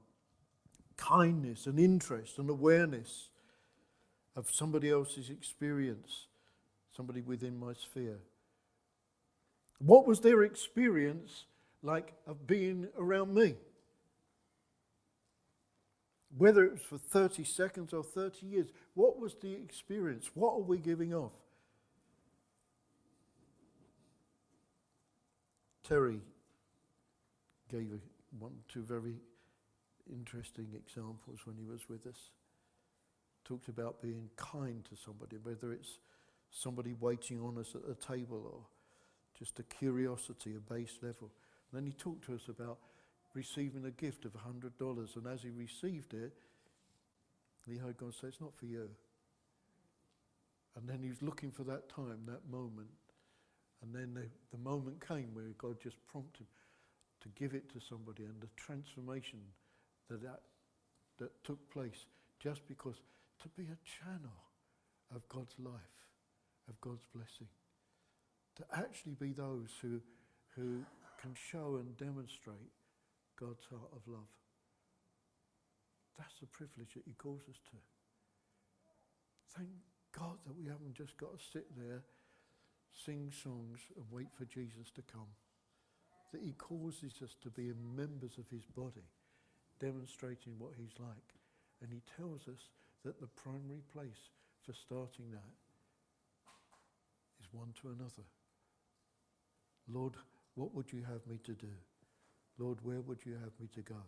kindness 0.95 1.67
and 1.67 1.79
interest 1.79 2.39
and 2.39 2.49
awareness 2.49 3.29
of 4.35 4.49
somebody 4.51 4.89
else's 4.89 5.29
experience, 5.29 6.27
somebody 6.95 7.21
within 7.21 7.59
my 7.59 7.73
sphere. 7.73 8.19
What 9.79 10.07
was 10.07 10.21
their 10.21 10.43
experience 10.43 11.45
like 11.83 12.13
of 12.25 12.47
being 12.47 12.87
around 12.97 13.33
me? 13.33 13.55
Whether 16.35 16.63
it 16.65 16.71
was 16.73 16.81
for 16.81 16.97
30 16.97 17.43
seconds 17.43 17.93
or 17.93 18.03
30 18.03 18.45
years, 18.45 18.67
what 18.95 19.19
was 19.19 19.35
the 19.35 19.53
experience? 19.53 20.31
What 20.33 20.53
are 20.53 20.61
we 20.61 20.77
giving 20.77 21.13
off? 21.13 21.33
Terry 25.87 26.19
gave 27.71 28.01
one, 28.37 28.51
two 28.67 28.81
very 28.81 29.15
interesting 30.11 30.67
examples 30.75 31.39
when 31.45 31.55
he 31.55 31.63
was 31.63 31.87
with 31.87 32.05
us. 32.07 32.31
Talked 33.45 33.69
about 33.69 34.01
being 34.01 34.29
kind 34.35 34.83
to 34.89 34.97
somebody, 34.97 35.37
whether 35.41 35.71
it's 35.71 35.99
somebody 36.51 36.93
waiting 36.99 37.41
on 37.41 37.57
us 37.57 37.73
at 37.73 37.87
the 37.87 37.95
table 37.95 38.49
or 38.53 38.59
just 39.39 39.59
a 39.59 39.63
curiosity, 39.63 40.55
a 40.55 40.73
base 40.73 40.97
level. 41.01 41.31
And 41.71 41.81
then 41.81 41.85
he 41.85 41.93
talked 41.93 42.25
to 42.25 42.35
us 42.35 42.49
about 42.49 42.79
receiving 43.33 43.85
a 43.85 43.91
gift 43.91 44.25
of 44.25 44.33
$100. 44.33 45.15
And 45.15 45.27
as 45.27 45.41
he 45.41 45.49
received 45.51 46.13
it, 46.13 46.33
he 47.65 47.77
heard 47.77 47.97
God 47.97 48.13
say, 48.13 48.27
It's 48.27 48.41
not 48.41 48.55
for 48.55 48.65
you. 48.65 48.89
And 50.75 50.87
then 50.87 50.99
he 51.01 51.09
was 51.09 51.21
looking 51.21 51.51
for 51.51 51.63
that 51.63 51.89
time, 51.89 52.21
that 52.27 52.49
moment. 52.49 52.89
And 53.81 53.93
then 53.93 54.13
the, 54.13 54.27
the 54.51 54.63
moment 54.63 55.05
came 55.05 55.29
where 55.33 55.53
God 55.57 55.77
just 55.81 55.97
prompted 56.07 56.47
to 57.21 57.29
give 57.29 57.53
it 57.53 57.71
to 57.73 57.79
somebody 57.79 58.23
and 58.23 58.39
the 58.41 58.49
transformation 58.55 59.39
that, 60.09 60.21
that, 60.21 60.41
that 61.19 61.43
took 61.43 61.69
place 61.71 62.05
just 62.39 62.67
because 62.67 62.95
to 63.41 63.49
be 63.49 63.63
a 63.63 63.77
channel 63.85 64.37
of 65.13 65.27
God's 65.29 65.53
life, 65.59 65.97
of 66.67 66.79
God's 66.81 67.05
blessing, 67.13 67.47
to 68.55 68.63
actually 68.75 69.15
be 69.19 69.31
those 69.31 69.69
who, 69.81 70.01
who 70.55 70.83
can 71.21 71.33
show 71.33 71.77
and 71.79 71.95
demonstrate 71.97 72.73
God's 73.39 73.65
heart 73.69 73.91
of 73.93 74.01
love. 74.07 74.31
That's 76.17 76.39
the 76.39 76.47
privilege 76.47 76.93
that 76.95 77.03
He 77.05 77.13
calls 77.13 77.41
us 77.49 77.59
to. 77.69 77.77
Thank 79.55 79.69
God 80.17 80.37
that 80.45 80.57
we 80.57 80.65
haven't 80.65 80.93
just 80.93 81.17
got 81.17 81.37
to 81.37 81.43
sit 81.53 81.65
there, 81.77 82.01
sing 83.05 83.31
songs, 83.31 83.79
and 83.95 84.05
wait 84.11 84.27
for 84.37 84.45
Jesus 84.45 84.91
to 84.95 85.01
come. 85.01 85.29
That 86.33 86.41
He 86.41 86.53
causes 86.53 87.13
us 87.23 87.35
to 87.43 87.49
be 87.49 87.71
members 87.95 88.37
of 88.37 88.49
His 88.49 88.65
body, 88.65 89.07
demonstrating 89.79 90.53
what 90.57 90.71
He's 90.77 90.99
like. 90.99 91.35
And 91.81 91.91
He 91.91 92.01
tells 92.17 92.47
us 92.47 92.69
that 93.05 93.19
the 93.19 93.27
primary 93.27 93.83
place 93.93 94.31
for 94.65 94.73
starting 94.73 95.31
that 95.31 95.55
is 97.39 97.47
one 97.51 97.73
to 97.81 97.89
another. 97.89 98.27
Lord, 99.89 100.13
what 100.55 100.73
would 100.73 100.91
you 100.91 101.03
have 101.03 101.25
me 101.27 101.39
to 101.45 101.53
do? 101.53 101.71
Lord, 102.57 102.79
where 102.81 102.99
would 103.01 103.19
you 103.25 103.33
have 103.33 103.51
me 103.59 103.69
to 103.75 103.81
go? 103.81 104.01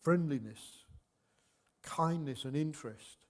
Friendliness, 0.00 0.84
kindness, 1.82 2.44
and 2.44 2.56
interest. 2.56 3.26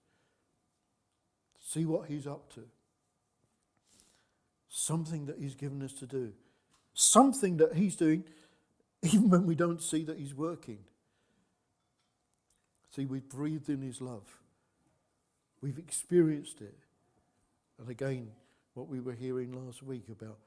See 1.58 1.86
what 1.86 2.08
he's 2.08 2.26
up 2.26 2.52
to. 2.54 2.62
Something 4.76 5.26
that 5.26 5.38
he's 5.38 5.54
given 5.54 5.82
us 5.82 5.92
to 5.92 6.06
do. 6.06 6.32
Something 6.94 7.58
that 7.58 7.74
he's 7.74 7.94
doing 7.94 8.24
even 9.04 9.30
when 9.30 9.46
we 9.46 9.54
don't 9.54 9.80
see 9.80 10.02
that 10.02 10.18
he's 10.18 10.34
working. 10.34 10.78
See, 12.90 13.04
we've 13.04 13.28
breathed 13.28 13.68
in 13.68 13.82
his 13.82 14.00
love. 14.00 14.40
We've 15.60 15.78
experienced 15.78 16.60
it. 16.60 16.74
And 17.78 17.88
again, 17.88 18.32
what 18.74 18.88
we 18.88 18.98
were 18.98 19.12
hearing 19.12 19.52
last 19.52 19.80
week 19.80 20.08
about 20.08 20.38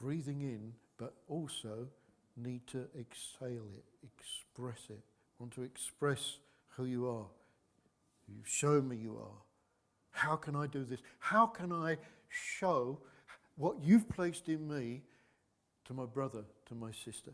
breathing 0.00 0.42
in, 0.42 0.74
but 0.96 1.14
also 1.26 1.88
need 2.36 2.64
to 2.68 2.86
exhale 2.96 3.66
it, 3.74 3.84
express 4.04 4.88
it. 4.88 5.00
Want 5.40 5.52
to 5.54 5.62
express 5.62 6.38
who 6.76 6.84
you 6.84 7.08
are. 7.08 7.26
You've 8.28 8.48
shown 8.48 8.88
me 8.88 8.94
you 8.98 9.16
are. 9.16 9.42
How 10.12 10.36
can 10.36 10.54
I 10.54 10.68
do 10.68 10.84
this? 10.84 11.00
How 11.18 11.46
can 11.46 11.72
I 11.72 11.96
show 12.28 13.00
what 13.58 13.76
you've 13.82 14.08
placed 14.08 14.48
in 14.48 14.66
me 14.68 15.02
to 15.84 15.92
my 15.92 16.06
brother, 16.06 16.44
to 16.66 16.74
my 16.74 16.92
sister? 16.92 17.32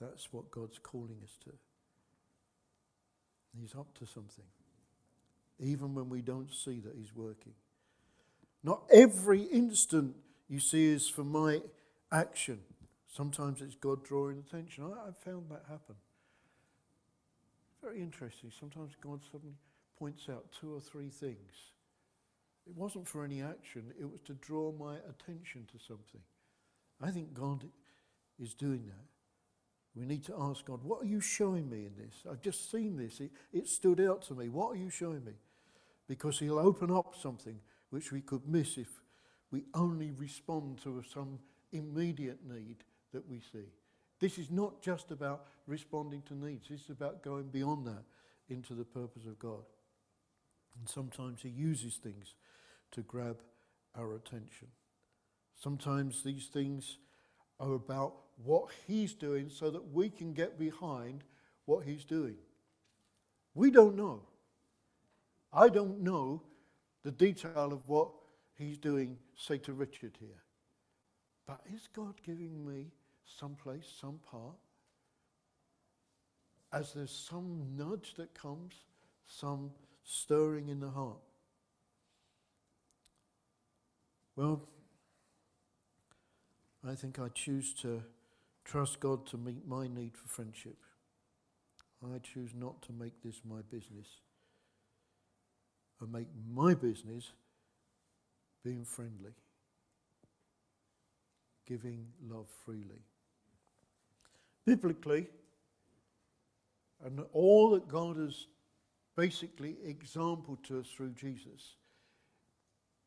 That's 0.00 0.32
what 0.32 0.50
God's 0.50 0.78
calling 0.78 1.18
us 1.24 1.36
to. 1.44 1.50
He's 3.60 3.74
up 3.74 3.92
to 3.98 4.06
something, 4.06 4.44
even 5.58 5.94
when 5.94 6.08
we 6.08 6.22
don't 6.22 6.52
see 6.52 6.78
that 6.80 6.94
He's 6.96 7.14
working. 7.14 7.54
Not 8.62 8.82
every 8.92 9.42
instant 9.42 10.14
you 10.48 10.60
see 10.60 10.86
is 10.86 11.08
for 11.08 11.24
my 11.24 11.60
action. 12.12 12.60
Sometimes 13.12 13.60
it's 13.60 13.74
God 13.74 14.04
drawing 14.04 14.38
attention. 14.38 14.84
I, 14.84 15.08
I've 15.08 15.16
found 15.18 15.46
that 15.50 15.64
happen. 15.68 15.96
Very 17.82 18.00
interesting. 18.00 18.52
Sometimes 18.58 18.92
God 19.00 19.20
suddenly 19.32 19.54
points 19.98 20.28
out 20.28 20.44
two 20.60 20.74
or 20.74 20.80
three 20.80 21.08
things. 21.08 21.72
It 22.68 22.76
wasn't 22.76 23.08
for 23.08 23.24
any 23.24 23.40
action, 23.42 23.92
it 23.98 24.04
was 24.04 24.20
to 24.26 24.34
draw 24.34 24.72
my 24.72 24.96
attention 25.08 25.66
to 25.72 25.78
something. 25.78 26.20
I 27.00 27.10
think 27.10 27.32
God 27.32 27.64
is 28.38 28.52
doing 28.54 28.84
that. 28.86 29.06
We 29.96 30.04
need 30.04 30.24
to 30.26 30.34
ask 30.38 30.64
God, 30.64 30.84
what 30.84 31.02
are 31.02 31.06
you 31.06 31.20
showing 31.20 31.68
me 31.70 31.86
in 31.86 31.92
this? 31.96 32.14
I've 32.30 32.42
just 32.42 32.70
seen 32.70 32.96
this. 32.96 33.20
It, 33.20 33.30
it 33.52 33.68
stood 33.68 34.00
out 34.00 34.22
to 34.22 34.34
me. 34.34 34.48
What 34.48 34.72
are 34.72 34.76
you 34.76 34.90
showing 34.90 35.24
me? 35.24 35.32
Because 36.06 36.38
He'll 36.38 36.58
open 36.58 36.90
up 36.90 37.14
something 37.20 37.58
which 37.90 38.12
we 38.12 38.20
could 38.20 38.46
miss 38.46 38.76
if 38.76 39.00
we 39.50 39.64
only 39.74 40.10
respond 40.10 40.80
to 40.82 41.02
some 41.12 41.38
immediate 41.72 42.40
need 42.46 42.84
that 43.12 43.28
we 43.28 43.40
see. 43.40 43.72
This 44.20 44.38
is 44.38 44.50
not 44.50 44.82
just 44.82 45.10
about 45.10 45.46
responding 45.66 46.22
to 46.28 46.34
needs, 46.34 46.68
this 46.68 46.82
is 46.82 46.90
about 46.90 47.22
going 47.22 47.48
beyond 47.48 47.86
that 47.86 48.04
into 48.48 48.74
the 48.74 48.84
purpose 48.84 49.24
of 49.26 49.38
God. 49.38 49.64
And 50.78 50.88
sometimes 50.88 51.42
He 51.42 51.48
uses 51.48 51.96
things 51.96 52.34
to 52.92 53.02
grab 53.02 53.38
our 53.96 54.14
attention. 54.14 54.68
Sometimes 55.54 56.22
these 56.22 56.46
things 56.46 56.98
are 57.58 57.72
about 57.72 58.14
what 58.44 58.68
He's 58.86 59.14
doing 59.14 59.48
so 59.48 59.70
that 59.70 59.92
we 59.92 60.08
can 60.08 60.32
get 60.32 60.58
behind 60.58 61.24
what 61.64 61.84
He's 61.84 62.04
doing. 62.04 62.36
We 63.54 63.70
don't 63.70 63.96
know. 63.96 64.22
I 65.52 65.68
don't 65.68 66.00
know 66.00 66.42
the 67.04 67.10
detail 67.10 67.72
of 67.72 67.80
what 67.86 68.10
He's 68.56 68.78
doing, 68.78 69.18
say 69.36 69.58
to 69.58 69.72
Richard 69.72 70.16
here. 70.20 70.42
But 71.46 71.60
is 71.74 71.88
God 71.94 72.14
giving 72.24 72.64
me 72.66 72.92
some 73.24 73.54
place, 73.54 73.90
some 74.00 74.20
part? 74.30 74.56
As 76.72 76.92
there's 76.92 77.10
some 77.10 77.64
nudge 77.76 78.14
that 78.16 78.34
comes, 78.34 78.74
some 79.26 79.70
stirring 80.04 80.68
in 80.68 80.80
the 80.80 80.90
heart. 80.90 81.18
Well, 84.38 84.60
I 86.88 86.94
think 86.94 87.18
I 87.18 87.26
choose 87.26 87.74
to 87.82 88.04
trust 88.64 89.00
God 89.00 89.26
to 89.26 89.36
meet 89.36 89.66
my 89.66 89.88
need 89.88 90.16
for 90.16 90.28
friendship. 90.28 90.76
I 92.04 92.18
choose 92.18 92.52
not 92.54 92.80
to 92.82 92.92
make 92.92 93.20
this 93.24 93.40
my 93.44 93.62
business. 93.68 94.06
I 96.00 96.04
make 96.08 96.28
my 96.54 96.74
business 96.74 97.32
being 98.62 98.84
friendly, 98.84 99.32
giving 101.66 102.06
love 102.30 102.46
freely. 102.64 103.02
Biblically, 104.64 105.26
and 107.04 107.24
all 107.32 107.70
that 107.70 107.88
God 107.88 108.18
has 108.18 108.46
basically 109.16 109.78
exampled 109.84 110.62
to 110.62 110.78
us 110.78 110.86
through 110.96 111.14
Jesus, 111.14 111.74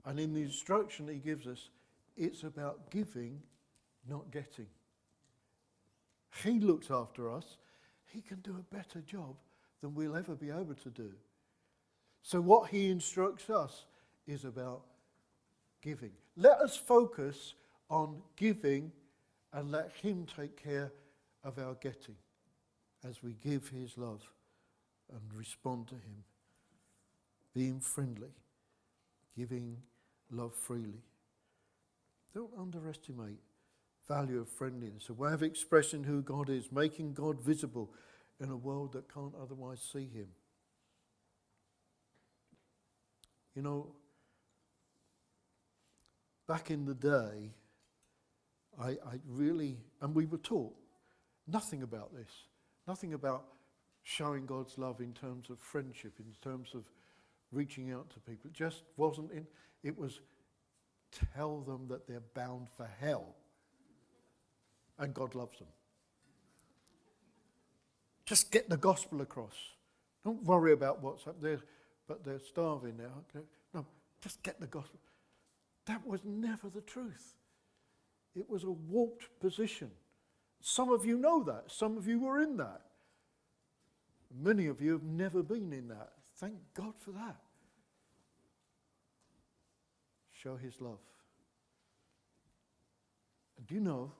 and 0.06 0.20
in 0.20 0.34
the 0.34 0.42
instruction 0.42 1.08
He 1.08 1.16
gives 1.16 1.48
us, 1.48 1.70
it's 2.18 2.44
about 2.44 2.90
giving, 2.92 3.42
not 4.08 4.32
getting. 4.32 4.68
He 6.44 6.60
looks 6.60 6.90
after 6.90 7.32
us. 7.32 7.58
He 8.06 8.22
can 8.22 8.40
do 8.40 8.58
a 8.58 8.76
better 8.76 9.02
job 9.02 9.36
than 9.82 9.96
we'll 9.96 10.16
ever 10.16 10.36
be 10.36 10.50
able 10.50 10.76
to 10.84 10.90
do. 10.90 11.12
So, 12.22 12.40
what 12.40 12.70
he 12.70 12.90
instructs 12.90 13.50
us 13.50 13.86
is 14.28 14.46
about 14.46 14.84
giving. 15.82 16.12
Let 16.38 16.60
us 16.60 16.78
focus 16.78 17.56
on 17.90 18.22
giving 18.36 18.92
and 19.54 19.72
let 19.72 19.92
him 20.02 20.26
take 20.36 20.62
care 20.62 20.92
of 21.44 21.58
our 21.58 21.74
getting 21.76 22.16
as 23.08 23.24
we 23.24 23.34
give 23.44 23.68
his 23.70 23.98
love 23.98 24.22
and 25.12 25.22
respond 25.38 25.88
to 25.88 25.96
him. 25.96 26.24
Being 27.54 27.80
friendly, 27.80 28.34
giving 29.36 29.78
love 30.32 30.54
freely. 30.54 31.04
Don't 32.34 32.52
underestimate 32.58 33.40
value 34.08 34.40
of 34.40 34.50
friendliness, 34.50 35.10
a 35.10 35.14
way 35.14 35.34
of 35.34 35.44
expressing 35.44 36.04
who 36.04 36.22
God 36.22 36.50
is, 36.50 36.72
making 36.72 37.14
God 37.14 37.42
visible 37.42 37.92
in 38.40 38.50
a 38.50 38.58
world 38.58 38.94
that 38.94 39.14
can't 39.14 39.34
otherwise 39.42 39.82
see 39.82 40.08
Him. 40.08 40.28
You 43.56 43.62
know, 43.62 43.96
back 46.48 46.72
in 46.72 46.86
the 46.86 46.96
day, 46.96 47.54
I, 48.80 48.90
I 48.90 49.20
really, 49.28 49.78
and 50.02 50.16
we 50.16 50.26
were 50.26 50.38
taught 50.38 50.74
nothing 51.48 51.84
about 51.84 52.16
this, 52.16 52.32
nothing 52.88 53.14
about 53.14 53.46
showing 54.04 54.46
God's 54.46 54.78
love 54.78 55.02
in 55.02 55.14
terms 55.14 55.50
of 55.50 55.60
friendship, 55.60 56.14
in 56.20 56.34
terms 56.42 56.70
of 56.74 56.86
reaching 57.52 57.92
out 57.92 58.10
to 58.12 58.20
people. 58.20 58.50
It 58.50 58.54
just 58.54 58.84
wasn't 58.98 59.32
in, 59.32 59.46
it 59.84 59.98
was 59.98 60.20
tell 61.36 61.60
them 61.62 61.88
that 61.90 62.08
they're 62.08 62.24
bound 62.34 62.68
for 62.78 62.90
hell 63.00 63.36
and 64.98 65.14
God 65.14 65.36
loves 65.36 65.58
them. 65.58 65.68
Just 68.26 68.52
get 68.52 68.70
the 68.70 68.78
gospel 68.78 69.22
across. 69.22 69.56
Don't 70.24 70.44
worry 70.44 70.72
about 70.72 71.02
what's 71.02 71.28
up 71.28 71.42
there, 71.42 71.60
but 72.08 72.24
they're 72.24 72.40
starving 72.40 72.98
now. 72.98 73.42
No, 73.74 73.86
just 74.22 74.42
get 74.44 74.60
the 74.60 74.68
gospel. 74.68 75.00
That 75.86 76.06
was 76.06 76.22
never 76.24 76.70
the 76.70 76.82
truth. 76.82 77.34
It 78.36 78.50
was 78.50 78.64
a 78.64 78.72
warped 78.72 79.28
position. 79.40 79.92
Some 80.62 80.92
of 80.92 81.06
you 81.06 81.18
know 81.18 81.44
that. 81.44 81.66
Some 81.68 81.98
of 81.98 82.08
you 82.08 82.20
were 82.20 82.40
in 82.40 82.58
that. 82.58 82.82
Many 84.40 84.68
of 84.68 84.80
you 84.80 84.94
have 84.94 85.04
never 85.04 85.44
been 85.44 85.74
in 85.74 85.88
that. 85.90 86.12
Thank 86.38 86.56
God 86.74 86.94
for 86.98 87.12
that. 87.12 87.36
Show 90.42 90.56
his 90.56 90.74
love. 90.80 90.98
Do 93.68 93.76
you 93.76 93.82
know, 93.82 94.12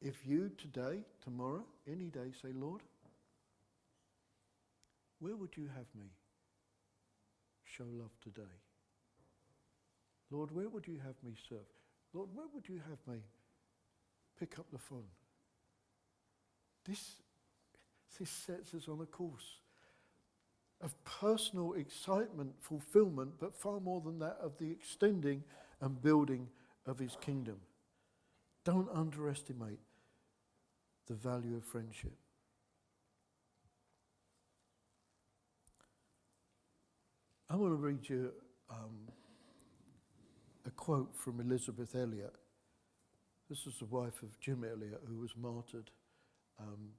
if 0.00 0.24
you 0.24 0.50
today, 0.56 1.00
tomorrow, 1.24 1.64
any 1.90 2.04
day 2.04 2.30
say, 2.40 2.50
Lord, 2.54 2.82
where 5.18 5.34
would 5.34 5.56
you 5.56 5.68
have 5.74 5.86
me 5.98 6.06
show 7.64 7.84
love 7.90 8.16
today? 8.22 8.42
Lord, 10.30 10.52
where 10.52 10.68
would 10.68 10.86
you 10.86 10.98
have 11.04 11.16
me 11.24 11.34
serve? 11.48 11.58
Lord, 12.12 12.28
where 12.32 12.46
would 12.54 12.68
you 12.68 12.80
have 12.88 12.98
me 13.12 13.22
pick 14.38 14.58
up 14.58 14.66
the 14.70 14.78
phone? 14.78 15.08
This, 16.84 17.16
this 18.18 18.30
sets 18.30 18.72
us 18.74 18.88
on 18.88 19.00
a 19.00 19.06
course 19.06 19.63
personal 21.24 21.72
excitement, 21.72 22.52
fulfillment, 22.60 23.32
but 23.40 23.58
far 23.58 23.80
more 23.80 24.02
than 24.02 24.18
that, 24.18 24.36
of 24.42 24.58
the 24.58 24.70
extending 24.70 25.42
and 25.80 26.02
building 26.02 26.48
of 26.84 26.98
his 26.98 27.16
kingdom. 27.22 27.56
Don't 28.62 28.88
underestimate 28.92 29.78
the 31.08 31.14
value 31.14 31.56
of 31.56 31.64
friendship. 31.64 32.12
I 37.48 37.56
want 37.56 37.72
to 37.72 37.76
read 37.76 38.06
you 38.06 38.30
um, 38.68 39.08
a 40.66 40.70
quote 40.70 41.16
from 41.16 41.40
Elisabeth 41.40 41.94
Elliot. 41.94 42.34
This 43.48 43.66
is 43.66 43.78
the 43.78 43.86
wife 43.86 44.22
of 44.22 44.38
Jim 44.40 44.62
Elliot, 44.62 45.00
who 45.08 45.20
was 45.20 45.30
martyred 45.38 45.90
um, 46.60 46.90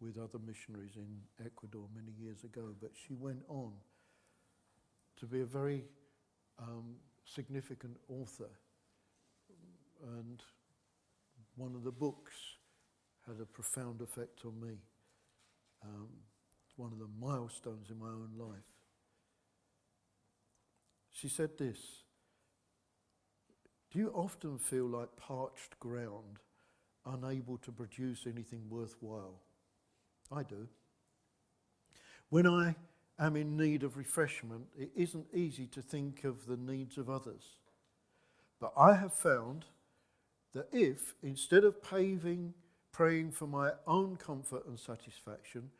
with 0.00 0.16
other 0.18 0.38
missionaries 0.44 0.96
in 0.96 1.06
Ecuador 1.44 1.86
many 1.94 2.12
years 2.20 2.44
ago. 2.44 2.74
But 2.80 2.90
she 2.94 3.14
went 3.14 3.42
on 3.48 3.72
to 5.18 5.26
be 5.26 5.40
a 5.40 5.46
very 5.46 5.84
um, 6.58 6.94
significant 7.24 7.96
author. 8.08 8.50
And 10.02 10.42
one 11.56 11.74
of 11.74 11.82
the 11.82 11.90
books 11.90 12.34
had 13.26 13.40
a 13.40 13.46
profound 13.46 14.00
effect 14.00 14.44
on 14.44 14.60
me. 14.60 14.78
Um, 15.84 16.08
one 16.76 16.92
of 16.92 16.98
the 16.98 17.08
milestones 17.20 17.90
in 17.90 17.98
my 17.98 18.06
own 18.06 18.30
life. 18.38 18.72
She 21.12 21.28
said 21.28 21.58
this 21.58 21.78
Do 23.92 23.98
you 23.98 24.10
often 24.14 24.58
feel 24.58 24.86
like 24.86 25.08
parched 25.16 25.78
ground, 25.80 26.38
unable 27.04 27.58
to 27.58 27.72
produce 27.72 28.26
anything 28.26 28.62
worthwhile? 28.70 29.40
I 30.30 30.42
do. 30.42 30.68
When 32.30 32.46
I 32.46 32.74
am 33.18 33.36
in 33.36 33.56
need 33.56 33.82
of 33.82 33.96
refreshment, 33.96 34.66
it 34.78 34.90
isn't 34.94 35.26
easy 35.32 35.66
to 35.68 35.82
think 35.82 36.24
of 36.24 36.46
the 36.46 36.56
needs 36.56 36.98
of 36.98 37.08
others. 37.08 37.42
But 38.60 38.72
I 38.76 38.94
have 38.94 39.14
found 39.14 39.64
that 40.54 40.68
if, 40.72 41.14
instead 41.22 41.64
of 41.64 41.82
paving, 41.82 42.54
praying 42.92 43.30
for 43.32 43.46
my 43.46 43.72
own 43.86 44.16
comfort 44.16 44.66
and 44.66 44.78
satisfaction, 44.78 45.70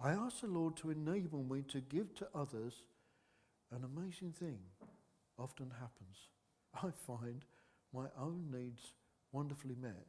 I 0.00 0.10
ask 0.10 0.40
the 0.40 0.46
Lord 0.48 0.76
to 0.78 0.90
enable 0.90 1.42
me 1.42 1.62
to 1.68 1.80
give 1.80 2.14
to 2.16 2.28
others, 2.34 2.74
an 3.70 3.84
amazing 3.84 4.32
thing 4.32 4.58
often 5.38 5.70
happens. 5.70 6.16
I 6.74 6.90
find 7.06 7.44
my 7.92 8.06
own 8.18 8.48
needs 8.50 8.92
wonderfully 9.32 9.76
met. 9.80 10.06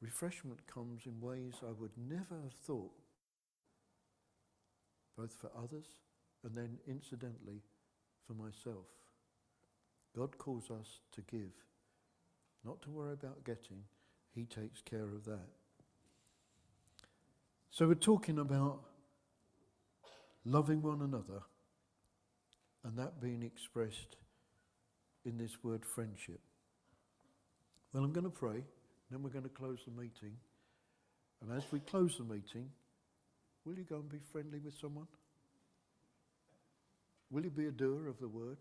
Refreshment 0.00 0.66
comes 0.66 1.02
in 1.04 1.20
ways 1.20 1.54
I 1.62 1.72
would 1.78 1.92
never 1.96 2.40
have 2.42 2.54
thought, 2.54 2.92
both 5.16 5.34
for 5.34 5.50
others 5.56 5.86
and 6.44 6.54
then 6.54 6.78
incidentally 6.88 7.60
for 8.26 8.32
myself. 8.32 8.86
God 10.16 10.38
calls 10.38 10.70
us 10.70 11.00
to 11.12 11.20
give, 11.22 11.52
not 12.64 12.80
to 12.82 12.90
worry 12.90 13.12
about 13.12 13.44
getting. 13.44 13.84
He 14.34 14.44
takes 14.44 14.80
care 14.80 15.04
of 15.04 15.24
that. 15.26 15.48
So 17.70 17.86
we're 17.86 17.94
talking 17.94 18.38
about 18.38 18.80
loving 20.44 20.82
one 20.82 21.02
another 21.02 21.42
and 22.84 22.96
that 22.98 23.20
being 23.20 23.42
expressed 23.42 24.16
in 25.24 25.36
this 25.36 25.62
word 25.62 25.84
friendship. 25.84 26.40
Well, 27.92 28.04
I'm 28.04 28.12
going 28.12 28.24
to 28.24 28.30
pray, 28.30 28.64
then 29.10 29.22
we're 29.22 29.30
going 29.30 29.44
to 29.44 29.48
close 29.48 29.78
the 29.84 29.92
meeting. 29.92 30.36
And 31.42 31.56
as 31.56 31.64
we 31.72 31.80
close 31.80 32.16
the 32.18 32.24
meeting, 32.24 32.70
will 33.64 33.74
you 33.74 33.84
go 33.84 33.96
and 33.96 34.08
be 34.08 34.20
friendly 34.32 34.58
with 34.58 34.74
someone? 34.80 35.06
Will 37.30 37.44
you 37.44 37.50
be 37.50 37.66
a 37.66 37.70
doer 37.70 38.08
of 38.08 38.18
the 38.20 38.28
word? 38.28 38.58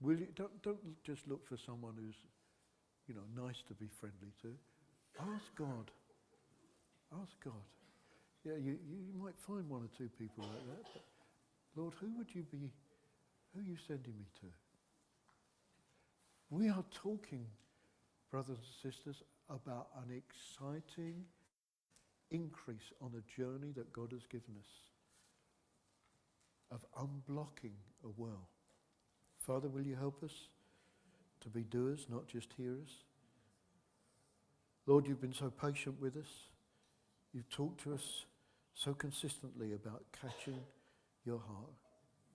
Will 0.00 0.18
you, 0.18 0.26
don't, 0.34 0.62
don't 0.62 1.04
just 1.04 1.26
look 1.28 1.46
for 1.48 1.56
someone 1.56 1.94
who's, 1.96 2.16
you 3.06 3.14
know, 3.14 3.44
nice 3.46 3.62
to 3.68 3.74
be 3.74 3.86
friendly 4.00 4.32
to. 4.42 4.54
Ask 5.20 5.54
God. 5.56 5.90
Ask 7.12 7.32
God. 7.44 7.62
Yeah, 8.44 8.54
you, 8.54 8.78
you 8.90 9.22
might 9.22 9.38
find 9.46 9.68
one 9.68 9.82
or 9.82 9.90
two 9.96 10.10
people 10.18 10.44
like 10.44 10.66
that. 10.66 11.00
Lord, 11.76 11.94
who 12.00 12.08
would 12.18 12.34
you 12.34 12.42
be, 12.42 12.70
who 13.54 13.60
are 13.60 13.64
you 13.64 13.76
sending 13.86 14.14
me 14.18 14.26
to? 14.40 14.46
We 16.52 16.68
are 16.68 16.84
talking, 16.92 17.46
brothers 18.30 18.58
and 18.58 18.92
sisters, 18.92 19.22
about 19.48 19.86
an 19.96 20.14
exciting 20.14 21.24
increase 22.30 22.92
on 23.00 23.12
a 23.16 23.40
journey 23.40 23.72
that 23.74 23.90
God 23.90 24.12
has 24.12 24.26
given 24.26 24.56
us 24.60 24.66
of 26.70 26.84
unblocking 27.00 27.72
a 28.04 28.08
well. 28.18 28.48
Father, 29.38 29.70
will 29.70 29.86
you 29.86 29.96
help 29.96 30.22
us 30.22 30.48
to 31.40 31.48
be 31.48 31.62
doers, 31.62 32.04
not 32.10 32.28
just 32.28 32.52
hearers? 32.58 33.02
Lord, 34.84 35.06
you've 35.06 35.22
been 35.22 35.32
so 35.32 35.48
patient 35.48 35.98
with 36.02 36.18
us. 36.18 36.50
You've 37.32 37.48
talked 37.48 37.82
to 37.84 37.94
us 37.94 38.26
so 38.74 38.92
consistently 38.92 39.72
about 39.72 40.04
catching 40.20 40.60
your 41.24 41.38
heart, 41.38 41.72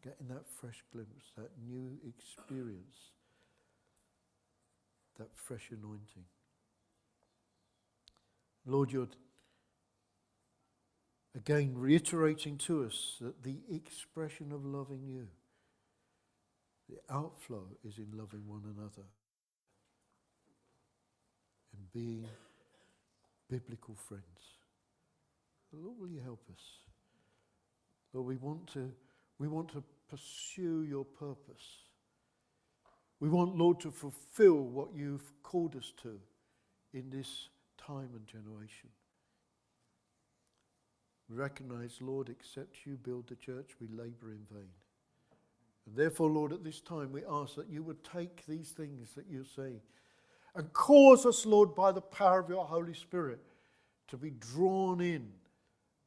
getting 0.04 0.28
that 0.30 0.48
fresh 0.60 0.84
glimpse, 0.92 1.26
that 1.38 1.52
new 1.70 2.00
experience, 2.04 3.12
that 5.18 5.34
fresh 5.34 5.70
anointing. 5.72 6.26
Lord, 8.66 8.92
you're 8.92 9.08
again 11.36 11.74
reiterating 11.76 12.58
to 12.58 12.84
us 12.84 13.16
that 13.22 13.44
the 13.44 13.58
expression 13.72 14.52
of 14.52 14.66
loving 14.66 15.08
you, 15.08 15.28
the 16.90 16.98
outflow 17.14 17.64
is 17.88 17.98
in 17.98 18.18
loving 18.18 18.48
one 18.48 18.64
another 18.66 19.08
and 21.74 21.92
being 21.94 22.26
biblical 23.50 23.96
friends. 23.96 24.24
Lord, 25.72 26.00
will 26.00 26.10
you 26.10 26.22
help 26.22 26.42
us? 26.52 26.62
Lord, 28.14 28.28
we 28.28 28.38
want 28.38 28.68
to, 28.74 28.92
we 29.38 29.48
want 29.48 29.70
to 29.74 29.84
pursue 30.10 30.84
your 30.84 31.06
purpose. 31.06 31.87
We 33.20 33.30
want, 33.30 33.56
Lord, 33.58 33.80
to 33.82 33.92
fulfill 33.92 34.62
what 34.62 34.90
you've 34.96 35.34
called 35.44 35.76
us 35.76 35.94
to 36.04 36.20
in 36.94 37.10
this 37.10 37.50
time 37.78 38.10
and 38.14 38.28
generation. 38.28 38.90
We 41.30 41.36
recognize, 41.36 41.98
Lord, 42.00 42.30
except 42.30 42.86
you 42.86 42.96
build 42.96 43.28
the 43.28 43.36
church, 43.36 43.72
we 43.82 43.88
labor 43.88 44.32
in 44.32 44.46
vain. 44.52 44.70
And 45.86 45.96
therefore, 45.96 46.30
Lord, 46.30 46.54
at 46.54 46.64
this 46.64 46.80
time 46.80 47.12
we 47.12 47.22
ask 47.30 47.56
that 47.56 47.70
you 47.70 47.82
would 47.84 48.04
take 48.04 48.46
these 48.46 48.70
things 48.70 49.14
that 49.16 49.26
you 49.30 49.44
say 49.44 49.82
and 50.56 50.72
cause 50.74 51.26
us, 51.26 51.46
Lord, 51.46 51.76
by 51.76 51.92
the 51.92 52.02
power 52.02 52.40
of 52.40 52.50
your 52.50 52.66
Holy 52.66 52.94
Spirit, 52.94 53.40
to 54.08 54.18
be 54.18 54.32
drawn 54.32 55.02
in 55.02 55.28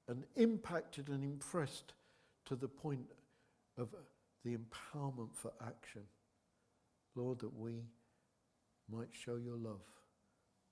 and 0.09 0.25
impacted 0.37 1.09
and 1.09 1.23
impressed 1.23 1.93
to 2.47 2.57
the 2.57 2.69
point 2.69 3.07
of 3.79 3.89
the 4.45 4.57
empowerment 4.57 5.35
for 5.35 5.53
action. 5.65 6.03
Lord, 7.15 7.41
that 7.41 7.57
we 7.57 7.85
might 8.91 9.09
show 9.13 9.37
your 9.37 9.57
love 9.57 9.83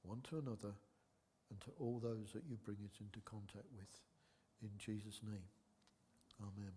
one 0.03 0.21
to 0.31 0.39
another 0.39 0.75
and 1.51 1.61
to 1.61 1.71
all 1.79 1.99
those 1.99 2.33
that 2.33 2.45
you 2.49 2.57
bring 2.65 2.79
us 2.85 3.01
into 3.01 3.21
contact 3.25 3.67
with. 3.77 3.89
In 4.63 4.71
Jesus' 4.79 5.21
name, 5.25 5.45
amen. 6.41 6.73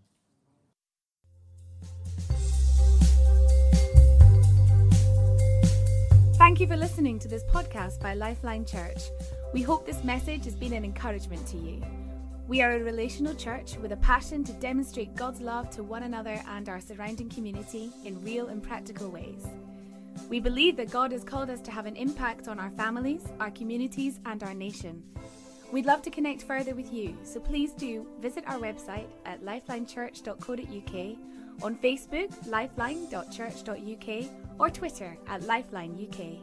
Thank 6.35 6.59
you 6.59 6.67
for 6.67 6.75
listening 6.75 7.19
to 7.19 7.27
this 7.27 7.43
podcast 7.45 8.01
by 8.01 8.15
Lifeline 8.15 8.65
Church. 8.65 9.01
We 9.53 9.61
hope 9.61 9.85
this 9.85 10.03
message 10.03 10.45
has 10.45 10.55
been 10.55 10.73
an 10.73 10.83
encouragement 10.83 11.45
to 11.47 11.57
you. 11.57 12.00
We 12.51 12.61
are 12.61 12.73
a 12.73 12.83
relational 12.83 13.33
church 13.33 13.77
with 13.77 13.93
a 13.93 13.95
passion 13.95 14.43
to 14.43 14.51
demonstrate 14.51 15.15
God's 15.15 15.39
love 15.39 15.69
to 15.69 15.83
one 15.83 16.03
another 16.03 16.43
and 16.49 16.67
our 16.67 16.81
surrounding 16.81 17.29
community 17.29 17.93
in 18.03 18.21
real 18.25 18.49
and 18.49 18.61
practical 18.61 19.09
ways. 19.09 19.47
We 20.27 20.41
believe 20.41 20.75
that 20.75 20.91
God 20.91 21.13
has 21.13 21.23
called 21.23 21.49
us 21.49 21.61
to 21.61 21.71
have 21.71 21.85
an 21.85 21.95
impact 21.95 22.49
on 22.49 22.59
our 22.59 22.69
families, 22.71 23.23
our 23.39 23.51
communities, 23.51 24.19
and 24.25 24.43
our 24.43 24.53
nation. 24.53 25.01
We'd 25.71 25.85
love 25.85 26.01
to 26.01 26.09
connect 26.09 26.43
further 26.43 26.75
with 26.75 26.91
you, 26.91 27.17
so 27.23 27.39
please 27.39 27.71
do 27.71 28.05
visit 28.19 28.43
our 28.45 28.59
website 28.59 29.07
at 29.25 29.45
lifelinechurch.co.uk, 29.45 31.17
on 31.63 31.77
Facebook, 31.77 32.47
lifeline.church.uk, 32.47 34.25
or 34.59 34.69
Twitter 34.69 35.17
at 35.25 35.41
lifelineuk. 35.43 36.41